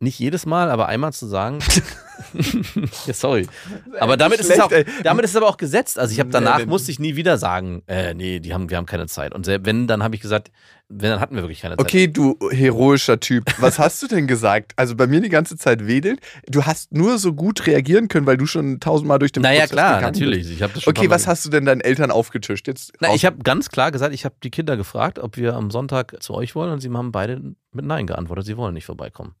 nicht 0.00 0.18
jedes 0.18 0.46
Mal, 0.46 0.70
aber 0.70 0.86
einmal 0.86 1.12
zu 1.12 1.26
sagen, 1.26 1.58
ja, 3.06 3.12
sorry. 3.12 3.46
Aber 3.98 4.16
damit 4.16 4.40
ist, 4.40 4.50
es 4.50 4.56
schlecht, 4.56 4.86
auch, 4.86 5.02
damit 5.02 5.24
ist 5.24 5.32
es 5.32 5.36
aber 5.36 5.48
auch 5.48 5.56
gesetzt. 5.56 5.98
Also 5.98 6.12
ich 6.12 6.20
habe 6.20 6.30
danach 6.30 6.64
musste 6.66 6.90
ich 6.90 6.98
nie 6.98 7.16
wieder 7.16 7.38
sagen, 7.38 7.82
äh, 7.86 8.14
nee, 8.14 8.40
die 8.40 8.54
haben, 8.54 8.70
wir 8.70 8.76
haben 8.76 8.86
keine 8.86 9.06
Zeit. 9.06 9.34
Und 9.34 9.46
wenn, 9.46 9.86
dann 9.86 10.02
habe 10.02 10.14
ich 10.14 10.20
gesagt, 10.20 10.50
wenn, 10.88 11.10
dann 11.10 11.20
hatten 11.20 11.34
wir 11.34 11.42
wirklich 11.42 11.60
keine 11.60 11.76
Zeit. 11.76 11.84
Okay, 11.84 12.08
du 12.08 12.38
heroischer 12.50 13.20
Typ. 13.20 13.44
Was 13.58 13.78
hast 13.78 14.02
du 14.02 14.06
denn 14.06 14.26
gesagt? 14.26 14.72
Also 14.76 14.96
bei 14.96 15.06
mir 15.06 15.20
die 15.20 15.28
ganze 15.28 15.56
Zeit 15.56 15.86
wedelt. 15.86 16.20
Du 16.46 16.64
hast 16.64 16.92
nur 16.92 17.18
so 17.18 17.34
gut 17.34 17.66
reagieren 17.66 18.08
können, 18.08 18.26
weil 18.26 18.36
du 18.36 18.46
schon 18.46 18.80
tausendmal 18.80 19.18
durch 19.18 19.32
den 19.32 19.42
Naja, 19.42 19.60
Prozess 19.60 19.72
klar, 19.72 19.96
gegangen 19.96 20.14
natürlich. 20.14 20.42
Bist. 20.44 20.52
Ich 20.52 20.62
habe 20.62 20.72
das 20.72 20.82
schon 20.84 20.96
Okay, 20.96 21.10
was 21.10 21.26
hast 21.26 21.44
du 21.44 21.50
denn 21.50 21.64
deinen 21.64 21.80
Eltern 21.80 22.10
aufgetischt? 22.10 22.66
Jetzt 22.66 22.92
Na, 23.00 23.14
ich 23.14 23.24
habe 23.26 23.38
ganz 23.42 23.68
klar 23.68 23.90
gesagt, 23.90 24.14
ich 24.14 24.24
habe 24.24 24.36
die 24.42 24.50
Kinder 24.50 24.76
gefragt, 24.76 25.18
ob 25.18 25.36
wir 25.36 25.54
am 25.54 25.70
Sonntag 25.70 26.22
zu 26.22 26.34
euch 26.34 26.54
wollen 26.54 26.72
und 26.72 26.80
sie 26.80 26.90
haben 26.90 27.12
beide 27.12 27.42
mit 27.72 27.84
Nein 27.84 28.06
geantwortet, 28.06 28.46
sie 28.46 28.56
wollen 28.56 28.74
nicht 28.74 28.86
vorbeikommen. 28.86 29.34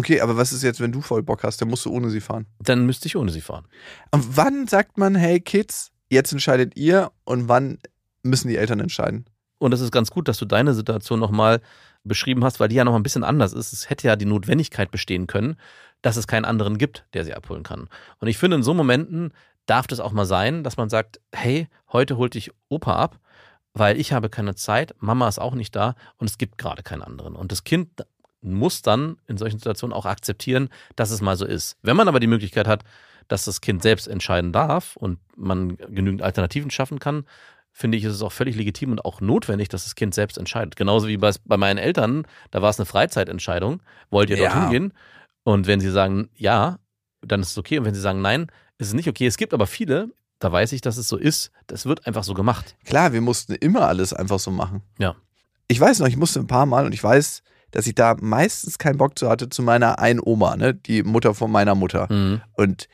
Okay, 0.00 0.20
aber 0.20 0.36
was 0.36 0.52
ist 0.52 0.62
jetzt, 0.62 0.80
wenn 0.80 0.92
du 0.92 1.02
voll 1.02 1.22
Bock 1.22 1.44
hast? 1.44 1.60
Dann 1.60 1.68
musst 1.68 1.84
du 1.84 1.92
ohne 1.92 2.10
sie 2.10 2.20
fahren. 2.20 2.46
Dann 2.58 2.86
müsste 2.86 3.06
ich 3.06 3.16
ohne 3.16 3.30
sie 3.30 3.42
fahren. 3.42 3.66
Und 4.10 4.36
wann 4.36 4.66
sagt 4.66 4.98
man, 4.98 5.14
hey 5.14 5.40
Kids, 5.40 5.92
jetzt 6.08 6.32
entscheidet 6.32 6.76
ihr 6.76 7.12
und 7.24 7.48
wann 7.48 7.78
müssen 8.22 8.48
die 8.48 8.56
Eltern 8.56 8.80
entscheiden? 8.80 9.26
Und 9.58 9.72
es 9.74 9.80
ist 9.80 9.92
ganz 9.92 10.10
gut, 10.10 10.26
dass 10.26 10.38
du 10.38 10.46
deine 10.46 10.72
Situation 10.72 11.20
nochmal 11.20 11.60
beschrieben 12.02 12.44
hast, 12.44 12.60
weil 12.60 12.68
die 12.68 12.76
ja 12.76 12.84
noch 12.84 12.94
ein 12.94 13.02
bisschen 13.02 13.24
anders 13.24 13.52
ist. 13.52 13.74
Es 13.74 13.90
hätte 13.90 14.08
ja 14.08 14.16
die 14.16 14.24
Notwendigkeit 14.24 14.90
bestehen 14.90 15.26
können, 15.26 15.56
dass 16.00 16.16
es 16.16 16.26
keinen 16.26 16.46
anderen 16.46 16.78
gibt, 16.78 17.04
der 17.12 17.26
sie 17.26 17.34
abholen 17.34 17.62
kann. 17.62 17.88
Und 18.20 18.28
ich 18.28 18.38
finde, 18.38 18.56
in 18.56 18.62
so 18.62 18.72
Momenten 18.72 19.34
darf 19.66 19.86
das 19.86 20.00
auch 20.00 20.12
mal 20.12 20.24
sein, 20.24 20.64
dass 20.64 20.78
man 20.78 20.88
sagt, 20.88 21.20
hey, 21.32 21.68
heute 21.92 22.16
holt 22.16 22.32
dich 22.32 22.52
Opa 22.70 22.96
ab, 22.96 23.20
weil 23.74 24.00
ich 24.00 24.14
habe 24.14 24.30
keine 24.30 24.54
Zeit, 24.54 24.94
Mama 24.98 25.28
ist 25.28 25.38
auch 25.38 25.54
nicht 25.54 25.76
da 25.76 25.94
und 26.16 26.30
es 26.30 26.38
gibt 26.38 26.56
gerade 26.56 26.82
keinen 26.82 27.02
anderen. 27.02 27.36
Und 27.36 27.52
das 27.52 27.64
Kind 27.64 27.90
muss 28.42 28.82
dann 28.82 29.16
in 29.26 29.36
solchen 29.36 29.58
Situationen 29.58 29.94
auch 29.94 30.06
akzeptieren, 30.06 30.68
dass 30.96 31.10
es 31.10 31.20
mal 31.20 31.36
so 31.36 31.44
ist. 31.46 31.76
Wenn 31.82 31.96
man 31.96 32.08
aber 32.08 32.20
die 32.20 32.26
Möglichkeit 32.26 32.66
hat, 32.66 32.84
dass 33.28 33.44
das 33.44 33.60
Kind 33.60 33.82
selbst 33.82 34.08
entscheiden 34.08 34.52
darf 34.52 34.96
und 34.96 35.18
man 35.36 35.76
genügend 35.76 36.22
Alternativen 36.22 36.70
schaffen 36.70 36.98
kann, 36.98 37.24
finde 37.72 37.96
ich, 37.96 38.04
ist 38.04 38.14
es 38.14 38.22
auch 38.22 38.32
völlig 38.32 38.56
legitim 38.56 38.90
und 38.90 39.04
auch 39.04 39.20
notwendig, 39.20 39.68
dass 39.68 39.84
das 39.84 39.94
Kind 39.94 40.14
selbst 40.14 40.36
entscheidet. 40.38 40.74
Genauso 40.76 41.06
wie 41.06 41.16
bei, 41.16 41.32
bei 41.44 41.56
meinen 41.56 41.78
Eltern, 41.78 42.26
da 42.50 42.60
war 42.62 42.70
es 42.70 42.78
eine 42.80 42.86
Freizeitentscheidung. 42.86 43.82
Wollt 44.10 44.30
ihr 44.30 44.38
Ja. 44.38 44.50
dorthin 44.50 44.70
gehen? 44.70 44.92
Und 45.44 45.66
wenn 45.66 45.80
sie 45.80 45.90
sagen 45.90 46.28
ja, 46.34 46.78
dann 47.22 47.40
ist 47.40 47.50
es 47.50 47.58
okay. 47.58 47.78
Und 47.78 47.84
wenn 47.84 47.94
sie 47.94 48.00
sagen 48.00 48.20
nein, 48.22 48.48
ist 48.78 48.88
es 48.88 48.94
nicht 48.94 49.08
okay. 49.08 49.26
Es 49.26 49.36
gibt 49.36 49.54
aber 49.54 49.66
viele, 49.66 50.08
da 50.40 50.50
weiß 50.50 50.72
ich, 50.72 50.80
dass 50.80 50.96
es 50.96 51.06
so 51.08 51.16
ist. 51.16 51.52
Das 51.68 51.86
wird 51.86 52.06
einfach 52.06 52.24
so 52.24 52.34
gemacht. 52.34 52.74
Klar, 52.84 53.12
wir 53.12 53.20
mussten 53.20 53.54
immer 53.54 53.86
alles 53.86 54.12
einfach 54.12 54.38
so 54.40 54.50
machen. 54.50 54.82
Ja. 54.98 55.14
Ich 55.68 55.78
weiß 55.78 56.00
noch, 56.00 56.08
ich 56.08 56.16
musste 56.16 56.40
ein 56.40 56.46
paar 56.48 56.66
Mal 56.66 56.86
und 56.86 56.92
ich 56.92 57.04
weiß, 57.04 57.42
dass 57.70 57.86
ich 57.86 57.94
da 57.94 58.16
meistens 58.20 58.78
keinen 58.78 58.98
Bock 58.98 59.18
zu 59.18 59.28
hatte 59.28 59.48
zu 59.48 59.62
meiner 59.62 59.98
einen 59.98 60.20
Oma, 60.22 60.56
ne? 60.56 60.74
Die 60.74 61.02
Mutter 61.02 61.34
von 61.34 61.50
meiner 61.50 61.74
Mutter. 61.74 62.12
Mhm. 62.12 62.40
Und 62.54 62.88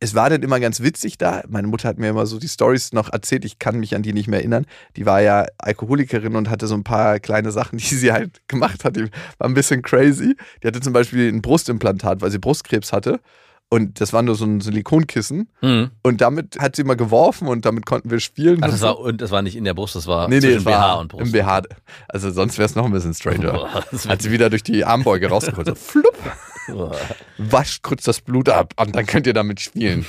es 0.00 0.14
war 0.14 0.30
dann 0.30 0.42
immer 0.42 0.60
ganz 0.60 0.80
witzig 0.80 1.18
da. 1.18 1.42
Meine 1.48 1.66
Mutter 1.66 1.88
hat 1.88 1.98
mir 1.98 2.10
immer 2.10 2.26
so 2.26 2.38
die 2.38 2.48
Stories 2.48 2.92
noch 2.92 3.12
erzählt. 3.12 3.44
Ich 3.44 3.58
kann 3.58 3.80
mich 3.80 3.96
an 3.96 4.02
die 4.02 4.12
nicht 4.12 4.28
mehr 4.28 4.38
erinnern. 4.40 4.66
Die 4.96 5.06
war 5.06 5.20
ja 5.20 5.46
Alkoholikerin 5.58 6.36
und 6.36 6.48
hatte 6.48 6.66
so 6.66 6.74
ein 6.74 6.84
paar 6.84 7.18
kleine 7.18 7.50
Sachen, 7.50 7.78
die 7.78 7.94
sie 7.94 8.12
halt 8.12 8.46
gemacht 8.48 8.84
hat. 8.84 8.96
Die 8.96 9.10
war 9.38 9.48
ein 9.48 9.54
bisschen 9.54 9.82
crazy. 9.82 10.36
Die 10.62 10.66
hatte 10.68 10.80
zum 10.80 10.92
Beispiel 10.92 11.32
ein 11.32 11.42
Brustimplantat, 11.42 12.20
weil 12.20 12.30
sie 12.30 12.38
Brustkrebs 12.38 12.92
hatte. 12.92 13.20
Und 13.70 14.00
das 14.00 14.14
war 14.14 14.22
nur 14.22 14.34
so 14.34 14.46
ein 14.46 14.62
Silikonkissen. 14.62 15.50
Mhm. 15.60 15.90
Und 16.02 16.20
damit 16.22 16.58
hat 16.58 16.74
sie 16.76 16.82
immer 16.82 16.96
geworfen 16.96 17.48
und 17.48 17.66
damit 17.66 17.84
konnten 17.84 18.10
wir 18.10 18.18
spielen. 18.18 18.62
Also 18.62 18.72
das 18.74 18.80
war, 18.82 18.98
und 18.98 19.20
das 19.20 19.30
war 19.30 19.42
nicht 19.42 19.56
in 19.56 19.64
der 19.64 19.74
Brust, 19.74 19.94
das 19.94 20.06
war 20.06 20.26
nee, 20.28 20.36
nee, 20.36 20.40
zwischen 20.40 20.64
BH 20.64 20.94
und 20.94 21.08
Brust. 21.08 21.26
im 21.26 21.32
BH. 21.32 21.62
Also 22.08 22.30
sonst 22.30 22.56
wäre 22.56 22.64
es 22.66 22.74
noch 22.74 22.86
ein 22.86 22.92
bisschen 22.92 23.12
stranger. 23.12 23.52
Boah, 23.52 23.84
hat 24.08 24.22
sie 24.22 24.30
wieder 24.30 24.48
durch 24.48 24.62
die 24.62 24.84
Armbeuge 24.86 25.28
rausgeholt. 25.28 25.66
So, 25.66 25.74
flupp, 25.74 26.16
Boah. 26.68 26.96
wascht 27.36 27.82
kurz 27.82 28.04
das 28.04 28.22
Blut 28.22 28.48
ab 28.48 28.72
und 28.80 28.96
dann 28.96 29.04
könnt 29.04 29.26
ihr 29.26 29.34
damit 29.34 29.60
spielen. 29.60 30.06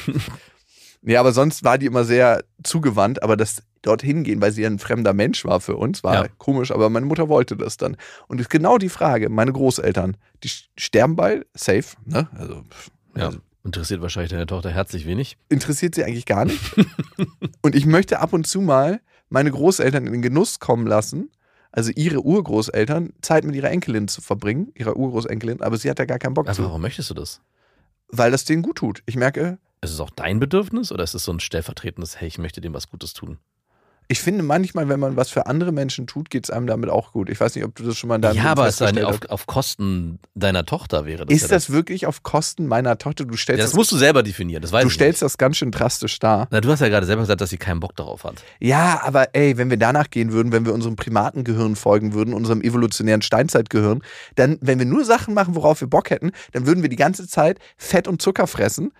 nee, 1.01 1.17
aber 1.17 1.33
sonst 1.33 1.63
war 1.65 1.77
die 1.77 1.85
immer 1.85 2.05
sehr 2.05 2.43
zugewandt, 2.63 3.21
aber 3.23 3.35
das 3.35 3.63
dorthin 3.81 4.23
gehen, 4.23 4.41
weil 4.41 4.51
sie 4.53 4.65
ein 4.65 4.79
fremder 4.79 5.13
Mensch 5.13 5.43
war 5.43 5.59
für 5.59 5.75
uns, 5.75 6.01
war 6.03 6.13
Ja. 6.13 6.27
komisch, 6.37 6.71
aber 6.71 6.89
meine 6.89 7.05
Mutter 7.05 7.27
wollte 7.29 7.57
das 7.57 7.75
dann. 7.77 7.97
Und 8.27 8.39
ist 8.39 8.49
genau 8.49 8.77
die 8.77 8.89
Frage, 8.89 9.29
meine 9.29 9.51
Großeltern, 9.51 10.15
die 10.43 10.49
sterben 10.77 11.15
bald, 11.17 11.45
safe, 11.53 11.95
ne? 12.05 12.27
Also, 12.37 12.63
Ja. 13.15 13.25
also 13.27 13.39
Interessiert 13.63 14.01
wahrscheinlich 14.01 14.31
deine 14.31 14.45
Tochter 14.47 14.69
herzlich 14.71 15.05
wenig. 15.05 15.37
interessiert 15.49 15.95
sie 15.95 16.03
eigentlich 16.03 16.25
gar 16.25 16.45
nicht. 16.45 16.59
und 17.61 17.75
ich 17.75 17.85
möchte 17.85 18.19
ab 18.19 18.33
und 18.33 18.47
zu 18.47 18.61
mal 18.61 19.01
meine 19.29 19.51
Großeltern 19.51 20.07
in 20.07 20.13
den 20.13 20.21
Genuss 20.21 20.59
kommen 20.59 20.87
lassen, 20.87 21.29
also 21.71 21.91
ihre 21.95 22.21
Urgroßeltern, 22.21 23.13
Zeit 23.21 23.43
mit 23.43 23.55
ihrer 23.55 23.69
Enkelin 23.69 24.07
zu 24.07 24.21
verbringen, 24.21 24.71
ihrer 24.75 24.95
Urgroßenkelin, 24.95 25.61
aber 25.61 25.77
sie 25.77 25.89
hat 25.89 25.99
da 25.99 26.05
gar 26.05 26.17
keinen 26.19 26.33
Bock 26.33 26.47
Also 26.47 26.63
zu, 26.63 26.67
warum 26.67 26.81
möchtest 26.81 27.09
du 27.09 27.13
das? 27.13 27.41
weil 28.07 28.31
das 28.31 28.43
denen 28.45 28.63
gut 28.63 28.77
tut. 28.77 29.03
Ich 29.05 29.15
merke, 29.15 29.59
Ist 29.81 29.91
es 29.91 29.99
auch 29.99 30.09
dein 30.09 30.39
Bedürfnis 30.39 30.91
oder 30.91 31.03
ist 31.03 31.13
es 31.13 31.23
so 31.25 31.31
ein 31.31 31.39
stellvertretendes, 31.39 32.19
hey, 32.19 32.27
ich 32.27 32.39
möchte 32.39 32.59
dem 32.61 32.73
was 32.73 32.89
Gutes 32.89 33.13
tun? 33.13 33.37
Ich 34.11 34.21
finde 34.21 34.41
manchmal, 34.41 34.89
wenn 34.89 34.99
man 34.99 35.15
was 35.15 35.29
für 35.29 35.45
andere 35.45 35.71
Menschen 35.71 36.07
tut, 36.07 36.31
geht 36.31 36.45
es 36.45 36.49
einem 36.49 36.65
damit 36.65 36.89
auch 36.89 37.11
gut. 37.11 37.29
Ich 37.29 37.39
weiß 37.39 37.53
nicht, 37.53 37.63
ob 37.63 37.75
du 37.75 37.83
das 37.83 37.95
schon 37.95 38.07
mal 38.07 38.15
in 38.15 38.23
deinem 38.23 38.37
ja, 38.37 38.45
aber 38.45 38.67
es 38.67 38.81
ist 38.81 39.03
auf, 39.03 39.19
auf 39.29 39.45
Kosten 39.45 40.17
deiner 40.33 40.65
Tochter 40.65 41.05
wäre 41.05 41.27
das. 41.27 41.35
Ist 41.35 41.43
ja 41.43 41.49
das 41.49 41.69
wirklich 41.69 42.07
auf 42.07 42.23
Kosten 42.23 42.65
meiner 42.65 42.97
Tochter? 42.97 43.25
Du 43.25 43.35
ja, 43.35 43.37
stellst, 43.37 43.61
das 43.61 43.69
das, 43.69 43.77
musst 43.77 43.91
du 43.91 43.97
selber 43.97 44.23
definieren, 44.23 44.63
das 44.63 44.71
weiß 44.71 44.83
du 44.83 44.89
stellst 44.89 45.21
nicht. 45.21 45.25
das 45.25 45.37
ganz 45.37 45.57
schön 45.57 45.69
drastisch 45.69 46.17
dar. 46.17 46.47
Na, 46.49 46.59
du 46.59 46.71
hast 46.71 46.79
ja 46.79 46.89
gerade 46.89 47.05
selber 47.05 47.21
gesagt, 47.21 47.39
dass 47.39 47.51
sie 47.51 47.59
keinen 47.59 47.79
Bock 47.79 47.95
darauf 47.95 48.23
hat. 48.23 48.43
Ja, 48.59 48.99
aber 49.03 49.35
ey, 49.35 49.59
wenn 49.59 49.69
wir 49.69 49.77
danach 49.77 50.09
gehen 50.09 50.31
würden, 50.31 50.51
wenn 50.51 50.65
wir 50.65 50.73
unserem 50.73 50.95
Primatengehirn 50.95 51.75
folgen 51.75 52.13
würden, 52.13 52.33
unserem 52.33 52.61
evolutionären 52.61 53.21
Steinzeitgehirn, 53.21 54.01
dann, 54.33 54.57
wenn 54.61 54.79
wir 54.79 54.87
nur 54.87 55.05
Sachen 55.05 55.35
machen, 55.35 55.53
worauf 55.53 55.81
wir 55.81 55.87
Bock 55.87 56.09
hätten, 56.09 56.31
dann 56.53 56.65
würden 56.65 56.81
wir 56.81 56.89
die 56.89 56.95
ganze 56.95 57.27
Zeit 57.27 57.59
Fett 57.77 58.07
und 58.07 58.23
Zucker 58.23 58.47
fressen, 58.47 58.91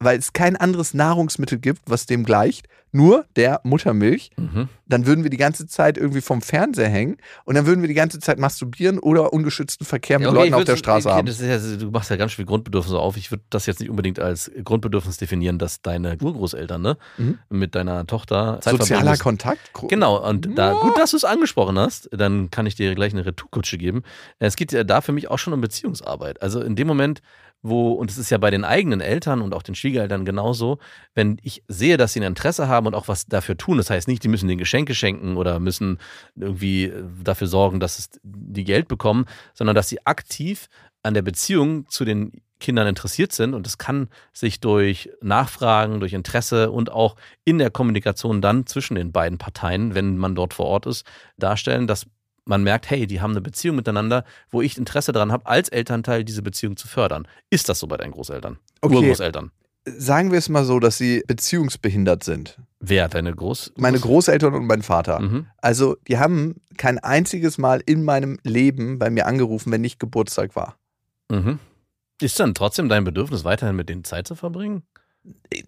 weil 0.00 0.18
es 0.18 0.32
kein 0.32 0.56
anderes 0.56 0.94
Nahrungsmittel 0.94 1.58
gibt, 1.58 1.82
was 1.86 2.06
dem 2.06 2.24
gleicht, 2.24 2.68
nur 2.90 3.26
der 3.36 3.60
Muttermilch. 3.64 4.30
Mhm. 4.38 4.68
Dann 4.86 5.04
würden 5.04 5.22
wir 5.22 5.30
die 5.30 5.36
ganze 5.36 5.66
Zeit 5.66 5.98
irgendwie 5.98 6.22
vom 6.22 6.40
Fernseher 6.40 6.88
hängen 6.88 7.18
und 7.44 7.54
dann 7.54 7.66
würden 7.66 7.82
wir 7.82 7.88
die 7.88 7.94
ganze 7.94 8.18
Zeit 8.18 8.38
masturbieren 8.38 8.98
oder 8.98 9.34
ungeschützten 9.34 9.84
Verkehr 9.84 10.18
mit 10.18 10.24
Ja, 10.24 10.30
okay, 10.30 10.38
Leuten 10.38 10.54
auf 10.54 10.64
der 10.64 10.76
Straße 10.76 11.08
okay, 11.08 11.18
haben. 11.18 11.26
Das 11.26 11.38
ist 11.38 11.46
ja, 11.70 11.76
du 11.76 11.90
machst 11.90 12.08
ja 12.08 12.16
ganz 12.16 12.32
viel 12.32 12.46
Grundbedürfnisse 12.46 12.98
auf. 12.98 13.18
Ich 13.18 13.30
würde 13.30 13.42
das 13.50 13.66
jetzt 13.66 13.80
nicht 13.80 13.90
unbedingt 13.90 14.18
als 14.20 14.50
Grundbedürfnis 14.64 15.18
definieren, 15.18 15.58
dass 15.58 15.82
deine 15.82 16.16
Urgroßeltern 16.18 16.80
ne, 16.80 16.96
Mhm. 17.18 17.38
mit 17.50 17.74
deiner 17.74 18.06
Tochter 18.06 18.58
Zeit 18.62 18.78
Sozialer. 18.78 19.18
Kontakt? 19.18 19.70
Genau, 19.88 20.26
und 20.26 20.56
da, 20.56 20.72
gut, 20.72 20.96
dass 20.96 21.10
du 21.10 21.18
es 21.18 21.24
angesprochen 21.24 21.78
hast, 21.78 22.08
dann 22.12 22.50
kann 22.50 22.64
ich 22.64 22.74
dir 22.74 22.94
gleich 22.94 23.12
eine 23.12 23.26
Retourkutsche 23.26 23.76
geben. 23.76 24.02
Es 24.38 24.56
geht 24.56 24.72
ja 24.72 24.84
da 24.84 25.02
für 25.02 25.12
mich 25.12 25.28
auch 25.28 25.38
schon 25.38 25.52
um 25.52 25.60
Beziehungsarbeit. 25.60 26.40
Also 26.40 26.62
in 26.62 26.74
dem 26.74 26.86
Moment, 26.86 27.20
wo, 27.62 27.92
und 27.92 28.10
es 28.10 28.18
ist 28.18 28.30
ja 28.30 28.38
bei 28.38 28.50
den 28.50 28.64
eigenen 28.64 29.00
Eltern 29.00 29.42
und 29.42 29.52
auch 29.54 29.62
den 29.62 29.74
Schwiegereltern 29.74 30.24
genauso, 30.24 30.78
wenn 31.14 31.38
ich 31.42 31.64
sehe, 31.68 31.96
dass 31.96 32.12
sie 32.12 32.20
ein 32.20 32.24
Interesse 32.24 32.68
haben 32.68 32.86
und 32.86 32.94
auch 32.94 33.08
was 33.08 33.26
dafür 33.26 33.56
tun, 33.56 33.78
das 33.78 33.90
heißt 33.90 34.08
nicht, 34.08 34.22
die 34.22 34.28
müssen 34.28 34.48
den 34.48 34.58
Geschenke 34.58 34.94
schenken 34.94 35.36
oder 35.36 35.58
müssen 35.58 35.98
irgendwie 36.36 36.84
äh, 36.84 37.04
dafür 37.22 37.46
sorgen, 37.46 37.80
dass 37.80 38.10
die 38.22 38.64
Geld 38.64 38.88
bekommen, 38.88 39.26
sondern 39.54 39.74
dass 39.74 39.88
sie 39.88 40.04
aktiv 40.06 40.68
an 41.02 41.14
der 41.14 41.22
Beziehung 41.22 41.88
zu 41.88 42.04
den 42.04 42.42
Kindern 42.60 42.88
interessiert 42.88 43.32
sind. 43.32 43.54
Und 43.54 43.66
das 43.66 43.78
kann 43.78 44.08
sich 44.32 44.60
durch 44.60 45.10
Nachfragen, 45.20 46.00
durch 46.00 46.12
Interesse 46.12 46.70
und 46.70 46.90
auch 46.90 47.16
in 47.44 47.58
der 47.58 47.70
Kommunikation 47.70 48.40
dann 48.40 48.66
zwischen 48.66 48.96
den 48.96 49.12
beiden 49.12 49.38
Parteien, 49.38 49.94
wenn 49.94 50.16
man 50.16 50.34
dort 50.34 50.54
vor 50.54 50.66
Ort 50.66 50.86
ist, 50.86 51.06
darstellen, 51.36 51.86
dass 51.86 52.06
man 52.48 52.62
merkt, 52.62 52.90
hey, 52.90 53.06
die 53.06 53.20
haben 53.20 53.30
eine 53.32 53.40
Beziehung 53.40 53.76
miteinander, 53.76 54.24
wo 54.50 54.62
ich 54.62 54.76
Interesse 54.78 55.12
daran 55.12 55.30
habe, 55.32 55.46
als 55.46 55.68
Elternteil 55.68 56.24
diese 56.24 56.42
Beziehung 56.42 56.76
zu 56.76 56.88
fördern. 56.88 57.28
Ist 57.50 57.68
das 57.68 57.78
so 57.78 57.86
bei 57.86 57.96
deinen 57.96 58.12
Großeltern? 58.12 58.58
Okay. 58.80 58.94
Urgroßeltern? 58.96 59.50
Sagen 59.86 60.32
wir 60.32 60.38
es 60.38 60.48
mal 60.48 60.64
so, 60.64 60.80
dass 60.80 60.98
sie 60.98 61.22
beziehungsbehindert 61.26 62.22
sind. 62.24 62.58
Wer? 62.80 63.08
Deine 63.08 63.34
Groß... 63.34 63.72
Meine 63.76 63.98
Großeltern 63.98 64.54
und 64.54 64.66
mein 64.66 64.82
Vater. 64.82 65.20
Mhm. 65.20 65.46
Also, 65.58 65.96
die 66.08 66.18
haben 66.18 66.56
kein 66.76 66.98
einziges 66.98 67.56
Mal 67.58 67.82
in 67.86 68.04
meinem 68.04 68.38
Leben 68.42 68.98
bei 68.98 69.08
mir 69.08 69.26
angerufen, 69.26 69.72
wenn 69.72 69.80
nicht 69.80 69.98
Geburtstag 69.98 70.56
war. 70.56 70.76
Mhm. 71.30 71.58
Ist 72.20 72.38
dann 72.40 72.54
trotzdem 72.54 72.88
dein 72.88 73.04
Bedürfnis, 73.04 73.44
weiterhin 73.44 73.76
mit 73.76 73.88
denen 73.88 74.04
Zeit 74.04 74.26
zu 74.28 74.34
verbringen? 74.34 74.82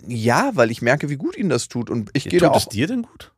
Ja, 0.06 0.50
weil 0.54 0.70
ich 0.70 0.82
merke, 0.82 1.08
wie 1.08 1.16
gut 1.16 1.36
ihnen 1.36 1.48
das 1.50 1.68
tut. 1.68 1.88
Und 1.90 2.10
ich 2.12 2.24
gehe 2.24 2.40
Tut 2.40 2.48
da, 2.50 2.56
es 2.56 2.66
auch- 2.66 2.70
dir 2.70 2.86
denn 2.86 3.02
gut? 3.02 3.32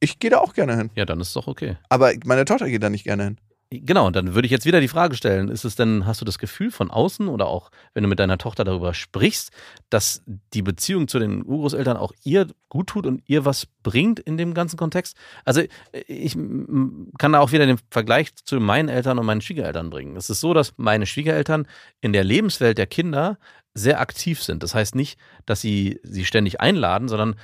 Ich 0.00 0.18
gehe 0.18 0.30
da 0.30 0.38
auch 0.38 0.54
gerne 0.54 0.76
hin. 0.76 0.90
Ja, 0.94 1.04
dann 1.04 1.20
ist 1.20 1.28
es 1.28 1.34
doch 1.34 1.46
okay. 1.46 1.76
Aber 1.88 2.12
meine 2.24 2.44
Tochter 2.44 2.68
geht 2.68 2.82
da 2.82 2.90
nicht 2.90 3.04
gerne 3.04 3.24
hin. 3.24 3.38
Genau, 3.70 4.06
und 4.06 4.16
dann 4.16 4.34
würde 4.34 4.46
ich 4.46 4.50
jetzt 4.52 4.64
wieder 4.64 4.80
die 4.80 4.88
Frage 4.88 5.14
stellen, 5.14 5.50
ist 5.50 5.66
es 5.66 5.76
denn, 5.76 6.06
hast 6.06 6.22
du 6.22 6.24
das 6.24 6.38
Gefühl 6.38 6.70
von 6.70 6.90
außen 6.90 7.28
oder 7.28 7.48
auch, 7.48 7.70
wenn 7.92 8.02
du 8.02 8.08
mit 8.08 8.18
deiner 8.18 8.38
Tochter 8.38 8.64
darüber 8.64 8.94
sprichst, 8.94 9.50
dass 9.90 10.22
die 10.54 10.62
Beziehung 10.62 11.06
zu 11.06 11.18
den 11.18 11.44
Urgroßeltern 11.44 11.98
auch 11.98 12.12
ihr 12.24 12.46
gut 12.70 12.86
tut 12.86 13.04
und 13.04 13.22
ihr 13.26 13.44
was 13.44 13.66
bringt 13.82 14.20
in 14.20 14.38
dem 14.38 14.54
ganzen 14.54 14.78
Kontext? 14.78 15.18
Also 15.44 15.60
ich 16.06 16.32
kann 16.32 17.32
da 17.32 17.40
auch 17.40 17.52
wieder 17.52 17.66
den 17.66 17.78
Vergleich 17.90 18.34
zu 18.36 18.58
meinen 18.58 18.88
Eltern 18.88 19.18
und 19.18 19.26
meinen 19.26 19.42
Schwiegereltern 19.42 19.90
bringen. 19.90 20.16
Es 20.16 20.30
ist 20.30 20.40
so, 20.40 20.54
dass 20.54 20.72
meine 20.78 21.04
Schwiegereltern 21.04 21.66
in 22.00 22.14
der 22.14 22.24
Lebenswelt 22.24 22.78
der 22.78 22.86
Kinder 22.86 23.36
sehr 23.74 24.00
aktiv 24.00 24.42
sind. 24.42 24.62
Das 24.62 24.74
heißt 24.74 24.94
nicht, 24.94 25.18
dass 25.44 25.60
sie 25.60 26.00
sie 26.02 26.24
ständig 26.24 26.62
einladen, 26.62 27.08
sondern 27.08 27.36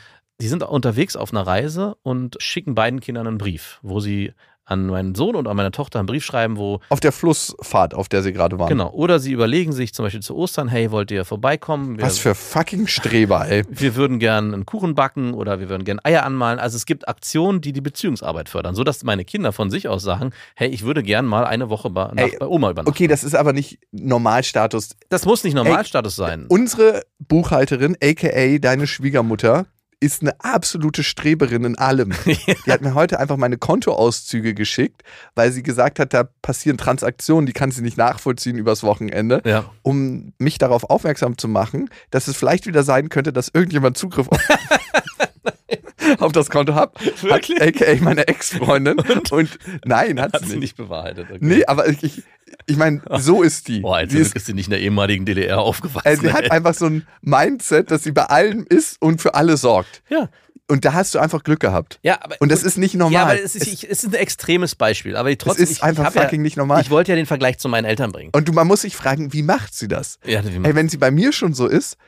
die 0.44 0.48
sind 0.48 0.62
unterwegs 0.62 1.16
auf 1.16 1.32
einer 1.32 1.46
Reise 1.46 1.96
und 2.02 2.36
schicken 2.38 2.74
beiden 2.74 3.00
Kindern 3.00 3.26
einen 3.26 3.38
Brief, 3.38 3.78
wo 3.80 3.98
sie 3.98 4.34
an 4.66 4.86
meinen 4.86 5.14
Sohn 5.14 5.36
und 5.36 5.48
an 5.48 5.56
meine 5.56 5.70
Tochter 5.70 5.98
einen 5.98 6.06
Brief 6.06 6.22
schreiben, 6.22 6.58
wo 6.58 6.80
Auf 6.90 7.00
der 7.00 7.12
Flussfahrt, 7.12 7.94
auf 7.94 8.10
der 8.10 8.22
sie 8.22 8.34
gerade 8.34 8.58
waren. 8.58 8.68
Genau. 8.68 8.90
Oder 8.90 9.20
sie 9.20 9.32
überlegen 9.32 9.72
sich 9.72 9.94
zum 9.94 10.04
Beispiel 10.04 10.20
zu 10.22 10.36
Ostern, 10.36 10.68
hey, 10.68 10.90
wollt 10.90 11.10
ihr 11.10 11.24
vorbeikommen? 11.24 11.96
Wir, 11.96 12.04
Was 12.04 12.18
für 12.18 12.34
fucking 12.34 12.86
Streber, 12.86 13.48
ey. 13.48 13.64
wir 13.70 13.96
würden 13.96 14.18
gern 14.18 14.52
einen 14.52 14.66
Kuchen 14.66 14.94
backen 14.94 15.32
oder 15.32 15.60
wir 15.60 15.70
würden 15.70 15.84
gern 15.84 15.98
Eier 16.02 16.24
anmalen. 16.24 16.58
Also 16.58 16.76
es 16.76 16.84
gibt 16.84 17.08
Aktionen, 17.08 17.62
die 17.62 17.72
die 17.72 17.80
Beziehungsarbeit 17.80 18.50
fördern, 18.50 18.74
sodass 18.74 19.02
meine 19.02 19.24
Kinder 19.24 19.52
von 19.52 19.70
sich 19.70 19.88
aus 19.88 20.02
sagen, 20.02 20.32
hey, 20.56 20.68
ich 20.68 20.82
würde 20.84 21.02
gern 21.02 21.24
mal 21.24 21.46
eine 21.46 21.70
Woche 21.70 21.88
bei, 21.88 22.10
Ey, 22.16 22.36
bei 22.38 22.46
Oma 22.46 22.70
übernachten. 22.70 22.90
Okay, 22.90 23.06
das 23.06 23.24
ist 23.24 23.34
aber 23.34 23.54
nicht 23.54 23.78
Normalstatus. 23.92 24.90
Das 25.08 25.24
muss 25.24 25.42
nicht 25.42 25.54
Normalstatus 25.54 26.16
sein. 26.16 26.46
Unsere 26.48 27.02
Buchhalterin, 27.18 27.96
aka 28.02 28.58
deine 28.58 28.86
Schwiegermutter, 28.86 29.66
ist 30.00 30.22
eine 30.22 30.38
absolute 30.40 31.02
Streberin 31.02 31.64
in 31.64 31.78
allem. 31.78 32.12
Die 32.26 32.70
hat 32.72 32.80
mir 32.82 32.94
heute 32.94 33.18
einfach 33.20 33.36
meine 33.36 33.56
Kontoauszüge 33.58 34.54
geschickt, 34.54 35.02
weil 35.34 35.52
sie 35.52 35.62
gesagt 35.62 35.98
hat, 35.98 36.12
da 36.14 36.24
passieren 36.42 36.78
Transaktionen, 36.78 37.46
die 37.46 37.52
kann 37.52 37.70
sie 37.70 37.82
nicht 37.82 37.96
nachvollziehen 37.96 38.56
übers 38.58 38.82
Wochenende, 38.82 39.40
Ja. 39.44 39.64
um 39.82 40.32
mich 40.38 40.58
darauf 40.58 40.84
aufmerksam 40.90 41.38
zu 41.38 41.48
machen, 41.48 41.88
dass 42.10 42.28
es 42.28 42.36
vielleicht 42.36 42.66
wieder 42.66 42.82
sein 42.82 43.08
könnte, 43.08 43.32
dass 43.32 43.48
irgendjemand 43.52 43.96
Zugriff 43.96 44.28
auf, 44.28 44.38
auf 46.18 46.32
das 46.32 46.50
Konto 46.50 46.74
hat. 46.74 46.92
Wirklich? 47.22 47.60
Hat, 47.60 47.82
aka 47.82 47.96
meine 48.02 48.26
Ex-Freundin. 48.28 48.98
Und, 49.30 49.58
nein, 49.84 50.20
hat, 50.20 50.32
Hat 50.32 50.42
sie 50.42 50.52
nicht. 50.52 50.60
nicht 50.60 50.76
bewahrheitet. 50.76 51.26
Okay. 51.30 51.38
Nee, 51.40 51.64
aber 51.66 51.88
ich, 51.88 52.02
ich, 52.02 52.22
ich 52.66 52.76
meine, 52.76 53.02
so 53.18 53.42
ist 53.42 53.68
die. 53.68 53.80
Boah, 53.80 53.96
also 53.96 54.16
sie, 54.16 54.22
ist, 54.22 54.34
ist 54.36 54.46
sie 54.46 54.54
nicht 54.54 54.66
in 54.66 54.72
der 54.72 54.80
ehemaligen 54.80 55.24
DDR 55.24 55.60
aufgewachsen. 55.60 56.08
äh, 56.08 56.16
sie 56.16 56.32
hat 56.32 56.44
ey. 56.44 56.50
einfach 56.50 56.74
so 56.74 56.86
ein 56.86 57.06
Mindset, 57.20 57.90
dass 57.90 58.02
sie 58.02 58.12
bei 58.12 58.24
allem 58.24 58.66
ist 58.68 59.00
und 59.00 59.20
für 59.20 59.34
alle 59.34 59.56
sorgt. 59.56 60.02
ja. 60.08 60.28
Und 60.66 60.86
da 60.86 60.94
hast 60.94 61.14
du 61.14 61.18
einfach 61.18 61.44
Glück 61.44 61.60
gehabt. 61.60 61.98
Ja, 62.02 62.18
aber, 62.22 62.36
Und 62.40 62.50
das 62.50 62.62
ist 62.62 62.78
nicht 62.78 62.94
normal. 62.94 63.12
Ja, 63.12 63.22
aber 63.24 63.42
es 63.42 63.54
ist, 63.54 63.66
ich, 63.66 63.84
es 63.84 64.02
ist 64.02 64.14
ein 64.14 64.14
extremes 64.14 64.74
Beispiel. 64.74 65.14
Aber 65.14 65.36
trotzdem, 65.36 65.64
ist 65.64 65.72
ich, 65.72 65.82
einfach 65.82 66.08
ich 66.08 66.14
fucking 66.14 66.40
ja, 66.40 66.42
nicht 66.42 66.56
normal. 66.56 66.80
Ich 66.80 66.88
wollte 66.88 67.12
ja 67.12 67.16
den 67.16 67.26
Vergleich 67.26 67.58
zu 67.58 67.68
meinen 67.68 67.84
Eltern 67.84 68.12
bringen. 68.12 68.30
Und 68.34 68.48
du, 68.48 68.54
man 68.54 68.66
muss 68.66 68.80
sich 68.80 68.96
fragen, 68.96 69.34
wie 69.34 69.42
macht 69.42 69.74
sie 69.74 69.88
das? 69.88 70.18
Ja, 70.24 70.42
wie 70.42 70.66
Ey, 70.66 70.74
wenn 70.74 70.88
sie 70.88 70.96
bei 70.96 71.10
mir 71.10 71.32
schon 71.32 71.52
so 71.52 71.66
ist, 71.66 71.98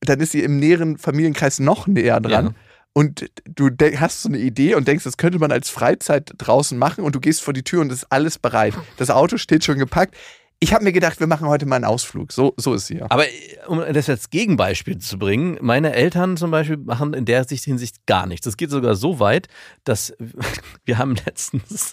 dann 0.00 0.20
ist 0.20 0.32
sie 0.32 0.42
im 0.42 0.58
näheren 0.58 0.98
Familienkreis 0.98 1.58
noch 1.58 1.86
näher 1.86 2.20
dran. 2.20 2.46
Ja. 2.46 2.54
Und 2.96 3.30
du 3.44 3.68
hast 3.98 4.22
so 4.22 4.30
eine 4.30 4.38
Idee 4.38 4.74
und 4.74 4.88
denkst, 4.88 5.04
das 5.04 5.18
könnte 5.18 5.38
man 5.38 5.52
als 5.52 5.68
Freizeit 5.68 6.32
draußen 6.38 6.78
machen 6.78 7.04
und 7.04 7.14
du 7.14 7.20
gehst 7.20 7.42
vor 7.42 7.52
die 7.52 7.62
Tür 7.62 7.82
und 7.82 7.92
es 7.92 8.04
ist 8.04 8.06
alles 8.10 8.38
bereit. 8.38 8.72
Das 8.96 9.10
Auto 9.10 9.36
steht 9.36 9.64
schon 9.64 9.78
gepackt. 9.78 10.16
Ich 10.60 10.72
habe 10.72 10.82
mir 10.82 10.92
gedacht, 10.92 11.20
wir 11.20 11.26
machen 11.26 11.46
heute 11.46 11.66
mal 11.66 11.76
einen 11.76 11.84
Ausflug. 11.84 12.32
So, 12.32 12.54
so 12.56 12.72
ist 12.72 12.86
sie 12.86 12.96
ja. 12.96 13.06
Aber 13.10 13.28
äh, 13.28 13.32
um 13.66 13.80
das 13.92 14.08
als 14.08 14.30
Gegenbeispiel 14.30 14.96
zu 14.96 15.18
bringen, 15.18 15.58
meine 15.60 15.92
Eltern 15.92 16.38
zum 16.38 16.50
Beispiel 16.50 16.78
machen 16.78 17.12
in 17.12 17.26
der 17.26 17.44
Sicht, 17.44 17.64
Hinsicht 17.64 18.06
gar 18.06 18.26
nichts. 18.26 18.46
Das 18.46 18.56
geht 18.56 18.70
sogar 18.70 18.94
so 18.94 19.20
weit, 19.20 19.48
dass 19.84 20.14
wir 20.86 20.96
haben 20.96 21.16
letztens 21.26 21.92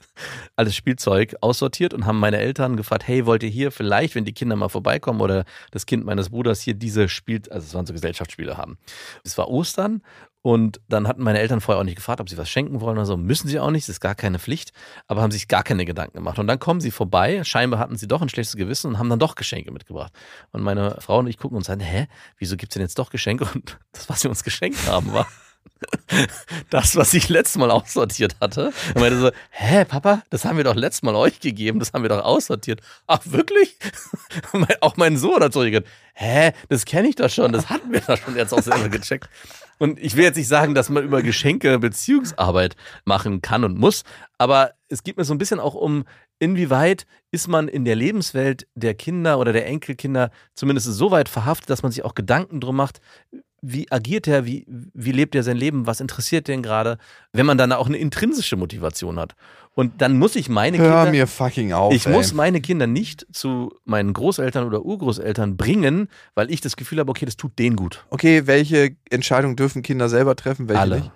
alles 0.56 0.74
Spielzeug 0.74 1.36
aussortiert 1.42 1.94
und 1.94 2.06
haben 2.06 2.20
meine 2.22 2.38
Eltern 2.38 2.78
gefragt, 2.78 3.06
hey, 3.06 3.26
wollt 3.26 3.44
ihr 3.44 3.50
hier 3.50 3.74
vielleicht, 3.74 4.16
wenn 4.16 4.24
die 4.24 4.32
Kinder 4.32 4.56
mal 4.56 4.70
vorbeikommen 4.70 5.20
oder 5.20 5.44
das 5.72 5.86
Kind 5.86 6.06
meines 6.06 6.30
Bruders 6.30 6.62
hier 6.62 6.76
diese 6.76 7.10
Spiel, 7.10 7.42
also 7.50 7.68
es 7.68 7.74
waren 7.74 7.86
so 7.86 7.92
Gesellschaftsspiele 7.92 8.56
haben. 8.56 8.78
Es 9.26 9.38
war 9.38 9.50
Ostern 9.50 10.02
und 10.44 10.82
dann 10.90 11.08
hatten 11.08 11.24
meine 11.24 11.40
Eltern 11.40 11.62
vorher 11.62 11.80
auch 11.80 11.86
nicht 11.86 11.96
gefragt, 11.96 12.20
ob 12.20 12.30
sie 12.30 12.38
was 12.38 12.50
schenken 12.50 12.82
wollen 12.82 12.98
oder 12.98 13.06
so. 13.06 13.16
Müssen 13.16 13.48
sie 13.48 13.62
auch 13.62 13.72
nicht, 13.72 13.88
das 13.88 13.96
ist 13.96 14.00
gar 14.02 14.14
keine 14.14 14.40
Pflicht, 14.40 14.74
aber 15.08 15.22
haben 15.22 15.32
sich 15.32 15.48
gar 15.48 15.64
keine 15.64 15.86
Gedanken 15.86 16.18
gemacht. 16.18 16.38
Und 16.38 16.48
dann 16.48 16.60
kommen 16.60 16.82
sie 16.82 16.92
vorbei, 16.92 17.46
scheinbar 17.46 17.80
hatten 17.80 17.96
sie 17.96 18.10
doch 18.10 18.22
ein 18.22 18.28
schlechtes 18.28 18.58
Gewissen 18.58 18.90
und 18.90 19.00
haben 19.00 19.10
dann 19.10 19.20
doch 19.20 19.36
Geschenke 19.36 19.72
mitgebracht. 19.72 20.12
Und 20.52 20.62
meine 20.62 20.98
Frau 21.00 21.20
und 21.20 21.28
ich 21.28 21.38
gucken 21.38 21.56
uns 21.56 21.70
an, 21.70 21.80
hä, 21.80 22.08
wieso 22.38 22.58
gibt 22.58 22.72
es 22.72 22.74
denn 22.74 22.82
jetzt 22.82 23.00
doch 23.00 23.10
Geschenke? 23.10 23.48
Und 23.54 23.80
das, 23.94 24.10
was 24.10 24.20
sie 24.20 24.28
uns 24.28 24.44
geschenkt 24.44 24.86
haben, 24.86 25.14
war 25.14 25.28
das, 26.70 26.96
was 26.96 27.14
ich 27.14 27.30
letztes 27.30 27.58
Mal 27.58 27.72
aussortiert 27.72 28.36
hatte. 28.42 28.74
Und 28.94 29.02
meinte 29.02 29.20
so, 29.20 29.32
hä, 29.50 29.86
Papa, 29.86 30.24
das 30.30 30.46
haben 30.46 30.58
wir 30.58 30.64
doch 30.64 30.76
letztes 30.76 31.04
Mal 31.04 31.16
euch 31.16 31.40
gegeben, 31.40 31.80
das 31.80 31.94
haben 31.94 32.04
wir 32.04 32.10
doch 32.10 32.24
aussortiert. 32.24 32.82
Ach, 33.08 33.20
wirklich? 33.26 33.78
auch 34.82 34.98
mein 34.98 35.18
Sohn 35.18 35.42
hat 35.42 35.54
zurückgehört, 35.54 35.88
hä, 36.14 36.52
das 36.70 36.86
kenne 36.86 37.08
ich 37.08 37.16
doch 37.16 37.30
schon, 37.30 37.52
das 37.52 37.70
hatten 37.70 37.92
wir 37.92 38.02
doch 38.02 38.18
schon 38.18 38.36
jetzt 38.36 38.54
auch 38.54 38.62
selber 38.62 38.90
gecheckt. 38.90 39.30
Und 39.80 40.00
ich 40.00 40.16
will 40.16 40.24
jetzt 40.24 40.38
nicht 40.38 40.48
sagen, 40.48 40.76
dass 40.76 40.90
man 40.90 41.04
über 41.04 41.22
Geschenke 41.22 41.78
Beziehungsarbeit 41.80 42.76
machen 43.06 43.42
kann 43.42 43.64
und 43.64 43.78
muss, 43.78 44.04
aber 44.38 44.74
es 44.88 45.04
geht 45.04 45.18
mir 45.18 45.26
so 45.26 45.34
ein 45.34 45.40
bisschen 45.40 45.60
auch 45.60 45.74
um, 45.74 46.06
inwieweit 46.40 47.06
ist 47.32 47.48
man 47.48 47.68
in 47.68 47.86
der 47.86 47.96
Lebenswelt 47.96 48.68
der 48.76 48.94
Kinder 48.94 49.40
oder 49.40 49.54
der 49.54 49.66
Enkelkinder 49.66 50.30
zumindest 50.54 50.88
so 50.88 51.12
weit 51.12 51.30
verhaftet, 51.30 51.70
dass 51.70 51.84
man 51.84 51.92
sich 51.92 52.06
auch 52.06 52.16
Gedanken 52.16 52.60
drum 52.60 52.76
macht, 52.76 53.02
wie 53.66 53.90
agiert 53.92 54.28
er, 54.28 54.46
wie, 54.46 54.66
wie 54.68 55.14
lebt 55.14 55.36
er 55.36 55.42
sein 55.44 55.56
Leben, 55.56 55.88
was 55.88 56.02
interessiert 56.02 56.50
den 56.50 56.62
gerade, 56.62 56.98
wenn 57.32 57.46
man 57.46 57.58
dann 57.58 57.72
auch 57.72 57.88
eine 57.88 57.96
intrinsische 57.98 58.58
Motivation 58.58 59.18
hat. 59.18 59.36
Und 59.74 60.02
dann 60.02 60.20
muss 60.20 60.36
ich 60.36 60.50
meine 60.50 60.78
Hör 60.78 60.98
Kinder. 61.06 61.12
mir 61.12 61.28
fucking 61.28 61.72
auf. 61.72 61.94
Ich 61.94 62.06
ey. 62.06 62.12
muss 62.12 62.34
meine 62.34 62.60
Kinder 62.62 62.88
nicht 62.88 63.26
zu 63.32 63.74
meinen 63.86 64.12
Großeltern 64.14 64.68
oder 64.68 64.84
Urgroßeltern 64.86 65.56
bringen, 65.58 66.10
weil 66.36 66.52
ich 66.52 66.60
das 66.62 66.76
Gefühl 66.76 67.00
habe, 67.00 67.10
okay, 67.10 67.26
das 67.26 67.38
tut 67.38 67.58
denen 67.58 67.76
gut. 67.78 68.06
Okay, 68.10 68.46
welche 68.48 68.96
Entscheidung 69.10 69.56
dürfen 69.56 69.82
Kinder 69.82 70.10
selber 70.10 70.36
treffen? 70.36 70.68
Welche 70.68 70.82
Alle. 70.82 70.96
nicht? 70.98 71.12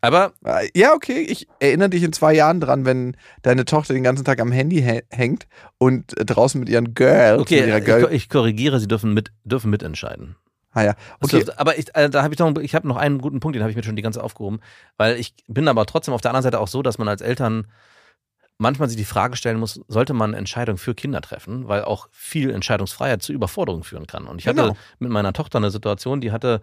Aber 0.00 0.32
Äh, 0.44 0.68
Ja, 0.74 0.94
okay. 0.94 1.20
Ich 1.20 1.46
erinnere 1.60 1.90
dich 1.90 2.02
in 2.02 2.12
zwei 2.12 2.34
Jahren 2.34 2.60
dran, 2.60 2.84
wenn 2.84 3.16
deine 3.42 3.64
Tochter 3.64 3.94
den 3.94 4.02
ganzen 4.02 4.24
Tag 4.24 4.40
am 4.40 4.50
Handy 4.50 4.80
hä- 4.82 5.02
hängt 5.10 5.46
und 5.78 6.18
äh, 6.18 6.24
draußen 6.24 6.58
mit 6.58 6.68
ihren 6.68 6.94
Girls, 6.94 7.38
mit 7.40 7.50
ihrer 7.50 7.76
okay, 7.76 7.84
Girl 7.84 8.08
ich, 8.10 8.22
ich 8.24 8.28
korrigiere, 8.28 8.80
sie 8.80 8.88
dürfen, 8.88 9.12
mit, 9.14 9.30
dürfen 9.44 9.70
mitentscheiden. 9.70 10.36
Ah, 10.72 10.82
ja. 10.82 10.94
Okay. 11.20 11.36
dürfte- 11.38 11.58
aber 11.58 11.78
ich, 11.78 11.94
äh, 11.94 12.10
da 12.10 12.22
habe 12.22 12.34
ich 12.34 12.40
noch, 12.40 12.54
ich 12.58 12.74
habe 12.74 12.88
noch 12.88 12.96
einen 12.96 13.18
guten 13.18 13.40
Punkt, 13.40 13.54
den 13.56 13.62
habe 13.62 13.70
ich 13.70 13.76
mir 13.76 13.84
schon 13.84 13.96
die 13.96 14.02
ganze 14.02 14.22
aufgehoben, 14.22 14.60
weil 14.96 15.16
ich 15.18 15.34
bin 15.46 15.68
aber 15.68 15.86
trotzdem 15.86 16.14
auf 16.14 16.20
der 16.20 16.30
anderen 16.30 16.42
Seite 16.44 16.60
auch 16.60 16.68
so, 16.68 16.82
dass 16.82 16.98
man 16.98 17.08
als 17.08 17.20
Eltern 17.22 17.66
manchmal 18.58 18.88
sich 18.88 18.96
die 18.98 19.04
Frage 19.04 19.36
stellen 19.36 19.58
muss, 19.58 19.80
sollte 19.88 20.14
man 20.14 20.34
Entscheidungen 20.34 20.78
für 20.78 20.94
Kinder 20.94 21.20
treffen, 21.20 21.66
weil 21.68 21.82
auch 21.84 22.08
viel 22.12 22.50
Entscheidungsfreiheit 22.50 23.22
zu 23.22 23.32
Überforderung 23.32 23.82
führen 23.82 24.06
kann. 24.06 24.26
Und 24.26 24.40
ich 24.40 24.46
hatte 24.46 24.62
Genau. 24.62 24.76
mit 24.98 25.10
meiner 25.10 25.32
Tochter 25.32 25.58
eine 25.58 25.70
Situation, 25.70 26.20
die 26.20 26.30
hatte, 26.32 26.60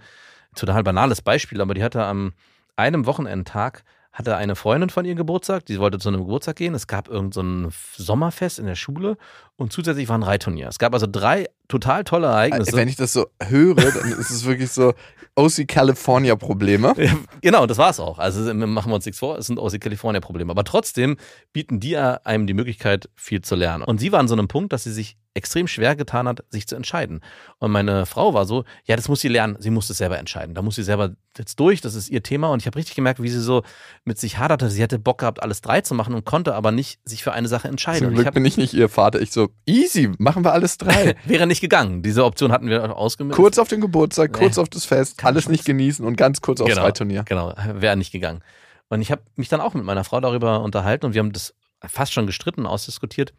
total 0.55 0.83
banales 0.83 1.21
Beispiel, 1.21 1.59
aber 1.61 1.73
die 1.73 1.83
hatte 1.83 2.03
am 2.03 2.33
einem 2.77 3.05
Wochenendtag 3.05 3.83
hatte 4.11 4.35
eine 4.35 4.55
Freundin 4.55 4.89
von 4.89 5.05
ihr 5.05 5.15
Geburtstag, 5.15 5.65
die 5.65 5.79
wollte 5.79 5.99
zu 5.99 6.09
einem 6.09 6.19
Geburtstag 6.19 6.55
gehen. 6.55 6.73
Es 6.73 6.87
gab 6.87 7.07
irgendein 7.07 7.31
so 7.31 7.41
ein 7.41 7.73
Sommerfest 7.95 8.59
in 8.59 8.65
der 8.65 8.75
Schule 8.75 9.17
und 9.55 9.71
zusätzlich 9.71 10.09
war 10.09 10.17
ein 10.17 10.23
Reitturnier. 10.23 10.67
Es 10.67 10.79
gab 10.79 10.93
also 10.93 11.07
drei 11.09 11.47
total 11.67 12.03
tolle 12.03 12.27
Ereignisse. 12.27 12.73
Wenn 12.73 12.87
ich 12.87 12.95
das 12.95 13.13
so 13.13 13.27
höre, 13.41 13.75
dann 13.75 14.11
ist 14.11 14.31
es 14.31 14.45
wirklich 14.45 14.71
so 14.71 14.93
OC 15.35 15.67
California 15.67 16.35
Probleme. 16.35 16.93
Ja, 16.97 17.13
Genau, 17.41 17.65
das 17.67 17.77
war 17.77 17.91
es 17.91 17.99
auch. 17.99 18.19
Also 18.19 18.53
machen 18.53 18.91
wir 18.91 18.95
uns 18.95 19.05
nichts 19.05 19.19
vor, 19.19 19.37
es 19.37 19.47
sind 19.47 19.59
aus 19.59 19.71
die 19.71 19.79
California-Probleme. 19.79 20.51
Aber 20.51 20.63
trotzdem 20.63 21.17
bieten 21.53 21.79
die 21.79 21.95
einem 21.97 22.47
die 22.47 22.53
Möglichkeit, 22.53 23.09
viel 23.15 23.41
zu 23.41 23.55
lernen. 23.55 23.83
Und 23.83 23.99
sie 23.99 24.11
war 24.11 24.19
an 24.19 24.27
so 24.27 24.33
einem 24.33 24.47
Punkt, 24.47 24.73
dass 24.73 24.83
sie 24.83 24.91
sich 24.91 25.17
extrem 25.33 25.67
schwer 25.67 25.95
getan 25.95 26.27
hat, 26.27 26.43
sich 26.49 26.67
zu 26.67 26.75
entscheiden. 26.75 27.21
Und 27.59 27.71
meine 27.71 28.05
Frau 28.05 28.33
war 28.33 28.45
so, 28.45 28.65
ja, 28.85 28.95
das 28.95 29.07
muss 29.07 29.21
sie 29.21 29.27
lernen, 29.27 29.57
sie 29.59 29.69
muss 29.69 29.89
es 29.89 29.97
selber 29.97 30.17
entscheiden. 30.17 30.55
Da 30.55 30.61
muss 30.61 30.75
sie 30.75 30.83
selber 30.83 31.11
jetzt 31.37 31.59
durch, 31.59 31.81
das 31.81 31.95
ist 31.95 32.09
ihr 32.09 32.23
Thema. 32.23 32.49
Und 32.49 32.61
ich 32.61 32.65
habe 32.67 32.77
richtig 32.77 32.95
gemerkt, 32.95 33.21
wie 33.21 33.29
sie 33.29 33.39
so 33.39 33.63
mit 34.03 34.17
sich 34.17 34.37
haderte. 34.37 34.69
Sie 34.69 34.81
hätte 34.81 34.99
Bock 34.99 35.19
gehabt, 35.19 35.41
alles 35.41 35.61
drei 35.61 35.81
zu 35.81 35.93
machen 35.93 36.13
und 36.15 36.25
konnte 36.25 36.55
aber 36.55 36.71
nicht 36.71 36.99
sich 37.07 37.23
für 37.23 37.31
eine 37.31 37.47
Sache 37.47 37.67
entscheiden. 37.67 37.99
Zum 37.99 38.09
ich 38.09 38.15
Glück 38.15 38.27
hab, 38.27 38.33
bin 38.33 38.45
ich 38.45 38.57
nicht 38.57 38.73
ihr 38.73 38.89
Vater. 38.89 39.21
Ich 39.21 39.31
so, 39.31 39.49
easy, 39.65 40.11
machen 40.17 40.43
wir 40.43 40.51
alles 40.51 40.77
drei. 40.77 41.15
wäre 41.25 41.47
nicht 41.47 41.61
gegangen. 41.61 42.01
Diese 42.01 42.25
Option 42.25 42.51
hatten 42.51 42.67
wir 42.67 42.95
ausgemeldet. 42.97 43.37
kurz 43.37 43.57
auf 43.59 43.67
den 43.67 43.81
Geburtstag, 43.81 44.33
kurz 44.33 44.57
Nee. 44.57 44.61
auf 44.63 44.69
das 44.69 44.85
Fest, 44.85 45.23
alles 45.23 45.47
nicht 45.47 45.63
genießen 45.65 46.05
und 46.05 46.15
ganz 46.17 46.41
kurz 46.41 46.59
aufs 46.59 46.71
genau, 46.71 46.83
Reitturnier. 46.83 47.23
Genau, 47.23 47.53
wäre 47.75 47.95
nicht 47.95 48.11
gegangen. 48.11 48.41
Und 48.89 49.01
ich 49.01 49.11
habe 49.11 49.21
mich 49.35 49.47
dann 49.49 49.61
auch 49.61 49.75
mit 49.75 49.85
meiner 49.85 50.03
Frau 50.03 50.19
darüber 50.19 50.61
unterhalten 50.61 51.05
und 51.05 51.13
wir 51.13 51.19
haben 51.19 51.31
das 51.31 51.53
fast 51.87 52.11
schon 52.11 52.25
gestritten, 52.25 52.65
ausdiskutiert. 52.65 53.33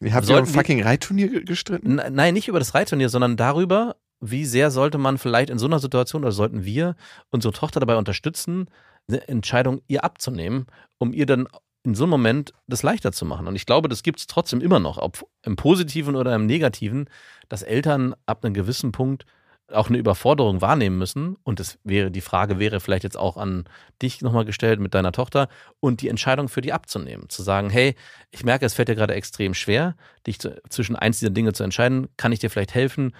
Ihr 0.00 0.14
habt 0.14 0.26
ja 0.28 0.34
Sollten 0.36 0.50
ein 0.50 0.54
fucking 0.54 0.82
Reitturnier 0.82 1.28
ge- 1.28 1.44
gestritten? 1.44 2.00
Nein, 2.10 2.34
nicht 2.34 2.48
über 2.48 2.58
das 2.58 2.74
Reitturnier, 2.74 3.08
sondern 3.08 3.36
darüber, 3.36 3.96
wie 4.20 4.44
sehr 4.44 4.70
sollte 4.70 4.98
man 4.98 5.18
vielleicht 5.18 5.50
in 5.50 5.58
so 5.58 5.66
einer 5.66 5.78
Situation 5.78 6.22
oder 6.22 6.32
sollten 6.32 6.64
wir 6.64 6.96
unsere 7.30 7.52
Tochter 7.52 7.80
dabei 7.80 7.96
unterstützen, 7.96 8.68
eine 9.08 9.26
Entscheidung 9.28 9.80
ihr 9.88 10.04
abzunehmen, 10.04 10.66
um 10.98 11.12
ihr 11.12 11.26
dann 11.26 11.48
in 11.84 11.94
so 11.94 12.04
einem 12.04 12.10
Moment 12.10 12.52
das 12.66 12.82
leichter 12.82 13.12
zu 13.12 13.24
machen. 13.24 13.46
Und 13.46 13.56
ich 13.56 13.64
glaube, 13.64 13.88
das 13.88 14.02
gibt 14.02 14.18
es 14.18 14.26
trotzdem 14.26 14.60
immer 14.60 14.78
noch, 14.80 14.98
ob 14.98 15.26
im 15.42 15.56
Positiven 15.56 16.16
oder 16.16 16.34
im 16.34 16.46
Negativen, 16.46 17.08
dass 17.48 17.62
Eltern 17.62 18.14
ab 18.26 18.44
einem 18.44 18.54
gewissen 18.54 18.92
Punkt 18.92 19.24
auch 19.72 19.88
eine 19.88 19.98
Überforderung 19.98 20.60
wahrnehmen 20.60 20.98
müssen. 20.98 21.36
Und 21.44 21.60
das 21.60 21.78
wäre, 21.84 22.10
die 22.10 22.20
Frage 22.20 22.58
wäre 22.58 22.80
vielleicht 22.80 23.04
jetzt 23.04 23.18
auch 23.18 23.36
an 23.36 23.64
dich 24.00 24.22
nochmal 24.22 24.44
gestellt 24.44 24.80
mit 24.80 24.94
deiner 24.94 25.12
Tochter 25.12 25.48
und 25.80 26.00
die 26.00 26.08
Entscheidung 26.08 26.48
für 26.48 26.60
die 26.60 26.72
abzunehmen. 26.72 27.28
Zu 27.28 27.42
sagen, 27.42 27.70
hey, 27.70 27.94
ich 28.30 28.44
merke, 28.44 28.64
es 28.64 28.74
fällt 28.74 28.88
dir 28.88 28.94
gerade 28.94 29.14
extrem 29.14 29.54
schwer, 29.54 29.96
dich 30.26 30.38
zu, 30.38 30.60
zwischen 30.68 30.96
eins 30.96 31.18
dieser 31.18 31.30
Dinge 31.30 31.52
zu 31.52 31.64
entscheiden. 31.64 32.08
Kann 32.16 32.32
ich 32.32 32.38
dir 32.38 32.50
vielleicht 32.50 32.74
helfen? 32.74 33.12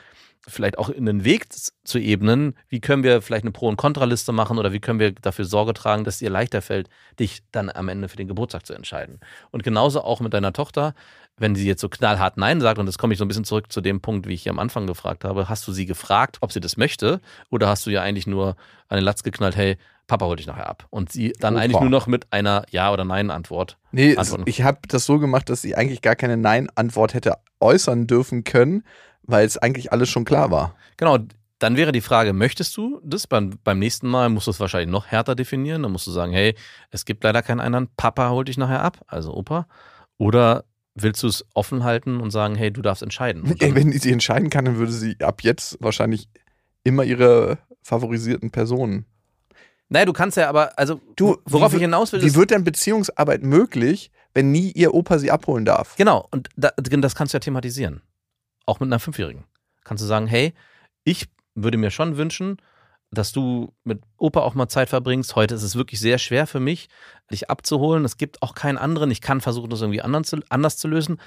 Vielleicht 0.46 0.78
auch 0.78 0.88
in 0.88 1.04
den 1.04 1.24
Weg 1.24 1.46
zu 1.52 1.98
ebnen. 1.98 2.54
Wie 2.68 2.80
können 2.80 3.02
wir 3.02 3.20
vielleicht 3.20 3.44
eine 3.44 3.50
Pro- 3.50 3.68
und 3.68 3.76
Kontraliste 3.76 4.32
machen 4.32 4.58
oder 4.58 4.72
wie 4.72 4.80
können 4.80 4.98
wir 4.98 5.12
dafür 5.12 5.44
Sorge 5.44 5.74
tragen, 5.74 6.04
dass 6.04 6.14
es 6.14 6.20
dir 6.20 6.30
leichter 6.30 6.62
fällt, 6.62 6.88
dich 7.18 7.42
dann 7.52 7.70
am 7.70 7.88
Ende 7.88 8.08
für 8.08 8.16
den 8.16 8.28
Geburtstag 8.28 8.64
zu 8.64 8.72
entscheiden? 8.72 9.20
Und 9.50 9.62
genauso 9.62 10.02
auch 10.02 10.20
mit 10.20 10.32
deiner 10.32 10.52
Tochter, 10.52 10.94
wenn 11.36 11.54
sie 11.54 11.66
jetzt 11.66 11.80
so 11.80 11.88
knallhart 11.88 12.36
Nein 12.36 12.60
sagt, 12.60 12.78
und 12.78 12.86
das 12.86 12.98
komme 12.98 13.12
ich 13.12 13.18
so 13.18 13.24
ein 13.24 13.28
bisschen 13.28 13.44
zurück 13.44 13.70
zu 13.70 13.80
dem 13.80 14.00
Punkt, 14.00 14.26
wie 14.26 14.34
ich 14.34 14.42
hier 14.42 14.52
am 14.52 14.58
Anfang 14.58 14.86
gefragt 14.86 15.24
habe, 15.24 15.48
hast 15.48 15.66
du 15.68 15.72
sie 15.72 15.86
gefragt, 15.86 16.38
ob 16.40 16.52
sie 16.52 16.60
das 16.60 16.76
möchte, 16.76 17.20
oder 17.50 17.68
hast 17.68 17.86
du 17.86 17.90
ja 17.90 18.02
eigentlich 18.02 18.26
nur 18.26 18.56
an 18.88 18.96
den 18.96 19.04
Latz 19.04 19.22
geknallt, 19.22 19.56
hey, 19.56 19.76
Papa 20.06 20.24
holt 20.24 20.38
dich 20.38 20.46
nachher 20.46 20.68
ab. 20.68 20.86
Und 20.90 21.12
sie 21.12 21.34
dann 21.38 21.54
Opa. 21.54 21.62
eigentlich 21.62 21.80
nur 21.80 21.90
noch 21.90 22.06
mit 22.06 22.32
einer 22.32 22.64
Ja- 22.70 22.92
oder 22.92 23.04
Nein-Antwort. 23.04 23.76
Nee, 23.92 24.16
Antworten. 24.16 24.44
ich 24.46 24.62
habe 24.62 24.78
das 24.88 25.04
so 25.04 25.18
gemacht, 25.18 25.50
dass 25.50 25.60
sie 25.62 25.76
eigentlich 25.76 26.00
gar 26.00 26.16
keine 26.16 26.38
Nein-Antwort 26.38 27.12
hätte 27.14 27.36
äußern 27.60 28.06
dürfen 28.06 28.42
können, 28.42 28.84
weil 29.28 29.46
es 29.46 29.56
eigentlich 29.58 29.92
alles 29.92 30.08
schon 30.08 30.24
klar 30.24 30.50
war. 30.50 30.74
Genau, 30.96 31.18
dann 31.60 31.76
wäre 31.76 31.92
die 31.92 32.00
Frage, 32.00 32.32
möchtest 32.32 32.76
du 32.76 33.00
das? 33.04 33.26
Beim, 33.26 33.58
beim 33.62 33.78
nächsten 33.78 34.08
Mal 34.08 34.28
musst 34.28 34.46
du 34.46 34.50
es 34.50 34.60
wahrscheinlich 34.60 34.90
noch 34.90 35.06
härter 35.06 35.34
definieren. 35.34 35.82
Dann 35.82 35.92
musst 35.92 36.06
du 36.06 36.10
sagen, 36.10 36.32
hey, 36.32 36.54
es 36.90 37.04
gibt 37.04 37.22
leider 37.22 37.42
keinen 37.42 37.60
anderen, 37.60 37.88
Papa 37.96 38.30
holt 38.30 38.48
dich 38.48 38.58
nachher 38.58 38.82
ab, 38.82 38.98
also 39.06 39.34
Opa. 39.34 39.68
Oder 40.16 40.64
willst 40.94 41.22
du 41.22 41.28
es 41.28 41.44
offen 41.54 41.84
halten 41.84 42.20
und 42.20 42.30
sagen, 42.30 42.54
hey, 42.54 42.72
du 42.72 42.82
darfst 42.82 43.02
entscheiden? 43.02 43.54
Ey, 43.60 43.74
wenn 43.74 43.92
sie 43.92 44.12
entscheiden 44.12 44.50
kann, 44.50 44.64
dann 44.64 44.78
würde 44.78 44.92
sie 44.92 45.16
ab 45.20 45.42
jetzt 45.42 45.76
wahrscheinlich 45.80 46.28
immer 46.84 47.04
ihre 47.04 47.58
favorisierten 47.82 48.50
Personen. 48.50 49.04
naja, 49.88 50.06
du 50.06 50.12
kannst 50.12 50.36
ja 50.36 50.48
aber, 50.48 50.78
also, 50.78 51.00
Du, 51.16 51.38
worauf 51.44 51.74
ich 51.74 51.80
hinaus 51.80 52.12
will, 52.12 52.22
Wie 52.22 52.34
wird 52.34 52.50
denn 52.50 52.64
Beziehungsarbeit 52.64 53.42
möglich, 53.42 54.10
wenn 54.34 54.52
nie 54.52 54.72
ihr 54.72 54.94
Opa 54.94 55.18
sie 55.18 55.30
abholen 55.30 55.64
darf? 55.64 55.96
Genau, 55.96 56.26
und 56.30 56.48
da, 56.56 56.70
das 56.76 57.14
kannst 57.14 57.34
du 57.34 57.36
ja 57.36 57.40
thematisieren. 57.40 58.02
Auch 58.68 58.80
mit 58.80 58.88
einer 58.88 58.98
Fünfjährigen. 58.98 59.44
Kannst 59.82 60.02
du 60.02 60.06
sagen, 60.06 60.26
hey, 60.26 60.52
ich 61.02 61.26
würde 61.54 61.78
mir 61.78 61.90
schon 61.90 62.18
wünschen, 62.18 62.58
dass 63.10 63.32
du 63.32 63.72
mit 63.82 64.02
Opa 64.18 64.40
auch 64.40 64.54
mal 64.54 64.68
Zeit 64.68 64.90
verbringst. 64.90 65.34
Heute 65.36 65.54
ist 65.54 65.62
es 65.62 65.74
wirklich 65.74 66.00
sehr 66.00 66.18
schwer 66.18 66.46
für 66.46 66.60
mich, 66.60 66.90
dich 67.30 67.48
abzuholen. 67.48 68.04
Es 68.04 68.18
gibt 68.18 68.42
auch 68.42 68.54
keinen 68.54 68.76
anderen. 68.76 69.10
Ich 69.10 69.22
kann 69.22 69.40
versuchen, 69.40 69.70
das 69.70 69.80
irgendwie 69.80 70.02
anders 70.02 70.76
zu, 70.76 70.86
lösen. 70.86 71.18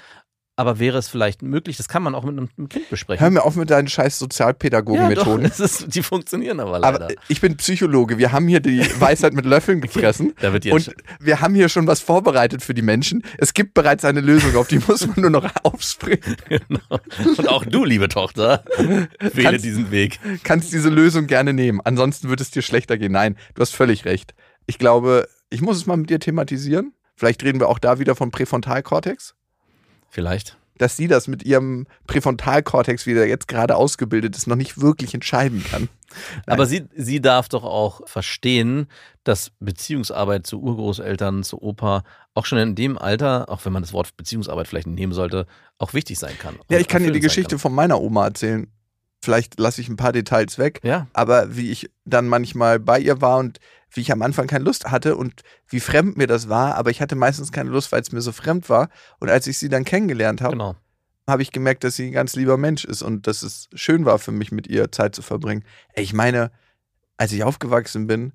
Aber 0.54 0.78
wäre 0.78 0.98
es 0.98 1.08
vielleicht 1.08 1.40
möglich, 1.40 1.78
das 1.78 1.88
kann 1.88 2.02
man 2.02 2.14
auch 2.14 2.24
mit 2.24 2.36
einem, 2.36 2.68
Kind 2.68 2.90
besprechen. 2.90 3.22
Hör 3.22 3.30
mir 3.30 3.42
auf 3.42 3.56
mit 3.56 3.70
deinen 3.70 3.88
scheiß 3.88 4.16
ja, 4.16 4.24
Sozialpädagogen-Methoden. 4.24 5.44
ist, 5.58 5.94
die 5.94 6.02
funktionieren 6.02 6.60
aber 6.60 6.78
leider. 6.78 7.06
Aber 7.06 7.14
ich 7.28 7.40
bin 7.40 7.56
Psychologe. 7.56 8.18
Wir 8.18 8.32
haben 8.32 8.46
hier 8.48 8.60
die 8.60 8.80
Weisheit 9.00 9.32
mit 9.32 9.46
Löffeln 9.46 9.80
gefressen. 9.80 10.34
da 10.40 10.52
wird 10.52 10.66
Und 10.66 10.94
wir 11.20 11.40
haben 11.40 11.54
hier 11.54 11.70
schon 11.70 11.86
was 11.86 12.00
vorbereitet 12.00 12.62
für 12.62 12.74
die 12.74 12.82
Menschen. 12.82 13.22
Es 13.38 13.54
gibt 13.54 13.72
bereits 13.72 14.04
eine 14.04 14.20
Lösung, 14.20 14.54
auf 14.56 14.68
die 14.68 14.78
muss 14.86 15.06
man 15.06 15.20
nur 15.22 15.30
noch 15.30 15.48
aufspringen. 15.62 16.36
Genau. 16.48 17.00
Und 17.38 17.48
auch 17.48 17.64
du, 17.64 17.86
liebe 17.86 18.08
Tochter, 18.08 18.62
wähle 18.76 19.08
Kannst- 19.42 19.64
diesen 19.64 19.90
Weg. 19.90 20.20
Kannst 20.44 20.70
diese 20.70 20.90
Lösung 20.90 21.28
gerne 21.28 21.54
nehmen. 21.54 21.80
Ansonsten 21.82 22.28
wird 22.28 22.42
es 22.42 22.50
dir 22.50 22.62
schlechter 22.62 22.98
gehen. 22.98 23.12
Nein, 23.12 23.38
du 23.54 23.62
hast 23.62 23.74
völlig 23.74 24.04
recht. 24.04 24.34
Ich 24.66 24.78
glaube, 24.78 25.28
ich 25.48 25.62
muss 25.62 25.78
es 25.78 25.86
mal 25.86 25.96
mit 25.96 26.10
dir 26.10 26.20
thematisieren. 26.20 26.92
Vielleicht 27.16 27.42
reden 27.42 27.58
wir 27.58 27.68
auch 27.68 27.78
da 27.78 27.98
wieder 27.98 28.14
vom 28.16 28.30
Präfrontalkortex. 28.30 29.34
Vielleicht. 30.12 30.58
Dass 30.76 30.96
sie 30.96 31.08
das 31.08 31.26
mit 31.26 31.42
ihrem 31.42 31.86
Präfrontalkortex, 32.06 33.06
wie 33.06 33.14
der 33.14 33.26
jetzt 33.26 33.48
gerade 33.48 33.76
ausgebildet 33.76 34.36
ist, 34.36 34.46
noch 34.46 34.56
nicht 34.56 34.80
wirklich 34.80 35.14
entscheiden 35.14 35.64
kann. 35.64 35.88
Aber 36.46 36.66
sie, 36.66 36.84
sie 36.94 37.22
darf 37.22 37.48
doch 37.48 37.64
auch 37.64 38.06
verstehen, 38.06 38.88
dass 39.24 39.52
Beziehungsarbeit 39.58 40.46
zu 40.46 40.60
Urgroßeltern, 40.60 41.44
zu 41.44 41.62
Opa 41.62 42.04
auch 42.34 42.44
schon 42.44 42.58
in 42.58 42.74
dem 42.74 42.98
Alter, 42.98 43.48
auch 43.48 43.64
wenn 43.64 43.72
man 43.72 43.82
das 43.82 43.94
Wort 43.94 44.14
Beziehungsarbeit 44.18 44.68
vielleicht 44.68 44.86
nehmen 44.86 45.14
sollte, 45.14 45.46
auch 45.78 45.94
wichtig 45.94 46.18
sein 46.18 46.36
kann. 46.38 46.58
Ja, 46.70 46.78
ich 46.78 46.88
kann 46.88 47.02
dir 47.02 47.12
die 47.12 47.20
Geschichte 47.20 47.58
von 47.58 47.74
meiner 47.74 48.00
Oma 48.00 48.26
erzählen. 48.26 48.70
Vielleicht 49.22 49.58
lasse 49.60 49.80
ich 49.80 49.88
ein 49.88 49.96
paar 49.96 50.12
Details 50.12 50.58
weg. 50.58 50.80
Ja. 50.82 51.06
Aber 51.12 51.56
wie 51.56 51.70
ich 51.70 51.90
dann 52.04 52.26
manchmal 52.28 52.80
bei 52.80 52.98
ihr 52.98 53.20
war 53.20 53.38
und 53.38 53.60
wie 53.90 54.00
ich 54.00 54.10
am 54.10 54.22
Anfang 54.22 54.46
keine 54.46 54.64
Lust 54.64 54.90
hatte 54.90 55.16
und 55.16 55.42
wie 55.68 55.80
fremd 55.80 56.16
mir 56.16 56.26
das 56.26 56.48
war, 56.48 56.74
aber 56.74 56.90
ich 56.90 57.00
hatte 57.00 57.14
meistens 57.14 57.52
keine 57.52 57.70
Lust, 57.70 57.92
weil 57.92 58.00
es 58.00 58.10
mir 58.10 58.20
so 58.22 58.32
fremd 58.32 58.68
war. 58.68 58.88
Und 59.20 59.28
als 59.28 59.46
ich 59.46 59.58
sie 59.58 59.68
dann 59.68 59.84
kennengelernt 59.84 60.40
habe, 60.40 60.52
Genau. 60.52 60.74
habe 61.28 61.42
ich 61.42 61.52
gemerkt, 61.52 61.84
dass 61.84 61.96
sie 61.96 62.06
ein 62.08 62.12
ganz 62.12 62.34
lieber 62.34 62.56
Mensch 62.56 62.84
ist 62.84 63.02
und 63.02 63.26
dass 63.26 63.42
es 63.42 63.68
schön 63.74 64.04
war 64.04 64.18
für 64.18 64.32
mich, 64.32 64.50
mit 64.50 64.66
ihr 64.66 64.90
Zeit 64.90 65.14
zu 65.14 65.22
verbringen. 65.22 65.64
Ich 65.94 66.12
meine, 66.14 66.50
als 67.16 67.32
ich 67.32 67.44
aufgewachsen 67.44 68.06
bin, 68.06 68.32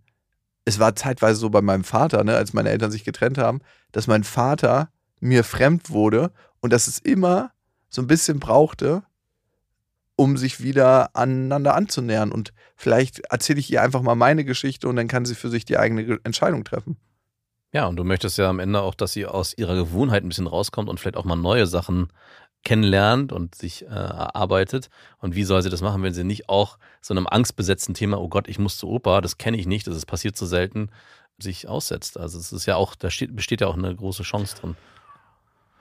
es 0.63 0.79
war 0.79 0.95
zeitweise 0.95 1.39
so 1.39 1.49
bei 1.49 1.61
meinem 1.61 1.83
Vater, 1.83 2.23
ne, 2.23 2.35
als 2.35 2.53
meine 2.53 2.69
Eltern 2.69 2.91
sich 2.91 3.03
getrennt 3.03 3.37
haben, 3.37 3.59
dass 3.91 4.07
mein 4.07 4.23
Vater 4.23 4.89
mir 5.19 5.43
fremd 5.43 5.89
wurde 5.89 6.31
und 6.59 6.71
dass 6.71 6.87
es 6.87 6.99
immer 6.99 7.51
so 7.89 8.01
ein 8.01 8.07
bisschen 8.07 8.39
brauchte, 8.39 9.03
um 10.17 10.35
sich 10.35 10.61
wieder 10.61 11.15
aneinander 11.15 11.75
anzunähern. 11.75 12.33
Und 12.33 12.51
vielleicht 12.75 13.19
erzähle 13.19 13.59
ich 13.59 13.71
ihr 13.71 13.81
einfach 13.81 14.01
mal 14.01 14.15
meine 14.15 14.43
Geschichte 14.43 14.89
und 14.89 14.97
dann 14.97 15.07
kann 15.07 15.23
sie 15.23 15.35
für 15.35 15.49
sich 15.49 15.63
die 15.63 15.77
eigene 15.77 16.03
Ge- 16.03 16.19
Entscheidung 16.25 16.65
treffen. 16.65 16.97
Ja, 17.71 17.85
und 17.85 17.95
du 17.95 18.03
möchtest 18.03 18.37
ja 18.37 18.49
am 18.49 18.59
Ende 18.59 18.81
auch, 18.81 18.95
dass 18.95 19.13
sie 19.13 19.25
aus 19.25 19.57
ihrer 19.57 19.75
Gewohnheit 19.75 20.23
ein 20.23 20.29
bisschen 20.29 20.47
rauskommt 20.47 20.89
und 20.89 20.99
vielleicht 20.99 21.17
auch 21.17 21.25
mal 21.25 21.35
neue 21.35 21.67
Sachen 21.67 22.09
kennenlernt 22.63 23.31
und 23.31 23.55
sich 23.55 23.83
äh, 23.83 23.89
erarbeitet. 23.89 24.89
Und 25.19 25.35
wie 25.35 25.43
soll 25.43 25.61
sie 25.61 25.69
das 25.69 25.81
machen, 25.81 26.01
wenn 26.01 26.13
sie 26.13 26.23
nicht 26.23 26.49
auch 26.49 26.79
so 27.01 27.13
einem 27.13 27.27
angstbesetzten 27.27 27.93
Thema, 27.93 28.19
oh 28.19 28.27
Gott, 28.27 28.47
ich 28.47 28.57
muss 28.57 28.77
zu 28.77 28.89
Opa, 28.89 29.21
das 29.21 29.37
kenne 29.37 29.57
ich 29.57 29.67
nicht, 29.67 29.85
das 29.85 29.95
ist 29.95 30.07
passiert 30.07 30.35
so 30.35 30.45
selten, 30.45 30.89
sich 31.37 31.67
aussetzt. 31.67 32.17
Also 32.19 32.39
es 32.39 32.51
ist 32.51 32.65
ja 32.65 32.75
auch, 32.75 32.95
da 32.95 33.11
steht, 33.11 33.35
besteht 33.35 33.61
ja 33.61 33.67
auch 33.67 33.77
eine 33.77 33.95
große 33.95 34.23
Chance 34.23 34.55
drin. 34.59 34.75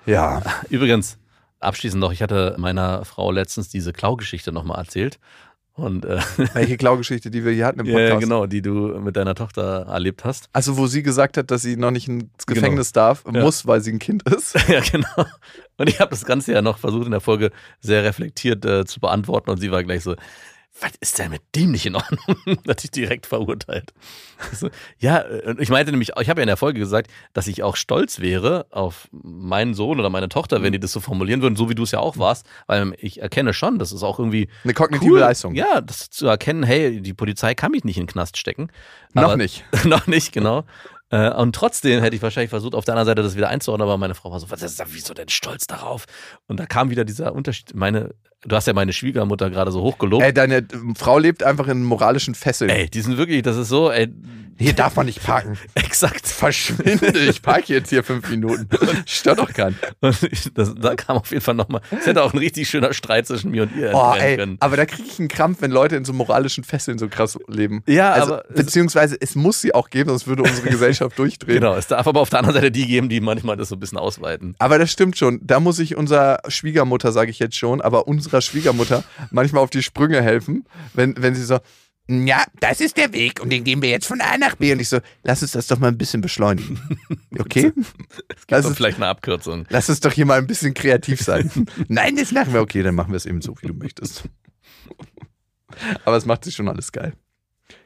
Ja. 0.04 0.42
Übrigens, 0.68 1.18
abschließend 1.66 2.00
noch, 2.00 2.12
ich 2.12 2.22
hatte 2.22 2.54
meiner 2.58 3.04
Frau 3.04 3.30
letztens 3.30 3.68
diese 3.68 3.92
Klaugeschichte 3.92 4.52
nochmal 4.52 4.78
erzählt. 4.78 5.18
Und 5.74 6.06
äh, 6.06 6.20
Welche 6.54 6.78
Klaugeschichte, 6.78 7.30
die 7.30 7.44
wir 7.44 7.52
hier 7.52 7.66
hatten 7.66 7.80
im 7.80 7.86
Podcast. 7.92 8.08
ja, 8.10 8.18
genau, 8.18 8.46
die 8.46 8.62
du 8.62 8.98
mit 8.98 9.14
deiner 9.16 9.34
Tochter 9.34 9.84
erlebt 9.88 10.24
hast. 10.24 10.48
Also, 10.54 10.78
wo 10.78 10.86
sie 10.86 11.02
gesagt 11.02 11.36
hat, 11.36 11.50
dass 11.50 11.60
sie 11.60 11.76
noch 11.76 11.90
nicht 11.90 12.08
ins 12.08 12.46
Gefängnis 12.46 12.92
darf, 12.92 13.24
Ja. 13.30 13.42
muss, 13.42 13.66
weil 13.66 13.82
sie 13.82 13.92
ein 13.92 13.98
Kind 13.98 14.22
ist. 14.22 14.54
ja, 14.68 14.80
genau. 14.80 15.26
Und 15.76 15.90
ich 15.90 16.00
habe 16.00 16.08
das 16.10 16.24
Ganze 16.24 16.52
ja 16.54 16.62
noch 16.62 16.78
versucht 16.78 17.04
in 17.04 17.10
der 17.10 17.20
Folge 17.20 17.50
sehr 17.80 18.04
reflektiert 18.04 18.64
äh, 18.64 18.86
zu 18.86 19.00
beantworten 19.00 19.50
und 19.50 19.58
sie 19.58 19.70
war 19.70 19.84
gleich 19.84 20.02
so, 20.02 20.16
was 20.80 20.92
ist 21.00 21.18
denn 21.18 21.30
mit 21.30 21.42
dem 21.54 21.70
nicht 21.72 21.86
in 21.86 21.96
Ordnung? 21.96 22.36
Hat 22.68 22.84
ich 22.84 22.90
direkt 22.90 23.26
verurteilt. 23.26 23.94
Ja, 24.98 25.24
und 25.46 25.60
ich 25.60 25.70
meinte 25.70 25.90
nämlich, 25.90 26.10
ich 26.20 26.28
habe 26.28 26.40
ja 26.40 26.42
in 26.42 26.48
der 26.48 26.56
Folge 26.56 26.78
gesagt, 26.78 27.10
dass 27.32 27.46
ich 27.46 27.62
auch 27.62 27.76
stolz 27.76 28.20
wäre 28.20 28.66
auf 28.70 29.08
meinen 29.12 29.74
Sohn 29.74 29.98
oder 29.98 30.10
meine 30.10 30.28
Tochter, 30.28 30.62
wenn 30.62 30.72
die 30.72 30.80
das 30.80 30.92
so 30.92 31.00
formulieren 31.00 31.40
würden, 31.40 31.56
so 31.56 31.70
wie 31.70 31.74
du 31.74 31.84
es 31.84 31.92
ja 31.92 32.00
auch 32.00 32.18
warst, 32.18 32.46
weil 32.66 32.94
ich 32.98 33.22
erkenne 33.22 33.54
schon, 33.54 33.78
das 33.78 33.92
ist 33.92 34.02
auch 34.02 34.18
irgendwie 34.18 34.48
Eine 34.64 34.74
kognitive 34.74 35.10
cool, 35.12 35.20
Leistung. 35.20 35.54
Ja, 35.54 35.80
das 35.80 36.10
zu 36.10 36.26
erkennen, 36.26 36.62
hey, 36.62 37.00
die 37.00 37.14
Polizei 37.14 37.54
kann 37.54 37.70
mich 37.72 37.84
nicht 37.84 37.96
in 37.96 38.02
den 38.04 38.12
Knast 38.12 38.36
stecken. 38.36 38.68
Noch 39.14 39.36
nicht. 39.36 39.64
noch 39.84 40.06
nicht, 40.06 40.32
genau. 40.32 40.64
Äh, 41.10 41.30
Und 41.30 41.54
trotzdem 41.54 42.02
hätte 42.02 42.16
ich 42.16 42.22
wahrscheinlich 42.22 42.50
versucht, 42.50 42.74
auf 42.74 42.84
der 42.84 42.94
anderen 42.94 43.06
Seite 43.06 43.22
das 43.22 43.36
wieder 43.36 43.48
einzuordnen, 43.48 43.88
aber 43.88 43.96
meine 43.96 44.14
Frau 44.14 44.30
war 44.30 44.40
so, 44.40 44.50
was 44.50 44.62
ist 44.62 44.80
da, 44.80 44.84
wieso 44.88 45.14
denn 45.14 45.28
stolz 45.28 45.66
darauf? 45.66 46.04
Und 46.48 46.58
da 46.58 46.66
kam 46.66 46.90
wieder 46.90 47.04
dieser 47.04 47.32
Unterschied. 47.32 47.74
Meine, 47.74 48.14
du 48.46 48.56
hast 48.56 48.66
ja 48.66 48.72
meine 48.72 48.92
Schwiegermutter 48.92 49.50
gerade 49.50 49.70
so 49.70 49.82
hochgelobt. 49.82 50.22
Ey, 50.24 50.32
deine 50.32 50.58
äh, 50.58 50.64
Frau 50.96 51.18
lebt 51.18 51.42
einfach 51.42 51.68
in 51.68 51.82
moralischen 51.84 52.34
Fesseln. 52.34 52.70
Ey, 52.70 52.88
die 52.88 53.00
sind 53.00 53.16
wirklich, 53.18 53.42
das 53.42 53.56
ist 53.56 53.68
so, 53.68 53.90
ey, 53.90 54.08
Hier 54.58 54.72
darf 54.72 54.96
man 54.96 55.04
nicht 55.06 55.22
parken. 55.22 55.58
exakt. 55.74 56.26
Verschwinde, 56.26 57.18
ich 57.28 57.42
parke 57.42 57.74
jetzt 57.74 57.90
hier 57.90 58.02
fünf 58.02 58.28
Minuten. 58.30 58.68
Stört 59.04 59.38
doch 59.38 59.52
keinen. 59.52 59.76
Da 60.80 60.94
kam 60.94 61.18
auf 61.18 61.30
jeden 61.30 61.42
Fall 61.42 61.54
nochmal, 61.54 61.82
es 61.90 62.06
hätte 62.06 62.22
auch 62.22 62.32
ein 62.32 62.38
richtig 62.38 62.68
schöner 62.68 62.92
Streit 62.94 63.26
zwischen 63.26 63.50
mir 63.50 63.64
und 63.64 63.76
ihr 63.76 63.92
Oh, 63.94 64.12
entbrennen 64.12 64.22
ey, 64.22 64.36
können. 64.36 64.56
aber 64.60 64.76
da 64.76 64.86
kriege 64.86 65.08
ich 65.08 65.18
einen 65.18 65.28
Krampf, 65.28 65.60
wenn 65.60 65.70
Leute 65.70 65.96
in 65.96 66.04
so 66.06 66.12
moralischen 66.12 66.64
Fesseln 66.64 66.98
so 66.98 67.08
krass 67.08 67.38
leben. 67.48 67.82
Ja, 67.86 68.12
also, 68.12 68.34
aber 68.34 68.44
beziehungsweise 68.54 69.16
es 69.20 69.34
muss 69.34 69.60
sie 69.60 69.74
auch 69.74 69.90
geben, 69.90 70.08
sonst 70.10 70.26
würde 70.26 70.42
unsere 70.42 70.68
Gesellschaft 70.68 71.18
durchdrehen. 71.18 71.56
Genau, 71.60 71.74
es 71.76 71.86
darf 71.86 72.06
aber 72.06 72.20
auf 72.20 72.30
der 72.30 72.38
anderen 72.40 72.54
Seite 72.54 72.70
die 72.70 72.86
geben, 72.86 73.08
die 73.08 73.20
manchmal 73.20 73.56
das 73.56 73.68
so 73.68 73.76
ein 73.76 73.80
bisschen 73.80 73.98
ausweiten. 73.98 74.54
Aber 74.58 74.78
das 74.78 74.90
stimmt 74.90 75.18
schon. 75.18 75.40
Da 75.42 75.60
muss 75.60 75.78
ich 75.78 75.96
unserer 75.96 76.38
Schwiegermutter, 76.48 77.12
sage 77.12 77.30
ich 77.30 77.38
jetzt 77.38 77.56
schon, 77.56 77.80
aber 77.80 78.08
unserer 78.36 78.42
Schwiegermutter 78.42 79.04
manchmal 79.30 79.62
auf 79.62 79.70
die 79.70 79.82
Sprünge 79.82 80.22
helfen, 80.22 80.64
wenn, 80.94 81.14
wenn 81.20 81.34
sie 81.34 81.44
so, 81.44 81.58
ja, 82.08 82.44
das 82.60 82.80
ist 82.80 82.96
der 82.98 83.12
Weg 83.12 83.40
und 83.40 83.50
den 83.50 83.64
gehen 83.64 83.82
wir 83.82 83.88
jetzt 83.90 84.06
von 84.06 84.20
A 84.20 84.38
nach 84.38 84.54
B. 84.56 84.72
Und 84.72 84.80
ich 84.80 84.88
so, 84.88 85.00
lass 85.24 85.42
uns 85.42 85.52
das 85.52 85.66
doch 85.66 85.78
mal 85.78 85.88
ein 85.88 85.98
bisschen 85.98 86.20
beschleunigen. 86.20 86.80
Okay? 87.38 87.70
Lass 88.48 88.64
So 88.64 88.70
es, 88.70 88.76
vielleicht 88.76 88.96
eine 88.96 89.08
Abkürzung. 89.08 89.66
lass 89.68 89.90
uns 89.90 90.00
doch 90.00 90.10
hier 90.12 90.24
mal 90.24 90.38
ein 90.38 90.46
bisschen 90.46 90.72
kreativ 90.72 91.20
sein. 91.20 91.50
Nein, 91.88 92.16
das 92.16 92.32
machen 92.32 92.54
wir. 92.54 92.62
Okay, 92.62 92.82
dann 92.82 92.94
machen 92.94 93.12
wir 93.12 93.18
es 93.18 93.26
eben 93.26 93.42
so, 93.42 93.54
wie 93.60 93.66
du 93.66 93.74
möchtest. 93.74 94.24
Aber 96.06 96.16
es 96.16 96.24
macht 96.24 96.44
sich 96.44 96.54
schon 96.54 96.68
alles 96.68 96.92
geil. 96.92 97.12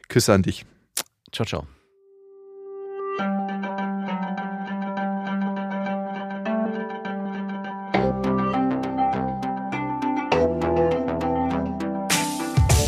Küsse 0.07 0.33
an 0.33 0.43
dich. 0.43 0.65
Ciao, 1.33 1.45
ciao. 1.45 1.67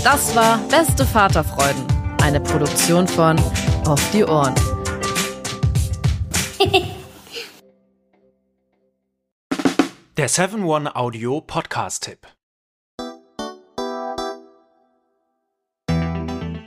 Das 0.04 0.36
war 0.36 0.58
Beste 0.68 1.06
Vaterfreuden, 1.06 1.88
eine 2.22 2.42
Produktion 2.42 3.08
von 3.08 3.40
Auf 3.86 4.02
die 4.12 4.26
Ohren. 4.26 4.54
Der 10.18 10.30
7-One-Audio-Podcast-Tipp. 10.30 12.28